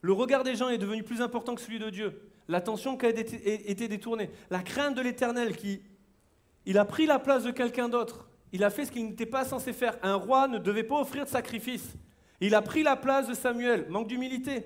Le 0.03 0.13
regard 0.13 0.45
des 0.45 0.55
gens 0.55 0.69
est 0.69 0.79
devenu 0.79 1.03
plus 1.03 1.23
important 1.23 1.55
que 1.55 1.61
celui 1.61 1.79
de 1.79 1.91
Dieu. 1.91 2.31
L'attention 2.49 2.97
qui 2.97 3.07
a 3.07 3.09
été 3.09 3.89
détournée. 3.89 4.31
La 4.51 4.63
crainte 4.63 4.95
de 4.95 5.01
l'éternel 5.01 5.57
qui... 5.57 5.81
Il 6.67 6.79
a 6.79 6.85
pris 6.85 7.07
la 7.07 7.19
place 7.19 7.45
de 7.45 7.51
quelqu'un 7.51 7.89
d'autre. 7.89 8.29
Il 8.53 8.63
a 8.63 8.71
fait 8.71 8.85
ce 8.85 8.93
qu'il 8.93 9.07
n'était 9.07 9.27
pas 9.27 9.45
censé 9.45 9.73
faire. 9.73 9.97
Un 10.03 10.15
roi 10.15 10.49
ne 10.49 10.59
devait 10.59 10.85
pas 10.85 11.01
offrir 11.01 11.25
de 11.25 11.31
sacrifice. 11.31 11.95
Il 12.41 12.55
a 12.55 12.63
pris 12.63 12.83
la 12.83 12.95
place 12.95 13.27
de 13.27 13.35
Samuel. 13.35 13.87
Manque 13.89 14.09
d'humilité. 14.09 14.65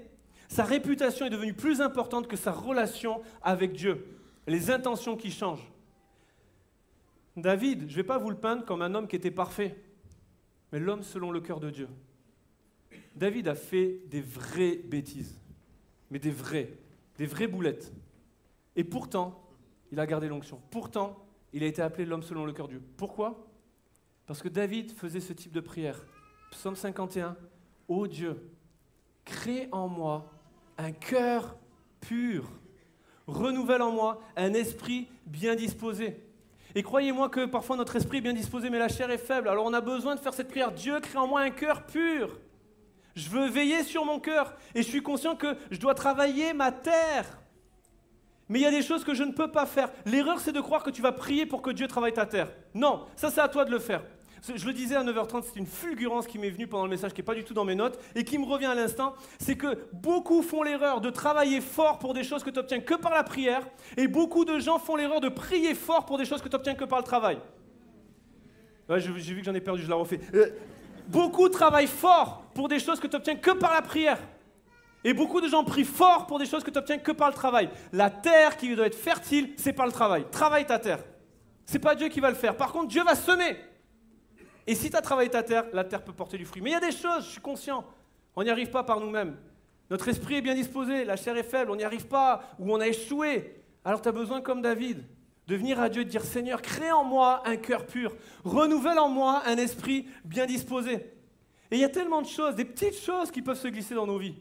Sa 0.48 0.64
réputation 0.64 1.26
est 1.26 1.30
devenue 1.30 1.54
plus 1.54 1.80
importante 1.80 2.26
que 2.26 2.36
sa 2.36 2.50
relation 2.50 3.22
avec 3.40 3.72
Dieu. 3.72 4.18
Les 4.46 4.70
intentions 4.70 5.16
qui 5.16 5.30
changent. 5.30 5.70
David, 7.36 7.82
je 7.86 7.92
ne 7.92 7.96
vais 7.96 8.04
pas 8.04 8.18
vous 8.18 8.30
le 8.30 8.36
peindre 8.36 8.64
comme 8.64 8.82
un 8.82 8.94
homme 8.94 9.06
qui 9.06 9.16
était 9.16 9.30
parfait, 9.30 9.76
mais 10.72 10.80
l'homme 10.80 11.04
selon 11.04 11.30
le 11.30 11.40
cœur 11.40 11.60
de 11.60 11.70
Dieu. 11.70 11.88
David 13.14 13.48
a 13.48 13.54
fait 13.54 14.00
des 14.06 14.20
vraies 14.20 14.80
bêtises, 14.84 15.38
mais 16.10 16.18
des 16.18 16.30
vraies, 16.30 16.72
des 17.18 17.26
vraies 17.26 17.46
boulettes. 17.46 17.92
Et 18.76 18.84
pourtant, 18.84 19.42
il 19.92 20.00
a 20.00 20.06
gardé 20.06 20.28
l'onction. 20.28 20.60
Pourtant, 20.70 21.24
il 21.52 21.62
a 21.62 21.66
été 21.66 21.82
appelé 21.82 22.04
l'homme 22.04 22.22
selon 22.22 22.44
le 22.44 22.52
cœur 22.52 22.66
de 22.66 22.74
Dieu. 22.74 22.82
Pourquoi? 22.96 23.46
Parce 24.26 24.42
que 24.42 24.48
David 24.48 24.92
faisait 24.92 25.20
ce 25.20 25.32
type 25.32 25.52
de 25.52 25.60
prière. 25.60 26.04
Psaume 26.52 26.76
51, 26.76 27.36
Ô 27.88 28.06
Dieu, 28.06 28.40
crée 29.24 29.68
en 29.72 29.88
moi 29.88 30.32
un 30.78 30.92
cœur 30.92 31.56
pur, 32.00 32.48
renouvelle 33.26 33.82
en 33.82 33.92
moi 33.92 34.20
un 34.36 34.54
esprit 34.54 35.08
bien 35.26 35.54
disposé. 35.54 36.16
Et 36.74 36.82
croyez-moi 36.82 37.28
que 37.28 37.46
parfois 37.46 37.76
notre 37.76 37.96
esprit 37.96 38.18
est 38.18 38.22
bien 38.22 38.32
disposé, 38.32 38.70
mais 38.70 38.78
la 38.78 38.88
chair 38.88 39.10
est 39.10 39.18
faible. 39.18 39.48
Alors 39.48 39.66
on 39.66 39.72
a 39.72 39.80
besoin 39.80 40.14
de 40.14 40.20
faire 40.20 40.34
cette 40.34 40.48
prière. 40.48 40.72
Dieu 40.72 41.00
crée 41.00 41.18
en 41.18 41.26
moi 41.26 41.40
un 41.40 41.50
cœur 41.50 41.84
pur. 41.84 42.38
Je 43.14 43.28
veux 43.28 43.48
veiller 43.48 43.82
sur 43.82 44.04
mon 44.04 44.20
cœur 44.20 44.54
et 44.74 44.82
je 44.82 44.88
suis 44.88 45.02
conscient 45.02 45.36
que 45.36 45.56
je 45.70 45.78
dois 45.78 45.94
travailler 45.94 46.52
ma 46.52 46.72
terre. 46.72 47.38
Mais 48.48 48.58
il 48.58 48.62
y 48.62 48.66
a 48.66 48.70
des 48.70 48.82
choses 48.82 49.04
que 49.04 49.14
je 49.14 49.22
ne 49.22 49.32
peux 49.32 49.50
pas 49.50 49.64
faire. 49.64 49.90
L'erreur, 50.06 50.40
c'est 50.40 50.52
de 50.52 50.60
croire 50.60 50.82
que 50.82 50.90
tu 50.90 51.02
vas 51.02 51.12
prier 51.12 51.46
pour 51.46 51.62
que 51.62 51.70
Dieu 51.70 51.86
travaille 51.86 52.12
ta 52.12 52.26
terre. 52.26 52.50
Non, 52.74 53.06
ça 53.14 53.30
c'est 53.30 53.40
à 53.40 53.48
toi 53.48 53.64
de 53.64 53.70
le 53.70 53.78
faire. 53.78 54.02
Je 54.54 54.66
le 54.66 54.72
disais 54.72 54.96
à 54.96 55.04
9h30, 55.04 55.44
c'est 55.44 55.58
une 55.58 55.66
fulgurance 55.66 56.26
qui 56.26 56.38
m'est 56.38 56.50
venue 56.50 56.66
pendant 56.66 56.84
le 56.84 56.90
message 56.90 57.12
qui 57.12 57.20
n'est 57.20 57.26
pas 57.26 57.34
du 57.34 57.44
tout 57.44 57.52
dans 57.52 57.64
mes 57.64 57.74
notes 57.74 57.98
et 58.14 58.24
qui 58.24 58.38
me 58.38 58.46
revient 58.46 58.66
à 58.66 58.74
l'instant. 58.74 59.14
C'est 59.38 59.56
que 59.56 59.78
beaucoup 59.92 60.42
font 60.42 60.62
l'erreur 60.62 61.00
de 61.00 61.10
travailler 61.10 61.60
fort 61.60 61.98
pour 61.98 62.14
des 62.14 62.24
choses 62.24 62.42
que 62.42 62.50
tu 62.50 62.58
obtiens 62.58 62.80
que 62.80 62.94
par 62.94 63.12
la 63.12 63.22
prière 63.22 63.68
et 63.96 64.08
beaucoup 64.08 64.44
de 64.44 64.58
gens 64.58 64.78
font 64.78 64.96
l'erreur 64.96 65.20
de 65.20 65.28
prier 65.28 65.74
fort 65.74 66.06
pour 66.06 66.16
des 66.16 66.24
choses 66.24 66.40
que 66.40 66.48
tu 66.48 66.56
obtiens 66.56 66.74
que 66.74 66.84
par 66.84 66.98
le 66.98 67.04
travail. 67.04 67.38
Ouais, 68.88 68.98
j'ai 68.98 69.34
vu 69.34 69.40
que 69.40 69.46
j'en 69.46 69.54
ai 69.54 69.60
perdu, 69.60 69.82
je 69.82 69.88
la 69.88 69.94
refais. 69.94 70.18
Euh, 70.34 70.48
Beaucoup 71.10 71.48
travaillent 71.48 71.88
fort 71.88 72.44
pour 72.54 72.68
des 72.68 72.78
choses 72.78 73.00
que 73.00 73.08
tu 73.08 73.16
obtiens 73.16 73.34
que 73.34 73.50
par 73.50 73.74
la 73.74 73.82
prière. 73.82 74.18
Et 75.02 75.12
beaucoup 75.12 75.40
de 75.40 75.48
gens 75.48 75.64
prient 75.64 75.84
fort 75.84 76.26
pour 76.26 76.38
des 76.38 76.46
choses 76.46 76.62
que 76.62 76.70
tu 76.70 76.78
obtiens 76.78 76.98
que 76.98 77.10
par 77.10 77.28
le 77.28 77.34
travail. 77.34 77.68
La 77.92 78.10
terre 78.10 78.56
qui 78.56 78.74
doit 78.76 78.86
être 78.86 78.94
fertile, 78.94 79.54
c'est 79.56 79.72
par 79.72 79.86
le 79.86 79.92
travail. 79.92 80.24
Travaille 80.30 80.66
ta 80.66 80.78
terre. 80.78 81.00
C'est 81.64 81.80
pas 81.80 81.96
Dieu 81.96 82.08
qui 82.08 82.20
va 82.20 82.28
le 82.28 82.36
faire. 82.36 82.56
Par 82.56 82.72
contre, 82.72 82.88
Dieu 82.88 83.02
va 83.02 83.16
semer. 83.16 83.56
Et 84.68 84.76
si 84.76 84.88
tu 84.88 84.96
as 84.96 85.00
travaillé 85.00 85.30
ta 85.30 85.42
terre, 85.42 85.64
la 85.72 85.82
terre 85.82 86.04
peut 86.04 86.12
porter 86.12 86.38
du 86.38 86.44
fruit. 86.44 86.62
Mais 86.62 86.70
il 86.70 86.74
y 86.74 86.76
a 86.76 86.80
des 86.80 86.92
choses, 86.92 87.24
je 87.24 87.30
suis 87.30 87.40
conscient, 87.40 87.84
on 88.36 88.44
n'y 88.44 88.50
arrive 88.50 88.70
pas 88.70 88.84
par 88.84 89.00
nous-mêmes. 89.00 89.36
Notre 89.90 90.06
esprit 90.08 90.36
est 90.36 90.42
bien 90.42 90.54
disposé, 90.54 91.04
la 91.04 91.16
chair 91.16 91.36
est 91.36 91.42
faible, 91.42 91.72
on 91.72 91.76
n'y 91.76 91.82
arrive 91.82 92.06
pas, 92.06 92.42
ou 92.60 92.72
on 92.72 92.80
a 92.80 92.86
échoué. 92.86 93.64
Alors 93.84 94.00
tu 94.00 94.08
as 94.08 94.12
besoin, 94.12 94.40
comme 94.40 94.62
David, 94.62 95.04
de 95.50 95.56
venir 95.56 95.80
à 95.80 95.88
Dieu 95.88 96.02
et 96.02 96.04
de 96.04 96.10
dire 96.10 96.22
Seigneur, 96.22 96.62
crée 96.62 96.92
en 96.92 97.02
moi 97.02 97.42
un 97.44 97.56
cœur 97.56 97.84
pur, 97.84 98.14
renouvelle 98.44 99.00
en 99.00 99.08
moi 99.08 99.42
un 99.46 99.56
esprit 99.56 100.06
bien 100.24 100.46
disposé. 100.46 100.92
Et 101.72 101.76
il 101.76 101.80
y 101.80 101.84
a 101.84 101.88
tellement 101.88 102.22
de 102.22 102.28
choses, 102.28 102.54
des 102.54 102.64
petites 102.64 102.94
choses 102.94 103.32
qui 103.32 103.42
peuvent 103.42 103.58
se 103.58 103.66
glisser 103.66 103.96
dans 103.96 104.06
nos 104.06 104.16
vies 104.16 104.36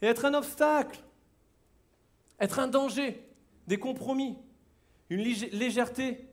et 0.00 0.06
être 0.06 0.24
un 0.24 0.32
obstacle, 0.32 0.98
être 2.40 2.58
un 2.58 2.68
danger, 2.68 3.22
des 3.66 3.76
compromis, 3.76 4.38
une 5.10 5.20
légèreté 5.20 6.26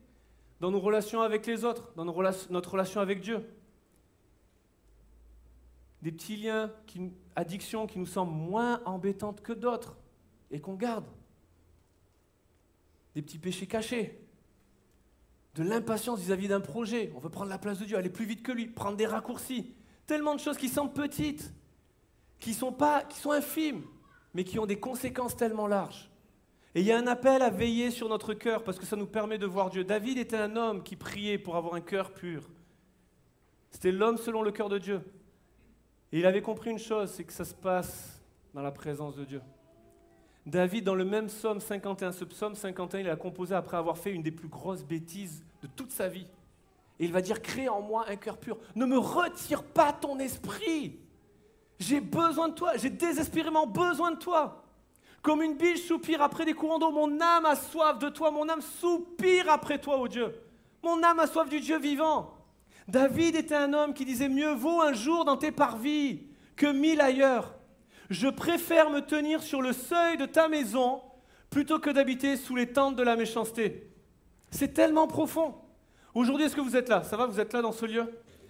dans 0.62 0.72
nos 0.72 0.80
relations 0.80 1.22
avec 1.22 1.46
les 1.46 1.66
autres, 1.66 1.92
dans 1.98 2.06
notre 2.06 2.72
relation 2.72 3.02
avec 3.02 3.20
Dieu. 3.20 3.46
Des 6.02 6.14
petits 6.14 6.38
liens, 6.38 6.72
qui, 6.88 7.12
addictions 7.36 7.88
qui 7.88 8.00
nous 8.00 8.06
semblent 8.06 8.32
moins 8.32 8.82
embêtantes 8.86 9.42
que 9.42 9.52
d'autres 9.52 9.98
et 10.50 10.62
qu'on 10.62 10.76
garde. 10.76 11.06
Des 13.16 13.22
petits 13.22 13.40
péchés 13.40 13.68
cachés. 13.68 14.20
De 15.56 15.64
l'impatience 15.64 16.20
vis-à-vis 16.20 16.48
d'un 16.48 16.62
projet. 16.62 17.12
On 17.16 17.20
veut 17.20 17.30
prendre 17.30 17.50
la 17.50 17.58
place 17.58 17.80
de 17.80 17.86
Dieu, 17.86 17.98
aller 17.98 18.10
plus 18.10 18.26
vite 18.26 18.44
que 18.44 18.52
lui, 18.52 18.68
prendre 18.68 18.98
des 18.98 19.06
raccourcis. 19.06 19.74
Tellement 20.08 20.36
de 20.36 20.40
choses 20.40 20.58
qui 20.58 20.70
semblent 20.70 20.94
petites 20.94 21.54
qui 22.42 22.54
sont, 22.54 22.74
pas, 22.74 23.04
qui 23.04 23.20
sont 23.20 23.32
infimes, 23.32 23.84
mais 24.34 24.44
qui 24.44 24.60
ont 24.60 24.66
des 24.66 24.80
conséquences 24.80 25.38
tellement 25.38 25.68
larges. 25.68 26.10
Et 26.74 26.82
il 26.82 26.86
y 26.86 26.92
a 26.92 26.98
un 26.98 27.08
appel 27.08 27.42
à 27.42 27.50
veiller 27.50 27.92
sur 27.92 28.10
notre 28.10 28.34
cœur 28.34 28.64
parce 28.64 28.80
que 28.80 28.86
ça 28.86 28.96
nous 28.96 29.06
permet 29.06 29.38
de 29.38 29.46
voir 29.46 29.70
Dieu. 29.70 29.84
David 29.84 30.18
était 30.18 30.38
un 30.38 30.56
homme 30.56 30.84
qui 30.84 30.96
priait 30.96 31.38
pour 31.38 31.56
avoir 31.56 31.76
un 31.76 31.82
cœur 31.82 32.14
pur. 32.14 32.50
C'était 33.70 33.92
l'homme 33.92 34.18
selon 34.18 34.42
le 34.42 34.52
cœur 34.52 34.70
de 34.70 34.80
Dieu. 34.80 35.02
Et 36.12 36.20
il 36.20 36.26
avait 36.26 36.42
compris 36.42 36.72
une 36.72 36.80
chose, 36.80 37.12
c'est 37.12 37.24
que 37.24 37.32
ça 37.32 37.46
se 37.46 37.54
passe 37.54 38.22
dans 38.54 38.62
la 38.62 38.72
présence 38.72 39.16
de 39.16 39.24
Dieu. 39.24 39.42
David, 40.46 40.84
dans 40.84 40.96
le 40.96 41.06
même 41.06 41.28
psaume 41.28 41.60
51, 41.60 42.12
ce 42.12 42.26
psaume 42.26 42.56
51, 42.56 43.00
il 43.02 43.10
a 43.10 43.16
composé 43.16 43.54
après 43.54 43.78
avoir 43.78 43.98
fait 43.98 44.12
une 44.12 44.24
des 44.24 44.32
plus 44.32 44.48
grosses 44.48 44.84
bêtises 44.84 45.44
de 45.62 45.68
toute 45.68 45.92
sa 45.92 46.08
vie. 46.08 46.26
Et 47.00 47.06
il 47.06 47.12
va 47.12 47.22
dire, 47.22 47.42
crée 47.42 47.70
en 47.70 47.82
moi 47.82 48.06
un 48.08 48.16
cœur 48.16 48.38
pur. 48.38 48.58
Ne 48.76 48.86
me 48.86 48.98
retire 48.98 49.64
pas 49.64 49.94
ton 49.94 50.20
esprit. 50.20 51.00
J'ai 51.80 52.00
besoin 52.00 52.50
de 52.50 52.54
toi, 52.54 52.78
j'ai 52.78 52.90
désespérément 52.90 53.68
besoin 53.68 54.12
de 54.12 54.18
toi. 54.18 54.64
Comme 55.22 55.44
une 55.44 55.56
biche 55.56 55.88
soupire 55.88 56.22
après 56.22 56.46
des 56.46 56.54
courants 56.54 56.80
d'eau, 56.80 56.92
mon 56.92 57.20
âme 57.22 57.46
a 57.46 57.56
soif 57.56 58.00
de 58.00 58.10
toi, 58.10 58.32
mon 58.32 58.50
âme 58.50 58.62
soupire 58.62 59.50
après 59.50 59.80
toi, 59.80 59.98
ô 59.98 60.08
Dieu. 60.08 60.34
Mon 60.84 61.02
âme 61.04 61.20
a 61.20 61.28
soif 61.28 61.48
du 61.48 61.60
Dieu 61.60 61.78
vivant. 61.78 62.34
David 62.88 63.36
était 63.36 63.56
un 63.56 63.74
homme 63.74 63.94
qui 63.94 64.06
disait 64.06 64.30
Mieux 64.30 64.54
vaut 64.54 64.82
un 64.82 64.94
jour 64.94 65.24
dans 65.24 65.38
tes 65.38 65.52
parvis 65.52 66.24
que 66.56 66.66
mille 66.66 67.02
ailleurs. 67.02 67.54
Je 68.12 68.28
préfère 68.28 68.90
me 68.90 69.00
tenir 69.00 69.42
sur 69.42 69.62
le 69.62 69.72
seuil 69.72 70.18
de 70.18 70.26
ta 70.26 70.50
maison 70.50 71.02
plutôt 71.50 71.80
que 71.80 71.90
d'habiter 71.90 72.36
sous 72.36 72.58
les 72.58 72.68
tentes 72.68 72.98
de 72.98 73.04
la 73.04 73.16
méchanceté. 73.16 73.90
C'est 74.50 74.74
tellement 74.74 75.08
profond. 75.08 75.56
Aujourd'hui, 76.14 76.46
est-ce 76.46 76.56
que 76.58 76.62
vous 76.62 76.76
êtes 76.76 76.90
là? 76.90 77.04
Ça 77.04 77.16
va, 77.16 77.26
vous 77.26 77.40
êtes 77.40 77.54
là 77.54 77.62
dans 77.62 77.72
ce 77.72 77.86
lieu? 77.86 78.04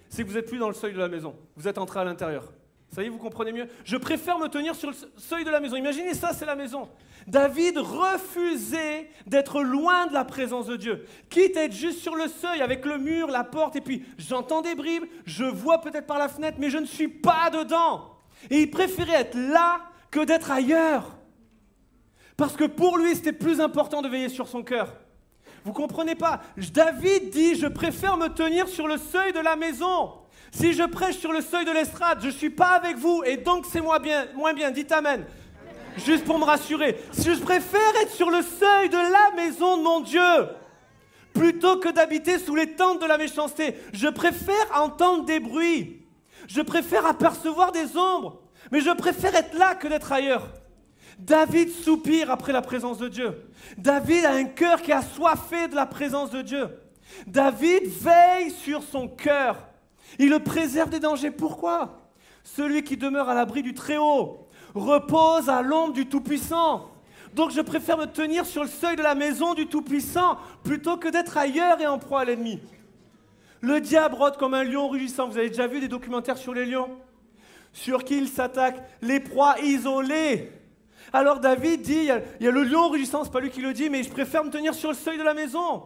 C'est 0.08 0.24
que 0.24 0.28
vous 0.28 0.34
n'êtes 0.34 0.48
plus 0.48 0.58
dans 0.58 0.66
le 0.66 0.74
seuil 0.74 0.92
de 0.92 0.98
la 0.98 1.06
maison. 1.06 1.36
Vous 1.54 1.68
êtes 1.68 1.78
entré 1.78 2.00
à 2.00 2.04
l'intérieur. 2.04 2.52
Ça 2.90 3.04
y 3.04 3.06
est, 3.06 3.08
vous 3.08 3.18
comprenez 3.18 3.52
mieux? 3.52 3.68
Je 3.84 3.96
préfère 3.96 4.36
me 4.40 4.48
tenir 4.48 4.74
sur 4.74 4.90
le 4.90 4.96
seuil 5.16 5.44
de 5.44 5.50
la 5.50 5.60
maison. 5.60 5.76
Imaginez 5.76 6.14
ça, 6.14 6.32
c'est 6.32 6.44
la 6.44 6.56
maison. 6.56 6.88
David 7.28 7.78
refusait 7.78 9.10
d'être 9.28 9.62
loin 9.62 10.08
de 10.08 10.12
la 10.12 10.24
présence 10.24 10.66
de 10.66 10.74
Dieu, 10.74 11.06
quitte 11.30 11.56
à 11.56 11.66
être 11.66 11.72
juste 11.72 12.00
sur 12.00 12.16
le 12.16 12.26
seuil 12.26 12.62
avec 12.62 12.84
le 12.84 12.98
mur, 12.98 13.28
la 13.28 13.44
porte, 13.44 13.76
et 13.76 13.80
puis 13.80 14.04
j'entends 14.18 14.60
des 14.60 14.74
bribes, 14.74 15.04
je 15.24 15.44
vois 15.44 15.80
peut-être 15.80 16.08
par 16.08 16.18
la 16.18 16.28
fenêtre, 16.28 16.56
mais 16.58 16.68
je 16.68 16.78
ne 16.78 16.84
suis 16.84 17.06
pas 17.06 17.48
dedans. 17.50 18.11
Et 18.50 18.62
il 18.62 18.70
préférait 18.70 19.20
être 19.20 19.36
là 19.36 19.80
que 20.10 20.24
d'être 20.24 20.50
ailleurs. 20.50 21.16
Parce 22.36 22.56
que 22.56 22.64
pour 22.64 22.98
lui, 22.98 23.14
c'était 23.14 23.32
plus 23.32 23.60
important 23.60 24.02
de 24.02 24.08
veiller 24.08 24.28
sur 24.28 24.48
son 24.48 24.62
cœur. 24.62 24.96
Vous 25.64 25.72
comprenez 25.72 26.14
pas? 26.14 26.40
David 26.72 27.30
dit, 27.30 27.54
je 27.54 27.66
préfère 27.66 28.16
me 28.16 28.28
tenir 28.28 28.68
sur 28.68 28.88
le 28.88 28.98
seuil 28.98 29.32
de 29.32 29.38
la 29.38 29.56
maison. 29.56 30.12
Si 30.50 30.72
je 30.72 30.82
prêche 30.82 31.18
sur 31.18 31.32
le 31.32 31.40
seuil 31.40 31.64
de 31.64 31.70
l'estrade, 31.70 32.18
je 32.20 32.26
ne 32.26 32.32
suis 32.32 32.50
pas 32.50 32.70
avec 32.70 32.96
vous 32.96 33.22
et 33.24 33.36
donc 33.36 33.64
c'est 33.70 33.80
moins 33.80 34.00
bien. 34.00 34.26
Moins 34.34 34.52
bien. 34.52 34.70
Dites 34.70 34.92
Amen. 34.92 35.24
Juste 35.96 36.24
pour 36.24 36.38
me 36.38 36.44
rassurer. 36.44 36.98
Si 37.12 37.34
je 37.34 37.40
préfère 37.40 37.96
être 38.02 38.12
sur 38.12 38.30
le 38.30 38.42
seuil 38.42 38.88
de 38.88 38.96
la 38.96 39.36
maison 39.36 39.78
de 39.78 39.82
mon 39.82 40.00
Dieu 40.00 40.20
plutôt 41.32 41.78
que 41.78 41.88
d'habiter 41.88 42.38
sous 42.38 42.54
les 42.54 42.74
tentes 42.74 43.00
de 43.00 43.06
la 43.06 43.18
méchanceté. 43.18 43.74
Je 43.92 44.08
préfère 44.08 44.66
entendre 44.74 45.24
des 45.24 45.40
bruits. 45.40 46.01
Je 46.48 46.60
préfère 46.60 47.06
apercevoir 47.06 47.72
des 47.72 47.96
ombres. 47.96 48.42
Mais 48.70 48.80
je 48.80 48.90
préfère 48.90 49.34
être 49.34 49.54
là 49.54 49.74
que 49.74 49.88
d'être 49.88 50.12
ailleurs. 50.12 50.48
David 51.18 51.70
soupire 51.70 52.30
après 52.30 52.52
la 52.52 52.62
présence 52.62 52.98
de 52.98 53.08
Dieu. 53.08 53.50
David 53.76 54.24
a 54.24 54.32
un 54.32 54.44
cœur 54.44 54.80
qui 54.82 54.92
a 54.92 55.02
soifé 55.02 55.68
de 55.68 55.74
la 55.74 55.86
présence 55.86 56.30
de 56.30 56.42
Dieu. 56.42 56.68
David 57.26 57.86
veille 57.86 58.50
sur 58.50 58.82
son 58.82 59.08
cœur. 59.08 59.68
Il 60.18 60.30
le 60.30 60.38
préserve 60.38 60.90
des 60.90 61.00
dangers. 61.00 61.30
Pourquoi? 61.30 62.00
Celui 62.44 62.82
qui 62.82 62.96
demeure 62.96 63.28
à 63.28 63.34
l'abri 63.34 63.62
du 63.62 63.74
Très-Haut 63.74 64.48
repose 64.74 65.48
à 65.48 65.62
l'ombre 65.62 65.92
du 65.92 66.06
Tout-Puissant. 66.06 66.88
Donc 67.34 67.50
je 67.50 67.60
préfère 67.60 67.98
me 67.98 68.06
tenir 68.06 68.44
sur 68.44 68.62
le 68.62 68.68
seuil 68.68 68.96
de 68.96 69.02
la 69.02 69.14
maison 69.14 69.54
du 69.54 69.66
Tout-Puissant 69.66 70.38
plutôt 70.64 70.96
que 70.96 71.08
d'être 71.08 71.36
ailleurs 71.36 71.80
et 71.80 71.86
en 71.86 71.98
proie 71.98 72.20
à 72.20 72.24
l'ennemi. 72.24 72.60
Le 73.62 73.80
diable 73.80 74.16
rôde 74.16 74.36
comme 74.36 74.54
un 74.54 74.64
lion 74.64 74.88
rugissant. 74.88 75.28
Vous 75.28 75.38
avez 75.38 75.48
déjà 75.48 75.68
vu 75.68 75.80
des 75.80 75.88
documentaires 75.88 76.36
sur 76.36 76.52
les 76.52 76.66
lions? 76.66 76.90
Sur 77.72 78.04
qui 78.04 78.18
il 78.18 78.28
s'attaque? 78.28 78.82
Les 79.00 79.20
proies 79.20 79.54
isolées. 79.62 80.50
Alors 81.12 81.38
David 81.38 81.82
dit, 81.82 81.94
il 81.94 82.04
y, 82.04 82.10
a, 82.10 82.50
le 82.50 82.62
lion 82.64 82.88
rugissant, 82.88 83.22
c'est 83.22 83.32
pas 83.32 83.40
lui 83.40 83.50
qui 83.50 83.60
le 83.60 83.72
dit, 83.72 83.88
mais 83.88 84.02
je 84.02 84.10
préfère 84.10 84.44
me 84.44 84.50
tenir 84.50 84.74
sur 84.74 84.90
le 84.90 84.96
seuil 84.96 85.16
de 85.16 85.22
la 85.22 85.34
maison. 85.34 85.84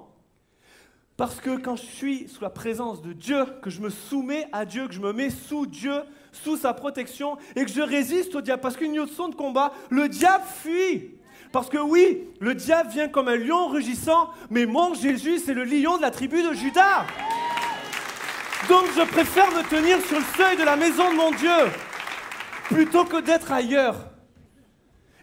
Parce 1.17 1.41
que 1.41 1.57
quand 1.57 1.77
je 1.77 1.85
suis 1.85 2.29
sous 2.29 2.43
la 2.43 2.51
présence 2.51 3.03
de 3.03 3.13
Dieu, 3.13 3.45
que 3.63 3.71
je 3.71 3.81
me 3.81 3.91
soumets 3.91 4.49
à 4.53 4.65
Dieu, 4.65 4.87
que 4.87 4.95
je 4.95 5.01
me 5.01 5.13
mets 5.13 5.31
sous 5.31 5.67
Dieu, 5.67 6.03
sous 6.33 6.57
sa 6.57 6.75
protection, 6.75 7.37
et 7.57 7.65
que 7.65 7.71
je 7.71 7.81
résiste 7.83 8.35
au 8.35 8.41
diable, 8.41 8.63
parce 8.63 8.77
qu'une 8.77 9.07
son 9.07 9.29
de 9.29 9.35
combat, 9.35 9.73
le 9.91 10.09
diable 10.09 10.45
fuit. 10.63 11.11
Parce 11.53 11.69
que 11.69 11.79
oui, 11.79 12.25
le 12.41 12.55
diable 12.55 12.91
vient 12.91 13.09
comme 13.09 13.29
un 13.29 13.37
lion 13.37 13.69
rugissant, 13.69 14.31
mais 14.51 14.67
mon 14.67 14.95
Jésus, 14.95 15.39
c'est 15.39 15.55
le 15.55 15.65
lion 15.65 15.97
de 15.97 16.03
la 16.03 16.11
tribu 16.11 16.43
de 16.43 16.53
Judas. 16.53 17.07
Donc 18.69 18.87
je 18.97 19.03
préfère 19.11 19.51
me 19.53 19.63
tenir 19.69 20.01
sur 20.01 20.19
le 20.19 20.25
seuil 20.37 20.57
de 20.57 20.65
la 20.65 20.77
maison 20.77 21.11
de 21.11 21.17
mon 21.17 21.31
Dieu, 21.31 21.71
plutôt 22.65 23.05
que 23.05 23.21
d'être 23.21 23.53
ailleurs. 23.53 23.97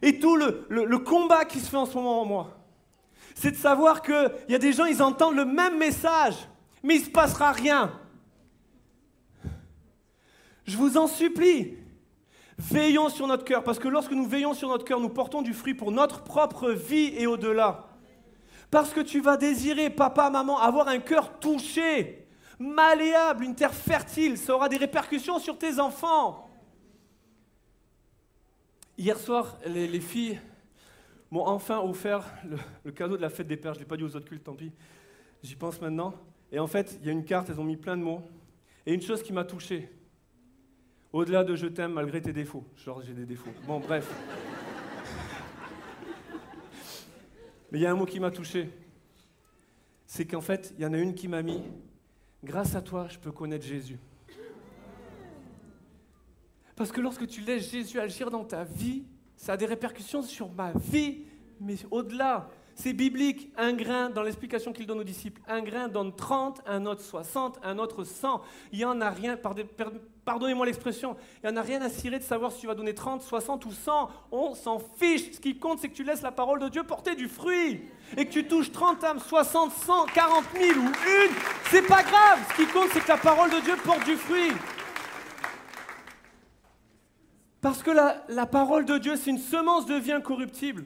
Et 0.01 0.19
tout 0.19 0.37
le, 0.37 0.97
combat 0.99 1.43
qui 1.45 1.59
se 1.59 1.69
fait 1.69 1.77
en 1.77 1.85
ce 1.85 1.95
moment 1.95 2.21
en 2.21 2.25
moi 2.25 2.59
c'est 3.35 3.51
de 3.51 3.55
savoir 3.55 4.03
qu'il 4.03 4.31
y 4.49 4.55
a 4.55 4.59
des 4.59 4.73
gens, 4.73 4.85
ils 4.85 5.01
entendent 5.01 5.35
le 5.35 5.43
même 5.43 5.77
message, 5.79 6.35
mais 6.83 6.95
il 6.95 6.99
ne 6.99 7.05
se 7.05 7.09
passera 7.09 7.51
rien. 7.51 7.91
Je 10.65 10.77
vous 10.77 10.97
en 10.97 11.07
supplie, 11.07 11.75
veillons 12.57 13.09
sur 13.09 13.25
notre 13.25 13.43
cœur, 13.43 13.63
parce 13.63 13.79
que 13.79 13.87
lorsque 13.87 14.11
nous 14.11 14.27
veillons 14.27 14.53
sur 14.53 14.69
notre 14.69 14.85
cœur, 14.85 14.99
nous 14.99 15.09
portons 15.09 15.41
du 15.41 15.53
fruit 15.53 15.73
pour 15.73 15.91
notre 15.91 16.23
propre 16.23 16.69
vie 16.69 17.13
et 17.17 17.25
au-delà. 17.25 17.87
Parce 18.69 18.91
que 18.91 19.01
tu 19.01 19.19
vas 19.19 19.35
désirer, 19.35 19.89
papa, 19.89 20.29
maman, 20.29 20.59
avoir 20.59 20.87
un 20.87 20.99
cœur 20.99 21.39
touché, 21.39 22.22
malléable, 22.59 23.43
une 23.43 23.55
terre 23.55 23.73
fertile, 23.73 24.37
ça 24.37 24.55
aura 24.55 24.69
des 24.69 24.77
répercussions 24.77 25.39
sur 25.39 25.57
tes 25.57 25.79
enfants. 25.79 26.49
Hier 28.97 29.17
soir, 29.17 29.57
les, 29.65 29.87
les 29.87 30.01
filles 30.01 30.39
m'ont 31.33 31.47
enfin 31.47 31.79
offert 31.79 32.31
le, 32.83 32.91
cadeau 32.91 33.17
de 33.17 33.21
la 33.21 33.29
fête 33.31 33.47
des 33.47 33.57
pères. 33.57 33.73
Je 33.73 33.79
ne 33.79 33.83
l'ai 33.83 33.87
pas 33.87 33.97
dit 33.97 34.03
aux 34.03 34.15
autres 34.15 34.27
cultes, 34.27 34.43
tant 34.43 34.53
pis. 34.53 34.71
J'y 35.41 35.55
pense 35.55 35.81
maintenant. 35.81 36.13
Et 36.51 36.59
en 36.59 36.67
fait, 36.67 36.99
il 37.01 37.07
y 37.07 37.09
a 37.09 37.11
une 37.11 37.25
carte, 37.25 37.49
elles 37.49 37.59
ont 37.59 37.63
mis 37.63 37.75
plein 37.75 37.97
de 37.97 38.03
mots. 38.03 38.21
Et 38.85 38.93
une 38.93 39.01
chose 39.01 39.23
qui 39.23 39.33
m'a 39.33 39.43
touché, 39.43 39.89
au-delà 41.11 41.43
de 41.43 41.55
je 41.55 41.65
t'aime 41.65 41.93
malgré 41.93 42.21
tes 42.21 42.33
défauts. 42.33 42.63
Genre, 42.77 43.01
j'ai 43.01 43.13
des 43.13 43.25
défauts. 43.25 43.49
Bon, 43.65 43.79
bref. 43.79 44.07
Mais 47.71 47.79
il 47.79 47.81
y 47.81 47.87
a 47.87 47.91
un 47.91 47.95
mot 47.95 48.05
qui 48.05 48.19
m'a 48.19 48.29
touché. 48.29 48.69
C'est 50.05 50.27
qu'en 50.27 50.41
fait, 50.41 50.75
il 50.77 50.83
y 50.83 50.85
en 50.85 50.93
a 50.93 50.97
une 50.99 51.15
qui 51.15 51.27
m'a 51.27 51.41
mis 51.41 51.63
Grâce 52.43 52.75
à 52.75 52.81
toi, 52.81 53.07
je 53.09 53.17
peux 53.17 53.31
connaître 53.31 53.65
Jésus. 53.65 53.97
Parce 56.75 56.91
que 56.91 56.99
lorsque 56.99 57.25
tu 57.27 57.41
laisses 57.41 57.71
Jésus 57.71 57.99
agir 57.99 58.29
dans 58.29 58.43
ta 58.43 58.63
vie, 58.63 59.05
ça 59.37 59.53
a 59.53 59.57
des 59.57 59.65
répercussions 59.65 60.21
sur 60.21 60.51
ma 60.51 60.73
vie, 60.73 61.25
mais 61.59 61.75
au-delà. 61.91 62.49
C'est 62.75 62.93
biblique. 62.93 63.53
Un 63.55 63.73
grain, 63.73 64.09
dans 64.09 64.23
l'explication 64.23 64.73
qu'il 64.73 64.87
donne 64.87 64.99
aux 64.99 65.03
disciples, 65.03 65.41
un 65.47 65.61
grain 65.61 65.87
donne 65.87 66.15
30, 66.15 66.61
un 66.65 66.85
autre 66.85 67.01
60, 67.01 67.59
un 67.63 67.77
autre 67.77 68.03
100. 68.03 68.41
Il 68.71 68.79
n'y 68.79 68.85
en 68.85 68.99
a 68.99 69.11
rien, 69.11 69.37
pardonnez-moi 70.25 70.65
l'expression, 70.65 71.15
il 71.43 71.49
n'y 71.49 71.53
en 71.53 71.59
a 71.59 71.63
rien 71.63 71.81
à 71.81 71.89
cirer 71.89 72.19
de 72.19 72.23
savoir 72.23 72.51
si 72.51 72.61
tu 72.61 72.67
vas 72.67 72.75
donner 72.75 72.93
30, 72.93 73.21
60 73.21 73.65
ou 73.65 73.71
100. 73.71 74.09
On 74.31 74.55
s'en 74.55 74.79
fiche. 74.79 75.33
Ce 75.33 75.39
qui 75.39 75.57
compte, 75.57 75.79
c'est 75.79 75.89
que 75.89 75.95
tu 75.95 76.03
laisses 76.03 76.21
la 76.21 76.31
parole 76.31 76.59
de 76.59 76.69
Dieu 76.69 76.83
porter 76.83 77.15
du 77.15 77.27
fruit. 77.27 77.81
Et 78.17 78.25
que 78.25 78.31
tu 78.31 78.47
touches 78.47 78.71
30 78.71 79.03
âmes, 79.03 79.19
60, 79.19 79.71
100, 79.71 80.05
40 80.07 80.43
000 80.59 80.79
ou 80.79 80.83
une, 80.83 81.35
c'est 81.69 81.85
pas 81.87 82.03
grave. 82.03 82.39
Ce 82.51 82.61
qui 82.61 82.67
compte, 82.71 82.89
c'est 82.93 83.01
que 83.01 83.09
la 83.09 83.17
parole 83.17 83.49
de 83.49 83.59
Dieu 83.59 83.75
porte 83.83 84.05
du 84.05 84.15
fruit. 84.15 84.51
Parce 87.61 87.81
que 87.81 87.91
la, 87.91 88.23
la 88.27 88.45
parole 88.45 88.85
de 88.85 88.97
Dieu, 88.97 89.15
c'est 89.15 89.29
une 89.29 89.37
semence 89.37 89.85
de 89.85 89.95
vie 89.95 90.11
incorruptible. 90.11 90.85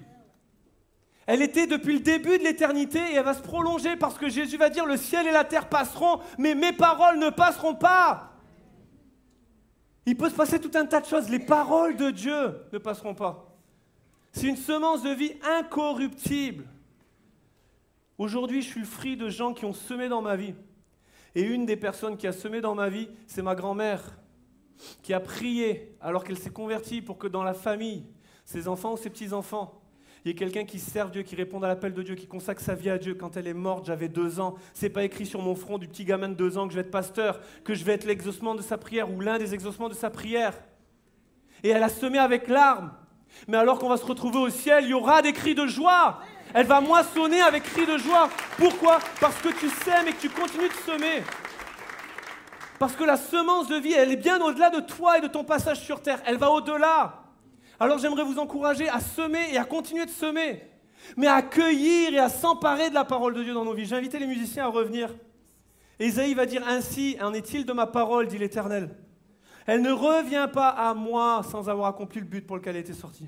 Elle 1.27 1.41
était 1.41 1.67
depuis 1.67 1.93
le 1.93 1.99
début 1.99 2.37
de 2.37 2.43
l'éternité 2.43 2.99
et 2.99 3.15
elle 3.15 3.25
va 3.25 3.33
se 3.33 3.41
prolonger 3.41 3.97
parce 3.97 4.17
que 4.17 4.29
Jésus 4.29 4.55
va 4.55 4.69
dire 4.69 4.85
le 4.85 4.95
ciel 4.95 5.27
et 5.27 5.31
la 5.31 5.43
terre 5.43 5.67
passeront, 5.67 6.21
mais 6.37 6.55
mes 6.55 6.71
paroles 6.71 7.19
ne 7.19 7.29
passeront 7.29 7.75
pas. 7.75 8.26
Il 10.07 10.15
peut 10.15 10.29
se 10.29 10.35
passer 10.35 10.57
tout 10.57 10.71
un 10.75 10.85
tas 10.85 11.01
de 11.01 11.05
choses. 11.05 11.29
Les 11.29 11.37
paroles 11.37 11.97
de 11.97 12.11
Dieu 12.11 12.61
ne 12.71 12.77
passeront 12.77 13.13
pas. 13.13 13.53
C'est 14.31 14.47
une 14.47 14.55
semence 14.55 15.03
de 15.03 15.09
vie 15.09 15.33
incorruptible. 15.43 16.65
Aujourd'hui, 18.17 18.61
je 18.61 18.69
suis 18.69 18.85
fruit 18.85 19.17
de 19.17 19.27
gens 19.27 19.53
qui 19.53 19.65
ont 19.65 19.73
semé 19.73 20.07
dans 20.07 20.21
ma 20.21 20.37
vie. 20.37 20.55
Et 21.35 21.41
une 21.41 21.65
des 21.65 21.75
personnes 21.75 22.15
qui 22.15 22.25
a 22.25 22.31
semé 22.31 22.61
dans 22.61 22.73
ma 22.73 22.87
vie, 22.87 23.09
c'est 23.27 23.41
ma 23.41 23.53
grand-mère, 23.53 24.17
qui 25.03 25.13
a 25.13 25.19
prié 25.19 25.97
alors 25.99 26.23
qu'elle 26.23 26.39
s'est 26.39 26.51
convertie 26.51 27.01
pour 27.01 27.17
que 27.17 27.27
dans 27.27 27.43
la 27.43 27.53
famille, 27.53 28.05
ses 28.45 28.69
enfants 28.69 28.93
ou 28.93 28.97
ses 28.97 29.09
petits-enfants, 29.09 29.81
il 30.25 30.31
y 30.31 30.35
a 30.35 30.37
quelqu'un 30.37 30.65
qui 30.65 30.79
sert 30.79 31.09
Dieu, 31.09 31.23
qui 31.23 31.35
répond 31.35 31.61
à 31.61 31.67
l'appel 31.67 31.93
de 31.93 32.01
Dieu, 32.03 32.15
qui 32.15 32.27
consacre 32.27 32.61
sa 32.61 32.75
vie 32.75 32.89
à 32.89 32.97
Dieu. 32.97 33.15
Quand 33.15 33.37
elle 33.37 33.47
est 33.47 33.53
morte, 33.53 33.85
j'avais 33.85 34.09
deux 34.09 34.39
ans. 34.39 34.55
C'est 34.73 34.89
pas 34.89 35.03
écrit 35.03 35.25
sur 35.25 35.41
mon 35.41 35.55
front 35.55 35.77
du 35.77 35.87
petit 35.87 36.05
gamin 36.05 36.29
de 36.29 36.33
deux 36.33 36.57
ans 36.57 36.67
que 36.67 36.73
je 36.73 36.79
vais 36.79 36.81
être 36.81 36.91
pasteur, 36.91 37.39
que 37.63 37.73
je 37.73 37.83
vais 37.83 37.93
être 37.93 38.05
l'exaucement 38.05 38.55
de 38.55 38.61
sa 38.61 38.77
prière 38.77 39.11
ou 39.11 39.21
l'un 39.21 39.37
des 39.37 39.53
exaucements 39.53 39.89
de 39.89 39.93
sa 39.93 40.09
prière. 40.09 40.53
Et 41.63 41.69
elle 41.69 41.83
a 41.83 41.89
semé 41.89 42.17
avec 42.17 42.47
larmes. 42.47 42.91
Mais 43.47 43.57
alors 43.57 43.79
qu'on 43.79 43.89
va 43.89 43.97
se 43.97 44.05
retrouver 44.05 44.39
au 44.39 44.49
ciel, 44.49 44.85
il 44.85 44.89
y 44.89 44.93
aura 44.93 45.21
des 45.21 45.33
cris 45.33 45.55
de 45.55 45.67
joie. 45.67 46.19
Elle 46.53 46.65
va 46.65 46.81
moissonner 46.81 47.41
avec 47.41 47.63
cris 47.63 47.85
de 47.85 47.97
joie. 47.97 48.29
Pourquoi? 48.57 48.99
Parce 49.19 49.35
que 49.41 49.49
tu 49.49 49.69
sèmes 49.69 50.07
et 50.07 50.13
que 50.13 50.21
tu 50.21 50.29
continues 50.29 50.69
de 50.69 50.91
semer. 50.91 51.23
Parce 52.79 52.95
que 52.95 53.03
la 53.03 53.17
semence 53.17 53.67
de 53.67 53.75
vie, 53.75 53.93
elle 53.93 54.11
est 54.11 54.17
bien 54.17 54.41
au-delà 54.41 54.69
de 54.69 54.79
toi 54.79 55.17
et 55.17 55.21
de 55.21 55.27
ton 55.27 55.43
passage 55.43 55.81
sur 55.81 56.01
terre. 56.01 56.21
Elle 56.25 56.37
va 56.37 56.51
au-delà. 56.51 57.26
Alors 57.79 57.99
j'aimerais 57.99 58.23
vous 58.23 58.39
encourager 58.39 58.89
à 58.89 58.99
semer 58.99 59.53
et 59.53 59.57
à 59.57 59.65
continuer 59.65 60.05
de 60.05 60.11
semer, 60.11 60.63
mais 61.15 61.27
à 61.27 61.41
cueillir 61.41 62.13
et 62.13 62.19
à 62.19 62.29
s'emparer 62.29 62.89
de 62.89 62.95
la 62.95 63.05
parole 63.05 63.33
de 63.33 63.43
Dieu 63.43 63.53
dans 63.53 63.65
nos 63.65 63.73
vies. 63.73 63.85
J'ai 63.85 63.95
invité 63.95 64.17
les 64.19 64.27
musiciens 64.27 64.65
à 64.65 64.69
revenir. 64.69 65.13
Ésaïe 65.99 66.33
va 66.33 66.45
dire 66.45 66.63
ainsi, 66.67 67.17
en 67.21 67.33
est-il 67.33 67.65
de 67.65 67.73
ma 67.73 67.87
parole, 67.87 68.27
dit 68.27 68.37
l'Éternel. 68.37 68.95
Elle 69.65 69.81
ne 69.81 69.91
revient 69.91 70.47
pas 70.51 70.69
à 70.69 70.93
moi 70.93 71.41
sans 71.43 71.69
avoir 71.69 71.87
accompli 71.87 72.19
le 72.19 72.25
but 72.25 72.45
pour 72.45 72.55
lequel 72.55 72.75
elle 72.75 72.81
était 72.81 72.93
sortie. 72.93 73.27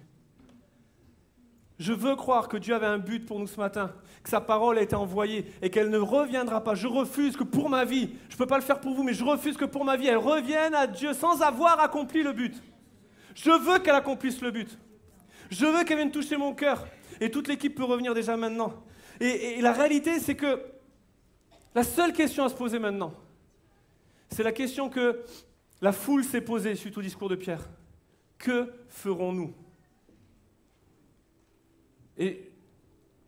Je 1.77 1.93
veux 1.93 2.15
croire 2.15 2.49
que 2.49 2.57
Dieu 2.57 2.75
avait 2.75 2.85
un 2.85 2.97
but 2.97 3.25
pour 3.25 3.39
nous 3.39 3.47
ce 3.47 3.59
matin, 3.59 3.91
que 4.21 4.29
sa 4.29 4.41
parole 4.41 4.77
a 4.77 4.81
été 4.81 4.95
envoyée 4.95 5.45
et 5.61 5.69
qu'elle 5.69 5.89
ne 5.89 5.97
reviendra 5.97 6.61
pas. 6.61 6.75
Je 6.75 6.87
refuse 6.87 7.37
que 7.37 7.43
pour 7.43 7.69
ma 7.69 7.85
vie, 7.85 8.09
je 8.27 8.35
ne 8.35 8.37
peux 8.37 8.45
pas 8.45 8.57
le 8.57 8.63
faire 8.63 8.81
pour 8.81 8.93
vous, 8.93 9.03
mais 9.03 9.13
je 9.13 9.23
refuse 9.23 9.55
que 9.55 9.65
pour 9.65 9.85
ma 9.85 9.95
vie, 9.95 10.07
elle 10.07 10.17
revienne 10.17 10.75
à 10.75 10.87
Dieu 10.87 11.13
sans 11.13 11.41
avoir 11.41 11.79
accompli 11.79 12.21
le 12.21 12.33
but. 12.33 12.61
Je 13.39 13.51
veux 13.51 13.79
qu'elle 13.79 13.95
accomplisse 13.95 14.41
le 14.41 14.51
but. 14.51 14.77
Je 15.49 15.65
veux 15.65 15.83
qu'elle 15.85 15.97
vienne 15.97 16.11
toucher 16.11 16.35
mon 16.35 16.53
cœur. 16.53 16.85
Et 17.21 17.31
toute 17.31 17.47
l'équipe 17.47 17.73
peut 17.73 17.85
revenir 17.85 18.13
déjà 18.13 18.35
maintenant. 18.35 18.73
Et, 19.21 19.61
la 19.61 19.71
réalité, 19.71 20.19
c'est 20.19 20.35
que 20.35 20.61
la 21.73 21.83
seule 21.83 22.11
question 22.11 22.43
à 22.43 22.49
se 22.49 22.55
poser 22.55 22.79
maintenant, 22.79 23.13
c'est 24.29 24.43
la 24.43 24.51
question 24.51 24.89
que 24.89 25.23
la 25.81 25.93
foule 25.93 26.25
s'est 26.25 26.41
posée 26.41 26.75
suite 26.75 26.97
au 26.97 27.01
discours 27.01 27.29
de 27.29 27.35
Pierre. 27.35 27.69
Que 28.37 28.73
ferons-nous? 28.89 29.53
Et 32.17 32.51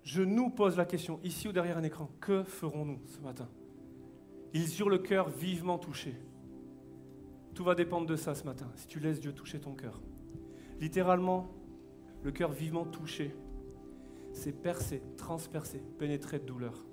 je 0.04 0.22
nous 0.22 0.50
pose 0.50 0.76
la 0.76 0.86
question, 0.86 1.22
ici 1.24 1.48
ou 1.48 1.54
derrière 1.54 1.78
un 1.78 1.84
écran, 1.84 2.10
que 2.20 2.44
ferons-nous 2.44 3.00
ce 3.08 3.20
matin? 3.20 3.48
Ils 4.54 4.78
eurent 4.80 4.90
le 4.90 4.98
cœur 4.98 5.30
vivement 5.30 5.78
touché. 5.78 6.16
Tout 7.54 7.64
va 7.64 7.76
dépendre 7.76 8.08
de 8.08 8.16
ça 8.16 8.34
ce 8.36 8.44
matin, 8.44 8.72
si 8.76 8.88
tu 8.88 9.00
laisses 9.00 9.20
Dieu 9.20 9.34
toucher 9.34 9.60
ton 9.60 9.74
cœur. 9.74 10.02
Littéralement, 10.80 11.52
le 12.24 12.32
cœur 12.32 12.52
vivement 12.52 12.86
touché, 12.86 13.36
c'est 14.34 14.54
percé, 14.54 15.02
transpercé, 15.18 15.82
pénétré 16.00 16.40
de 16.40 16.46
douleur. 16.46 16.86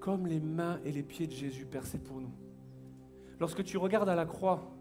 Comme 0.00 0.26
les 0.26 0.40
mains 0.40 0.78
et 0.84 0.92
les 0.92 1.02
pieds 1.02 1.26
de 1.26 1.32
Jésus 1.32 1.66
percés 1.66 1.98
pour 1.98 2.20
nous. 2.20 2.32
Lorsque 3.40 3.64
tu 3.64 3.76
regardes 3.76 4.08
à 4.08 4.14
la 4.14 4.26
croix 4.26 4.72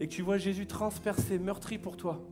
et 0.00 0.08
que 0.08 0.12
tu 0.12 0.22
vois 0.22 0.38
Jésus 0.38 0.66
transpercé, 0.66 1.38
meurtri 1.38 1.78
pour 1.78 1.96
toi, 1.96 2.24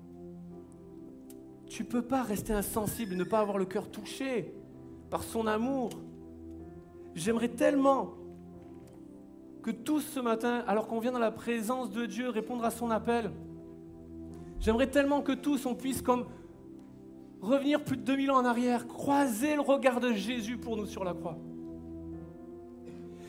tu 1.66 1.82
ne 1.82 1.88
peux 1.88 2.02
pas 2.02 2.22
rester 2.22 2.52
insensible, 2.52 3.14
ne 3.14 3.24
pas 3.24 3.40
avoir 3.40 3.58
le 3.58 3.64
cœur 3.64 3.90
touché 3.90 4.54
par 5.10 5.22
son 5.22 5.46
amour. 5.46 5.90
J'aimerais 7.14 7.48
tellement 7.48 8.14
que 9.64 9.70
tous 9.70 10.00
ce 10.02 10.20
matin, 10.20 10.62
alors 10.68 10.86
qu'on 10.86 11.00
vient 11.00 11.12
dans 11.12 11.18
la 11.18 11.30
présence 11.30 11.90
de 11.90 12.04
Dieu 12.04 12.28
répondre 12.28 12.66
à 12.66 12.70
son 12.70 12.90
appel, 12.90 13.30
j'aimerais 14.60 14.88
tellement 14.88 15.22
que 15.22 15.32
tous 15.32 15.64
on 15.64 15.74
puisse 15.74 16.02
comme 16.02 16.26
revenir 17.40 17.82
plus 17.82 17.96
de 17.96 18.02
2000 18.02 18.30
ans 18.30 18.36
en 18.36 18.44
arrière, 18.44 18.86
croiser 18.86 19.54
le 19.54 19.62
regard 19.62 20.00
de 20.00 20.12
Jésus 20.12 20.58
pour 20.58 20.76
nous 20.76 20.84
sur 20.84 21.02
la 21.02 21.14
croix. 21.14 21.38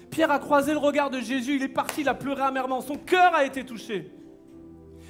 Pierre 0.09 0.29
a 0.29 0.39
croisé 0.39 0.73
le 0.73 0.77
regard 0.77 1.09
de 1.09 1.21
Jésus, 1.21 1.55
il 1.55 1.63
est 1.63 1.69
parti, 1.69 2.01
il 2.01 2.09
a 2.09 2.13
pleuré 2.13 2.41
amèrement, 2.41 2.81
son 2.81 2.95
cœur 2.95 3.33
a 3.33 3.45
été 3.45 3.63
touché. 3.63 4.11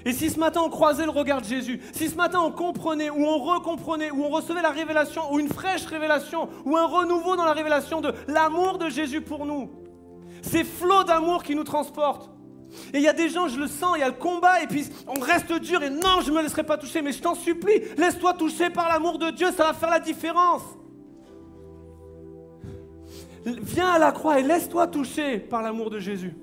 Et 0.05 0.13
si 0.13 0.29
ce 0.29 0.39
matin 0.39 0.61
on 0.63 0.69
croisait 0.69 1.05
le 1.05 1.09
regard 1.09 1.41
de 1.41 1.47
Jésus, 1.47 1.81
si 1.91 2.07
ce 2.07 2.15
matin 2.15 2.39
on 2.39 2.51
comprenait 2.51 3.09
ou 3.09 3.25
on 3.25 3.39
recomprenait 3.39 4.11
ou 4.11 4.25
on 4.25 4.29
recevait 4.29 4.61
la 4.61 4.69
révélation 4.69 5.33
ou 5.33 5.39
une 5.39 5.49
fraîche 5.49 5.87
révélation 5.87 6.49
ou 6.65 6.77
un 6.77 6.85
renouveau 6.85 7.35
dans 7.35 7.45
la 7.45 7.53
révélation 7.53 7.99
de 7.99 8.13
l'amour 8.27 8.77
de 8.77 8.89
Jésus 8.89 9.21
pour 9.21 9.47
nous, 9.47 9.71
ces 10.45 10.63
flots 10.63 11.03
d'amour 11.03 11.43
qui 11.43 11.55
nous 11.55 11.63
transportent. 11.63 12.29
Et 12.93 12.97
il 12.97 13.01
y 13.01 13.07
a 13.07 13.13
des 13.13 13.29
gens, 13.29 13.47
je 13.47 13.59
le 13.59 13.67
sens, 13.67 13.93
il 13.95 14.01
y 14.01 14.03
a 14.03 14.07
le 14.07 14.13
combat, 14.13 14.61
et 14.61 14.67
puis 14.67 14.85
on 15.07 15.19
reste 15.19 15.51
dur, 15.53 15.81
et 15.81 15.89
non, 15.89 16.21
je 16.23 16.29
ne 16.29 16.35
me 16.35 16.41
laisserai 16.41 16.63
pas 16.63 16.77
toucher, 16.77 17.01
mais 17.01 17.11
je 17.11 17.21
t'en 17.21 17.35
supplie, 17.35 17.81
laisse-toi 17.97 18.33
toucher 18.33 18.69
par 18.69 18.89
l'amour 18.89 19.17
de 19.17 19.31
Dieu, 19.31 19.47
ça 19.51 19.65
va 19.65 19.73
faire 19.73 19.89
la 19.89 19.99
différence. 19.99 20.63
Viens 23.45 23.89
à 23.89 23.99
la 23.99 24.11
croix 24.11 24.39
et 24.39 24.43
laisse-toi 24.43 24.87
toucher 24.87 25.39
par 25.39 25.61
l'amour 25.61 25.89
de 25.89 25.99
Jésus. 25.99 26.35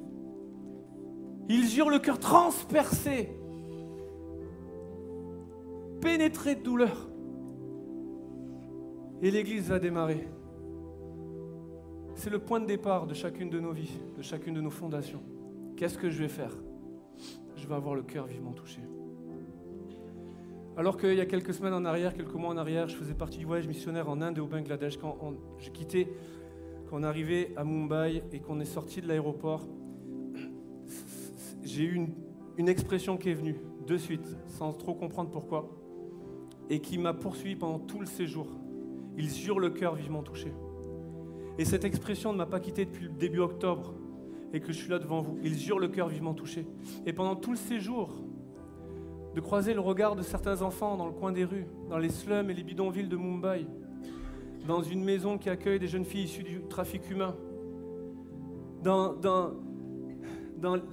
Ils 1.49 1.79
eurent 1.79 1.91
le 1.91 1.99
cœur 1.99 2.19
transpercé, 2.19 3.29
pénétré 6.01 6.55
de 6.55 6.63
douleur. 6.63 7.09
Et 9.21 9.31
l'Église 9.31 9.69
va 9.69 9.79
démarrer. 9.79 10.29
C'est 12.15 12.31
le 12.31 12.39
point 12.39 12.61
de 12.61 12.67
départ 12.67 13.07
de 13.07 13.15
chacune 13.15 13.51
de 13.51 13.59
nos 13.59 13.73
vies, 13.73 13.99
de 14.17 14.23
chacune 14.23 14.55
de 14.55 14.61
nos 14.61 14.71
fondations. 14.71 15.23
Qu'est-ce 15.77 15.99
que 15.99 16.11
je 16.11 16.23
vais 16.23 16.29
faire? 16.29 16.57
Je 17.57 17.67
vais 17.67 17.75
avoir 17.75 17.95
le 17.95 18.03
cœur 18.03 18.27
vivement 18.27 18.53
touché. 18.53 18.81
Alors 20.77 20.97
qu'il 20.97 21.15
y 21.15 21.21
a 21.21 21.27
quelques 21.27 21.53
semaines 21.53 21.75
en 21.75 21.85
arrière, 21.85 22.15
quelques 22.15 22.35
mois 22.35 22.51
en 22.51 22.57
arrière, 22.57 22.89
je 22.89 22.97
faisais 22.97 23.15
partie 23.15 23.39
du 23.39 23.45
voyage 23.45 23.67
missionnaire 23.67 24.09
en 24.09 24.21
Inde 24.23 24.39
et 24.39 24.41
au 24.41 24.47
Bangladesh. 24.47 24.97
Quand 24.97 25.17
j'ai 25.59 25.71
quitté, 25.71 26.09
quand 26.89 26.97
on 26.99 27.03
est 27.03 27.07
arrivé 27.07 27.53
à 27.57 27.65
Mumbai 27.65 28.23
et 28.33 28.41
qu'on 28.41 28.61
est 28.61 28.65
sorti 28.65 29.01
de 29.01 29.09
l'aéroport, 29.09 29.67
j'ai 31.63 31.85
eu 31.85 31.95
une, 31.95 32.15
une 32.57 32.69
expression 32.69 33.17
qui 33.17 33.31
est 33.31 33.35
venue 33.35 33.57
de 33.87 33.97
suite, 33.97 34.37
sans 34.47 34.73
trop 34.73 34.95
comprendre 34.95 35.31
pourquoi, 35.31 35.69
et 36.71 36.81
qui 36.81 36.99
m'a 36.99 37.13
poursuivi 37.15 37.57
pendant 37.57 37.79
tout 37.79 38.01
le 38.01 38.07
séjour. 38.07 38.47
Ils 39.19 39.47
eurent 39.47 39.61
le 39.61 39.71
cœur 39.71 39.95
vivement 39.95 40.23
touché. 40.23 40.53
Et 41.59 41.65
cette 41.65 41.85
expression 41.85 42.33
ne 42.33 42.39
m'a 42.39 42.47
pas 42.47 42.61
quitté 42.61 42.85
depuis 42.85 43.05
le 43.05 43.11
début 43.11 43.41
octobre 43.41 43.95
et 44.53 44.61
que 44.61 44.73
je 44.73 44.79
suis 44.79 44.91
là 44.91 44.99
devant 44.99 45.21
vous. 45.21 45.39
Ils 45.43 45.69
eurent 45.69 45.79
le 45.79 45.89
cœur 45.89 46.09
vivement 46.09 46.35
touché. 46.35 46.67
Et 47.07 47.13
pendant 47.13 47.37
tout 47.37 47.51
le 47.51 47.57
séjour, 47.57 48.11
de 49.35 49.41
croiser 49.41 49.75
le 49.75 49.81
regard 49.81 50.15
de 50.15 50.23
certains 50.23 50.63
enfants 50.63 50.97
dans 50.97 51.07
le 51.07 51.13
coin 51.13 51.33
des 51.33 51.45
rues, 51.45 51.67
dans 51.89 51.99
les 51.99 52.11
slums 52.11 52.51
et 52.51 52.55
les 52.55 52.63
bidonvilles 52.63 53.09
de 53.09 53.17
Mumbai, 53.17 53.67
dans 54.67 54.83
une 54.83 55.03
maison 55.03 55.39
qui 55.39 55.49
accueille 55.49 55.79
des 55.79 55.89
jeunes 55.89 56.05
filles 56.05 56.25
issues 56.25 56.43
du 56.43 56.63
trafic 56.69 57.11
humain, 57.11 57.35
dans, 58.83 59.15
dans, 59.15 59.55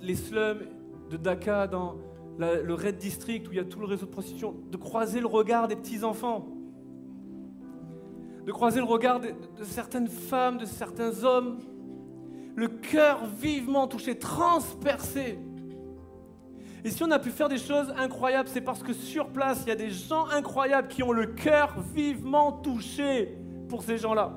les 0.01 0.15
slums 0.15 0.61
de 1.09 1.17
Dhaka, 1.17 1.67
dans 1.67 1.97
le 2.37 2.73
Red 2.73 2.97
District 2.97 3.47
où 3.47 3.51
il 3.51 3.57
y 3.57 3.59
a 3.59 3.65
tout 3.65 3.79
le 3.79 3.85
réseau 3.85 4.05
de 4.05 4.11
prostitution, 4.11 4.55
de 4.71 4.77
croiser 4.77 5.19
le 5.19 5.27
regard 5.27 5.67
des 5.67 5.75
petits-enfants 5.75 6.47
de 8.45 8.51
croiser 8.51 8.79
le 8.79 8.85
regard 8.85 9.19
de, 9.19 9.33
certaines 9.63 10.07
femmes, 10.07 10.57
de 10.57 10.65
certains 10.65 11.23
hommes, 11.23 11.59
le 12.55 12.67
cœur 12.67 13.25
vivement 13.25 13.87
touché, 13.87 14.17
transpercé. 14.17 15.39
Et 16.83 16.91
si 16.91 17.03
on 17.03 17.11
a 17.11 17.19
pu 17.19 17.29
faire 17.29 17.49
des 17.49 17.57
choses 17.57 17.93
incroyables, 17.97 18.49
c'est 18.49 18.61
parce 18.61 18.81
que 18.81 18.93
sur 18.93 19.29
place, 19.29 19.63
il 19.65 19.69
y 19.69 19.71
a 19.71 19.75
des 19.75 19.89
gens 19.89 20.27
incroyables 20.27 20.87
qui 20.87 21.03
ont 21.03 21.11
le 21.11 21.27
cœur 21.27 21.75
vivement 21.93 22.53
touché 22.53 23.37
pour 23.67 23.83
ces 23.83 23.97
gens-là. 23.97 24.33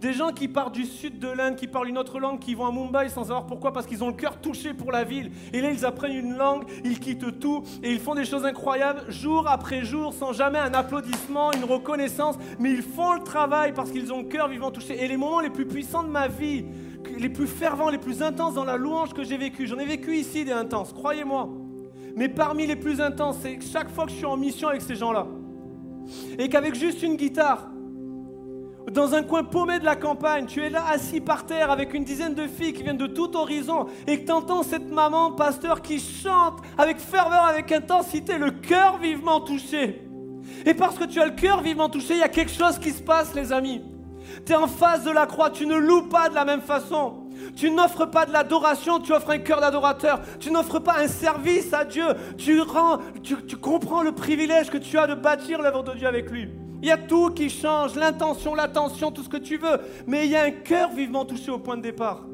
Des 0.00 0.12
gens 0.12 0.32
qui 0.32 0.48
partent 0.48 0.74
du 0.74 0.84
sud 0.84 1.18
de 1.18 1.28
l'Inde, 1.28 1.56
qui 1.56 1.66
parlent 1.66 1.88
une 1.88 1.98
autre 1.98 2.18
langue, 2.18 2.38
qui 2.38 2.54
vont 2.54 2.66
à 2.66 2.72
Mumbai 2.72 3.08
sans 3.08 3.24
savoir 3.24 3.46
pourquoi, 3.46 3.72
parce 3.72 3.86
qu'ils 3.86 4.04
ont 4.04 4.08
le 4.08 4.14
cœur 4.14 4.40
touché 4.40 4.74
pour 4.74 4.92
la 4.92 5.04
ville. 5.04 5.30
Et 5.52 5.60
là, 5.60 5.70
ils 5.70 5.84
apprennent 5.84 6.16
une 6.16 6.36
langue, 6.36 6.64
ils 6.84 7.00
quittent 7.00 7.38
tout, 7.40 7.62
et 7.82 7.92
ils 7.92 8.00
font 8.00 8.14
des 8.14 8.24
choses 8.24 8.44
incroyables 8.44 9.10
jour 9.10 9.48
après 9.48 9.84
jour, 9.84 10.12
sans 10.12 10.32
jamais 10.32 10.58
un 10.58 10.74
applaudissement, 10.74 11.52
une 11.52 11.64
reconnaissance, 11.64 12.36
mais 12.58 12.72
ils 12.72 12.82
font 12.82 13.14
le 13.14 13.22
travail 13.22 13.72
parce 13.72 13.90
qu'ils 13.90 14.12
ont 14.12 14.18
le 14.18 14.28
cœur 14.28 14.48
vivant 14.48 14.70
touché. 14.70 15.02
Et 15.02 15.08
les 15.08 15.16
moments 15.16 15.40
les 15.40 15.50
plus 15.50 15.66
puissants 15.66 16.02
de 16.02 16.08
ma 16.08 16.28
vie, 16.28 16.64
les 17.18 17.28
plus 17.28 17.46
fervents, 17.46 17.90
les 17.90 17.98
plus 17.98 18.22
intenses 18.22 18.54
dans 18.54 18.64
la 18.64 18.76
louange 18.76 19.12
que 19.12 19.24
j'ai 19.24 19.36
vécu, 19.36 19.66
j'en 19.66 19.78
ai 19.78 19.86
vécu 19.86 20.16
ici 20.16 20.44
des 20.44 20.52
intenses, 20.52 20.92
croyez-moi. 20.92 21.48
Mais 22.16 22.28
parmi 22.28 22.66
les 22.66 22.76
plus 22.76 23.00
intenses, 23.00 23.38
c'est 23.42 23.58
chaque 23.60 23.90
fois 23.90 24.04
que 24.04 24.10
je 24.10 24.16
suis 24.16 24.26
en 24.26 24.36
mission 24.36 24.68
avec 24.68 24.82
ces 24.82 24.96
gens-là, 24.96 25.26
et 26.38 26.48
qu'avec 26.48 26.74
juste 26.74 27.02
une 27.02 27.16
guitare, 27.16 27.70
dans 28.90 29.14
un 29.14 29.22
coin 29.22 29.44
paumé 29.44 29.78
de 29.78 29.84
la 29.84 29.96
campagne, 29.96 30.46
tu 30.46 30.62
es 30.62 30.70
là 30.70 30.84
assis 30.90 31.20
par 31.20 31.46
terre 31.46 31.70
avec 31.70 31.94
une 31.94 32.04
dizaine 32.04 32.34
de 32.34 32.46
filles 32.46 32.72
qui 32.72 32.82
viennent 32.82 32.98
de 32.98 33.06
tout 33.06 33.36
horizon 33.36 33.86
et 34.06 34.20
que 34.20 34.26
tu 34.26 34.32
entends 34.32 34.62
cette 34.62 34.90
maman, 34.90 35.32
pasteur, 35.32 35.82
qui 35.82 35.98
chante 35.98 36.58
avec 36.76 36.98
ferveur, 36.98 37.44
avec 37.44 37.72
intensité, 37.72 38.38
le 38.38 38.50
cœur 38.50 38.98
vivement 38.98 39.40
touché. 39.40 40.02
Et 40.66 40.74
parce 40.74 40.98
que 40.98 41.04
tu 41.04 41.20
as 41.20 41.26
le 41.26 41.32
cœur 41.32 41.62
vivement 41.62 41.88
touché, 41.88 42.14
il 42.14 42.20
y 42.20 42.22
a 42.22 42.28
quelque 42.28 42.52
chose 42.52 42.78
qui 42.78 42.90
se 42.90 43.02
passe, 43.02 43.34
les 43.34 43.52
amis. 43.52 43.82
Tu 44.46 44.52
es 44.52 44.56
en 44.56 44.66
face 44.66 45.04
de 45.04 45.10
la 45.10 45.26
croix, 45.26 45.50
tu 45.50 45.66
ne 45.66 45.76
loues 45.76 46.08
pas 46.08 46.28
de 46.28 46.34
la 46.34 46.44
même 46.44 46.62
façon. 46.62 47.24
Tu 47.56 47.70
n'offres 47.70 48.06
pas 48.06 48.26
de 48.26 48.32
l'adoration, 48.32 49.00
tu 49.00 49.12
offres 49.12 49.30
un 49.30 49.38
cœur 49.38 49.60
d'adorateur. 49.60 50.20
Tu 50.40 50.50
n'offres 50.50 50.78
pas 50.78 50.98
un 50.98 51.08
service 51.08 51.72
à 51.72 51.84
Dieu. 51.84 52.06
Tu, 52.36 52.60
rends, 52.60 52.98
tu, 53.22 53.56
comprends 53.56 54.02
le 54.02 54.12
privilège 54.12 54.70
que 54.70 54.78
tu 54.78 54.98
as 54.98 55.06
de 55.06 55.14
bâtir 55.14 55.60
l'œuvre 55.60 55.82
de 55.82 55.92
Dieu 55.92 56.06
avec 56.06 56.30
lui. 56.30 56.48
Il 56.84 56.88
y 56.88 56.90
a 56.90 56.98
tout 56.98 57.30
qui 57.30 57.48
change, 57.48 57.94
l'intention, 57.94 58.54
l'attention, 58.54 59.10
tout 59.10 59.22
ce 59.22 59.28
que 59.30 59.38
tu 59.38 59.56
veux. 59.56 59.80
Mais 60.06 60.26
il 60.26 60.32
y 60.32 60.36
a 60.36 60.42
un 60.42 60.50
cœur 60.50 60.90
vivement 60.92 61.24
touché 61.24 61.50
au 61.50 61.58
point 61.58 61.78
de 61.78 61.82
départ. 61.82 62.26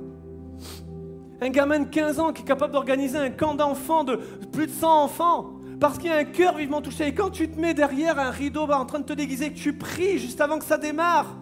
Un 1.40 1.50
gamin 1.50 1.78
de 1.78 1.84
15 1.84 2.18
ans 2.18 2.32
qui 2.32 2.42
est 2.42 2.44
capable 2.44 2.72
d'organiser 2.72 3.16
un 3.16 3.30
camp 3.30 3.54
d'enfants 3.54 4.02
de 4.02 4.16
plus 4.50 4.66
de 4.66 4.72
100 4.72 5.04
enfants. 5.04 5.52
Parce 5.78 5.98
qu'il 5.98 6.10
y 6.10 6.12
a 6.12 6.16
un 6.16 6.24
cœur 6.24 6.56
vivement 6.56 6.82
touché. 6.82 7.06
Et 7.06 7.14
quand 7.14 7.30
tu 7.30 7.48
te 7.48 7.60
mets 7.60 7.74
derrière 7.74 8.18
un 8.18 8.30
rideau 8.30 8.62
en 8.62 8.84
train 8.86 8.98
de 8.98 9.04
te 9.04 9.12
déguiser, 9.12 9.52
tu 9.52 9.72
pries 9.72 10.18
juste 10.18 10.40
avant 10.40 10.58
que 10.58 10.64
ça 10.64 10.78
démarre, 10.78 11.36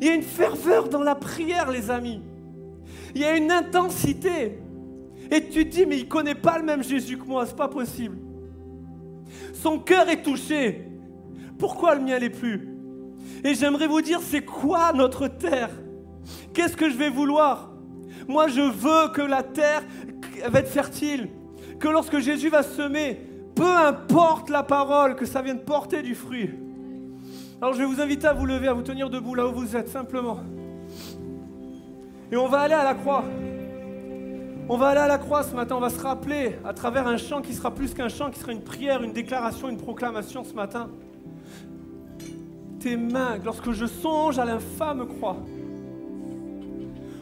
il 0.00 0.08
y 0.08 0.10
a 0.10 0.14
une 0.14 0.22
ferveur 0.22 0.88
dans 0.88 1.04
la 1.04 1.14
prière, 1.14 1.70
les 1.70 1.92
amis. 1.92 2.22
Il 3.14 3.20
y 3.20 3.24
a 3.24 3.36
une 3.36 3.52
intensité. 3.52 4.58
Et 5.30 5.48
tu 5.48 5.64
te 5.68 5.76
dis, 5.76 5.86
mais 5.86 5.98
il 5.98 6.06
ne 6.06 6.10
connaît 6.10 6.34
pas 6.34 6.58
le 6.58 6.64
même 6.64 6.82
Jésus 6.82 7.16
que 7.18 7.24
moi, 7.24 7.46
c'est 7.46 7.54
pas 7.54 7.68
possible. 7.68 8.18
Son 9.54 9.78
cœur 9.78 10.08
est 10.08 10.24
touché. 10.24 10.88
Pourquoi 11.62 11.94
le 11.94 12.00
mien 12.00 12.18
l'est 12.18 12.28
plus? 12.28 12.68
Et 13.44 13.54
j'aimerais 13.54 13.86
vous 13.86 14.00
dire, 14.00 14.18
c'est 14.20 14.44
quoi 14.44 14.92
notre 14.92 15.28
terre? 15.28 15.70
Qu'est-ce 16.52 16.76
que 16.76 16.90
je 16.90 16.96
vais 16.96 17.08
vouloir? 17.08 17.70
Moi, 18.26 18.48
je 18.48 18.62
veux 18.62 19.12
que 19.12 19.22
la 19.22 19.44
terre 19.44 19.84
va 20.48 20.58
être 20.58 20.68
fertile, 20.68 21.28
que 21.78 21.86
lorsque 21.86 22.18
Jésus 22.18 22.48
va 22.48 22.64
semer, 22.64 23.14
peu 23.54 23.76
importe 23.76 24.50
la 24.50 24.64
parole, 24.64 25.14
que 25.14 25.24
ça 25.24 25.40
vienne 25.40 25.60
porter 25.60 26.02
du 26.02 26.16
fruit. 26.16 26.50
Alors 27.60 27.74
je 27.74 27.78
vais 27.78 27.86
vous 27.86 28.00
inviter 28.00 28.26
à 28.26 28.32
vous 28.32 28.44
lever, 28.44 28.66
à 28.66 28.72
vous 28.72 28.82
tenir 28.82 29.08
debout 29.08 29.36
là 29.36 29.46
où 29.46 29.52
vous 29.52 29.76
êtes, 29.76 29.88
simplement. 29.88 30.40
Et 32.32 32.36
on 32.36 32.48
va 32.48 32.58
aller 32.62 32.74
à 32.74 32.82
la 32.82 32.94
croix. 32.94 33.22
On 34.68 34.76
va 34.76 34.88
aller 34.88 35.00
à 35.00 35.06
la 35.06 35.18
croix 35.18 35.44
ce 35.44 35.54
matin, 35.54 35.76
on 35.76 35.80
va 35.80 35.90
se 35.90 36.00
rappeler 36.00 36.58
à 36.64 36.72
travers 36.72 37.06
un 37.06 37.18
chant 37.18 37.40
qui 37.40 37.54
sera 37.54 37.72
plus 37.72 37.94
qu'un 37.94 38.08
chant, 38.08 38.32
qui 38.32 38.40
sera 38.40 38.50
une 38.50 38.64
prière, 38.64 39.04
une 39.04 39.12
déclaration, 39.12 39.68
une 39.68 39.76
proclamation 39.76 40.42
ce 40.42 40.54
matin 40.54 40.90
tes 42.82 42.96
mains, 42.96 43.38
lorsque 43.44 43.70
je 43.70 43.86
songe 43.86 44.38
à 44.38 44.44
l'infâme 44.44 45.06
croix, 45.06 45.36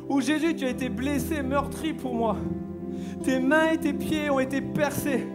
où 0.09 0.21
Jésus, 0.21 0.57
tu 0.57 0.65
as 0.65 0.71
été 0.71 0.89
blessé, 0.89 1.43
meurtri 1.43 1.93
pour 1.93 2.15
moi, 2.15 2.37
tes 3.23 3.39
mains 3.39 3.73
et 3.73 3.79
tes 3.79 3.93
pieds 3.93 4.31
ont 4.31 4.41
été 4.41 4.61
percés. 4.61 5.27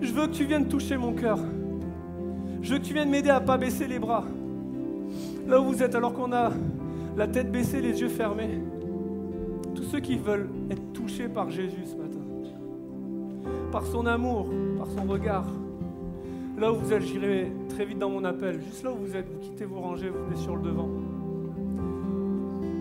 Je 0.00 0.12
veux 0.12 0.28
que 0.28 0.32
tu 0.32 0.44
viennes 0.44 0.68
toucher 0.68 0.96
mon 0.96 1.12
cœur. 1.12 1.38
Je 2.62 2.72
veux 2.72 2.78
que 2.78 2.84
tu 2.84 2.94
viennes 2.94 3.10
m'aider 3.10 3.30
à 3.30 3.40
ne 3.40 3.46
pas 3.46 3.58
baisser 3.58 3.88
les 3.88 3.98
bras. 3.98 4.24
Là 5.46 5.60
où 5.60 5.64
vous 5.64 5.82
êtes, 5.82 5.94
alors 5.94 6.14
qu'on 6.14 6.32
a 6.32 6.52
la 7.16 7.26
tête 7.26 7.50
baissée, 7.50 7.80
les 7.80 8.00
yeux 8.00 8.08
fermés. 8.08 8.60
Tous 9.74 9.82
ceux 9.82 10.00
qui 10.00 10.16
veulent 10.16 10.48
être 10.70 10.92
touchés 10.92 11.28
par 11.28 11.50
Jésus 11.50 11.84
ce 11.84 11.96
matin, 11.96 12.20
par 13.72 13.84
son 13.84 14.06
amour, 14.06 14.48
par 14.78 14.88
son 14.88 15.02
regard, 15.10 15.46
Là 16.60 16.72
où 16.72 16.76
vous 16.76 16.92
êtes, 16.92 17.02
j'irai 17.02 17.52
très 17.68 17.84
vite 17.84 18.00
dans 18.00 18.10
mon 18.10 18.24
appel. 18.24 18.60
Juste 18.60 18.82
là 18.82 18.90
où 18.90 18.96
vous 18.96 19.14
êtes, 19.14 19.28
vous 19.32 19.38
quittez 19.38 19.64
vos 19.64 19.78
rangées, 19.78 20.08
vous 20.08 20.24
venez 20.24 20.36
sur 20.36 20.56
le 20.56 20.62
devant. 20.62 20.88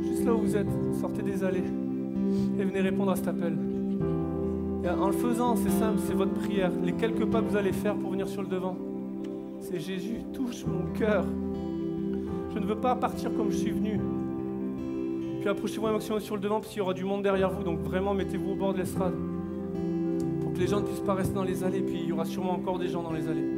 Juste 0.01 0.25
là 0.25 0.33
où 0.33 0.39
vous 0.39 0.55
êtes, 0.55 0.67
sortez 0.99 1.21
des 1.21 1.43
allées 1.43 1.63
et 2.59 2.63
venez 2.63 2.81
répondre 2.81 3.11
à 3.11 3.15
cet 3.15 3.27
appel. 3.27 3.55
Et 4.83 4.89
en 4.89 5.07
le 5.07 5.13
faisant, 5.13 5.55
c'est 5.55 5.69
simple, 5.69 5.99
c'est 6.07 6.15
votre 6.15 6.33
prière. 6.33 6.71
Les 6.83 6.93
quelques 6.93 7.25
pas 7.25 7.39
que 7.41 7.49
vous 7.49 7.55
allez 7.55 7.71
faire 7.71 7.95
pour 7.95 8.09
venir 8.09 8.27
sur 8.27 8.41
le 8.41 8.47
devant, 8.47 8.75
c'est 9.59 9.79
Jésus, 9.79 10.21
touche 10.33 10.65
mon 10.65 10.91
cœur. 10.97 11.23
Je 12.55 12.59
ne 12.59 12.65
veux 12.65 12.77
pas 12.77 12.95
partir 12.95 13.31
comme 13.35 13.51
je 13.51 13.57
suis 13.57 13.71
venu. 13.71 13.99
Puis 15.39 15.49
approchez-vous 15.49 15.85
un 15.85 15.91
maximum 15.91 16.19
sur 16.19 16.33
le 16.33 16.41
devant, 16.41 16.61
parce 16.61 16.69
qu'il 16.69 16.79
y 16.79 16.81
aura 16.81 16.95
du 16.95 17.05
monde 17.05 17.21
derrière 17.21 17.51
vous. 17.51 17.63
Donc 17.63 17.81
vraiment, 17.81 18.15
mettez-vous 18.15 18.53
au 18.53 18.55
bord 18.55 18.73
de 18.73 18.79
l'estrade. 18.79 19.13
Pour 20.41 20.51
que 20.51 20.57
les 20.57 20.65
gens 20.65 20.79
ne 20.79 20.85
puissent 20.85 20.99
pas 21.01 21.13
rester 21.13 21.35
dans 21.35 21.43
les 21.43 21.63
allées. 21.63 21.81
Puis 21.81 21.99
il 22.01 22.09
y 22.09 22.11
aura 22.11 22.25
sûrement 22.25 22.53
encore 22.53 22.79
des 22.79 22.87
gens 22.87 23.03
dans 23.03 23.13
les 23.13 23.27
allées. 23.27 23.56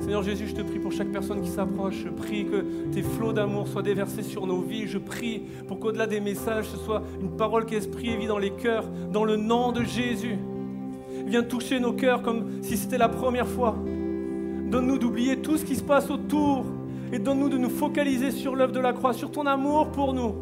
Seigneur 0.00 0.22
Jésus, 0.22 0.46
je 0.46 0.54
te 0.54 0.62
prie 0.62 0.78
pour 0.78 0.92
chaque 0.92 1.10
personne 1.10 1.40
qui 1.40 1.50
s'approche. 1.50 1.96
Je 2.04 2.08
prie 2.08 2.46
que 2.46 2.64
tes 2.92 3.02
flots 3.02 3.32
d'amour 3.32 3.66
soient 3.66 3.82
déversés 3.82 4.22
sur 4.22 4.46
nos 4.46 4.60
vies. 4.60 4.86
Je 4.86 4.98
prie 4.98 5.42
pour 5.66 5.80
qu'au-delà 5.80 6.06
des 6.06 6.20
messages, 6.20 6.68
ce 6.68 6.76
soit 6.76 7.02
une 7.20 7.36
parole 7.36 7.66
qui 7.66 7.74
esprit 7.74 8.10
et 8.10 8.16
vie 8.16 8.26
dans 8.26 8.38
les 8.38 8.50
cœurs, 8.50 8.84
dans 9.12 9.24
le 9.24 9.36
nom 9.36 9.72
de 9.72 9.82
Jésus. 9.82 10.38
Viens 11.26 11.42
toucher 11.42 11.80
nos 11.80 11.92
cœurs 11.92 12.22
comme 12.22 12.62
si 12.62 12.76
c'était 12.76 12.96
la 12.96 13.08
première 13.08 13.48
fois. 13.48 13.76
Donne-nous 14.70 14.98
d'oublier 14.98 15.38
tout 15.38 15.56
ce 15.56 15.64
qui 15.64 15.76
se 15.76 15.82
passe 15.82 16.10
autour 16.10 16.64
et 17.12 17.18
donne-nous 17.18 17.48
de 17.48 17.58
nous 17.58 17.70
focaliser 17.70 18.30
sur 18.30 18.54
l'œuvre 18.54 18.72
de 18.72 18.80
la 18.80 18.92
croix, 18.92 19.12
sur 19.12 19.30
ton 19.30 19.46
amour 19.46 19.88
pour 19.88 20.14
nous. 20.14 20.34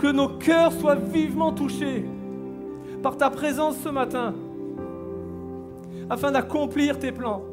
Que 0.00 0.10
nos 0.10 0.28
cœurs 0.28 0.72
soient 0.72 0.94
vivement 0.94 1.52
touchés 1.52 2.04
par 3.02 3.16
ta 3.16 3.30
présence 3.30 3.76
ce 3.78 3.88
matin 3.90 4.34
afin 6.08 6.32
d'accomplir 6.32 6.98
tes 6.98 7.12
plans. 7.12 7.49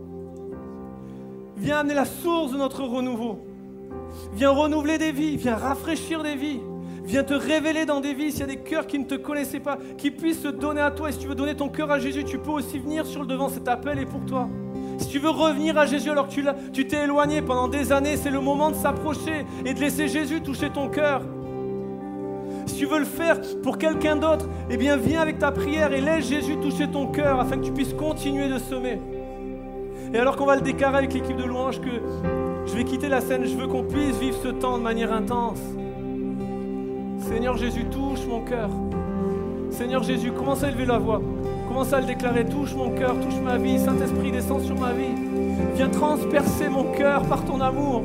Viens 1.57 1.79
amener 1.79 1.95
la 1.95 2.05
source 2.05 2.51
de 2.51 2.57
notre 2.57 2.83
renouveau. 2.83 3.39
Viens 4.33 4.51
renouveler 4.51 4.97
des 4.97 5.11
vies, 5.11 5.37
viens 5.37 5.55
rafraîchir 5.55 6.23
des 6.23 6.35
vies. 6.35 6.59
Viens 7.03 7.23
te 7.23 7.33
révéler 7.33 7.85
dans 7.85 8.01
des 8.01 8.13
vies 8.13 8.31
s'il 8.31 8.41
y 8.41 8.43
a 8.43 8.47
des 8.47 8.57
cœurs 8.57 8.85
qui 8.85 8.99
ne 8.99 9.05
te 9.05 9.15
connaissaient 9.15 9.61
pas, 9.61 9.77
qui 9.97 10.11
puissent 10.11 10.41
se 10.41 10.49
donner 10.49 10.81
à 10.81 10.91
toi. 10.91 11.09
Et 11.09 11.13
si 11.13 11.19
tu 11.19 11.27
veux 11.27 11.35
donner 11.35 11.55
ton 11.55 11.69
cœur 11.69 11.89
à 11.89 11.99
Jésus, 11.99 12.23
tu 12.25 12.37
peux 12.37 12.51
aussi 12.51 12.79
venir 12.79 13.05
sur 13.05 13.21
le 13.21 13.27
devant. 13.27 13.49
Cet 13.49 13.67
appel 13.67 13.97
est 13.97 14.05
pour 14.05 14.25
toi. 14.25 14.49
Si 14.99 15.07
tu 15.07 15.19
veux 15.19 15.29
revenir 15.29 15.77
à 15.77 15.85
Jésus 15.85 16.09
alors 16.09 16.27
que 16.27 16.69
tu 16.71 16.87
t'es 16.87 17.03
éloigné 17.03 17.41
pendant 17.41 17.67
des 17.67 17.91
années, 17.91 18.17
c'est 18.17 18.31
le 18.31 18.41
moment 18.41 18.71
de 18.71 18.75
s'approcher 18.75 19.45
et 19.65 19.73
de 19.73 19.79
laisser 19.79 20.07
Jésus 20.07 20.41
toucher 20.41 20.69
ton 20.69 20.89
cœur. 20.89 21.21
Si 22.65 22.75
tu 22.75 22.85
veux 22.85 22.99
le 22.99 23.05
faire 23.05 23.39
pour 23.63 23.77
quelqu'un 23.77 24.17
d'autre, 24.17 24.49
eh 24.69 24.77
bien 24.77 24.97
viens 24.97 25.21
avec 25.21 25.39
ta 25.39 25.51
prière 25.51 25.93
et 25.93 26.01
laisse 26.01 26.27
Jésus 26.27 26.57
toucher 26.57 26.89
ton 26.89 27.07
cœur 27.07 27.39
afin 27.39 27.57
que 27.57 27.65
tu 27.65 27.71
puisses 27.71 27.93
continuer 27.93 28.49
de 28.49 28.57
semer. 28.57 28.99
Et 30.13 30.17
alors 30.17 30.35
qu'on 30.37 30.45
va 30.45 30.55
le 30.55 30.61
déclarer 30.61 30.97
avec 30.97 31.13
l'équipe 31.13 31.35
de 31.35 31.43
louange 31.43 31.81
que 31.81 31.89
je 32.65 32.75
vais 32.75 32.83
quitter 32.83 33.09
la 33.09 33.21
scène, 33.21 33.45
je 33.45 33.55
veux 33.55 33.67
qu'on 33.67 33.83
puisse 33.83 34.17
vivre 34.17 34.37
ce 34.41 34.49
temps 34.49 34.77
de 34.77 34.83
manière 34.83 35.11
intense. 35.11 35.59
Seigneur 37.19 37.57
Jésus, 37.57 37.85
touche 37.85 38.25
mon 38.27 38.41
cœur. 38.41 38.69
Seigneur 39.69 40.03
Jésus, 40.03 40.31
commence 40.31 40.63
à 40.63 40.69
élever 40.69 40.85
la 40.85 40.97
voix. 40.97 41.21
Commence 41.67 41.91
à 41.91 41.99
le 41.99 42.07
déclarer, 42.07 42.45
touche 42.45 42.73
mon 42.73 42.91
cœur, 42.91 43.15
touche 43.19 43.39
ma 43.43 43.57
vie. 43.57 43.79
Saint-Esprit, 43.79 44.31
descend 44.31 44.61
sur 44.61 44.79
ma 44.79 44.93
vie. 44.93 45.13
Viens 45.75 45.89
transpercer 45.89 46.69
mon 46.69 46.91
cœur 46.93 47.23
par 47.23 47.43
ton 47.43 47.59
amour. 47.59 48.03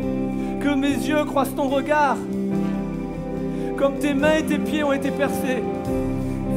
Que 0.61 0.75
mes 0.75 0.93
yeux 0.93 1.25
croisent 1.25 1.55
ton 1.55 1.69
regard. 1.69 2.17
Comme 3.77 3.95
tes 3.99 4.15
mains 4.15 4.39
et 4.39 4.45
tes 4.45 4.59
pieds 4.59 4.83
ont 4.83 4.93
été 4.93 5.11
percés. 5.11 5.63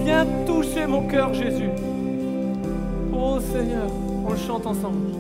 Viens 0.04 0.26
toucher 0.46 0.88
mon 0.88 1.08
cœur, 1.08 1.34
Jésus. 1.34 1.70
Oh 3.14 3.40
Seigneur, 3.40 3.88
on 4.28 4.32
le 4.32 4.38
chante 4.38 4.66
ensemble 4.66 5.15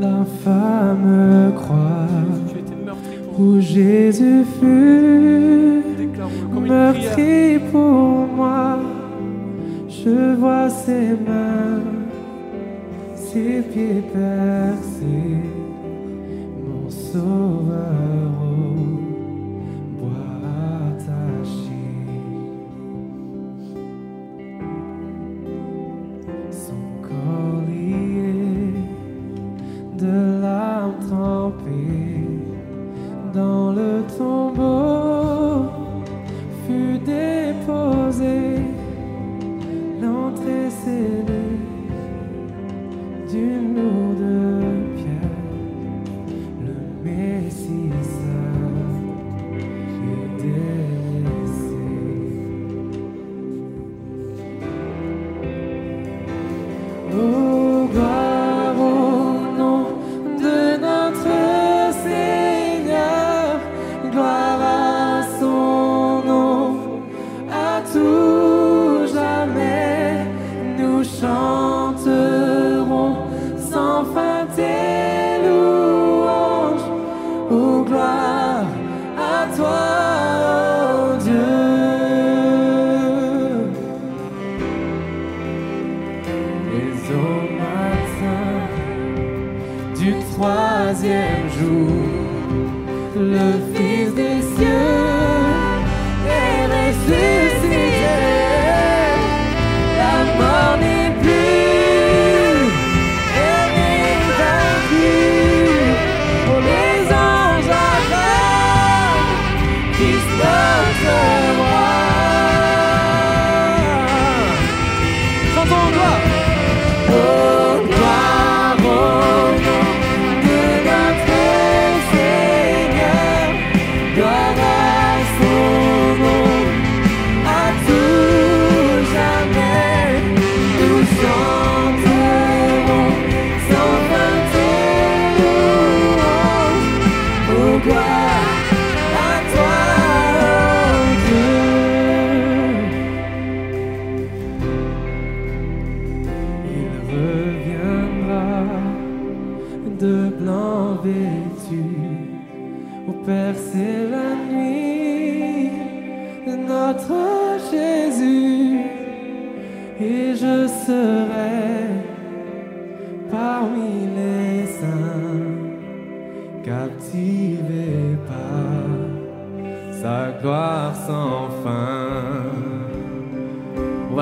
l'infâme 0.00 1.52
croix 1.54 2.08
où 3.38 3.60
Jésus 3.60 4.44
fut 4.60 5.82
meurtri 6.60 7.58
pour 7.70 8.26
moi. 8.36 8.78
Je 9.88 10.34
vois 10.34 10.68
ses 10.68 11.10
mains, 11.26 11.82
ses 13.14 13.62
pieds 13.62 14.02
percés, 14.12 15.42
mon 16.66 16.90
sauveur. 16.90 18.31
day. 74.56 74.91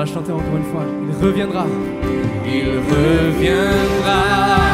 Chanter 0.05 0.31
encore 0.31 0.57
une 0.57 0.63
fois. 0.63 0.83
Il 1.09 1.25
reviendra. 1.25 1.65
Il 2.45 2.79
reviendra. 2.89 4.70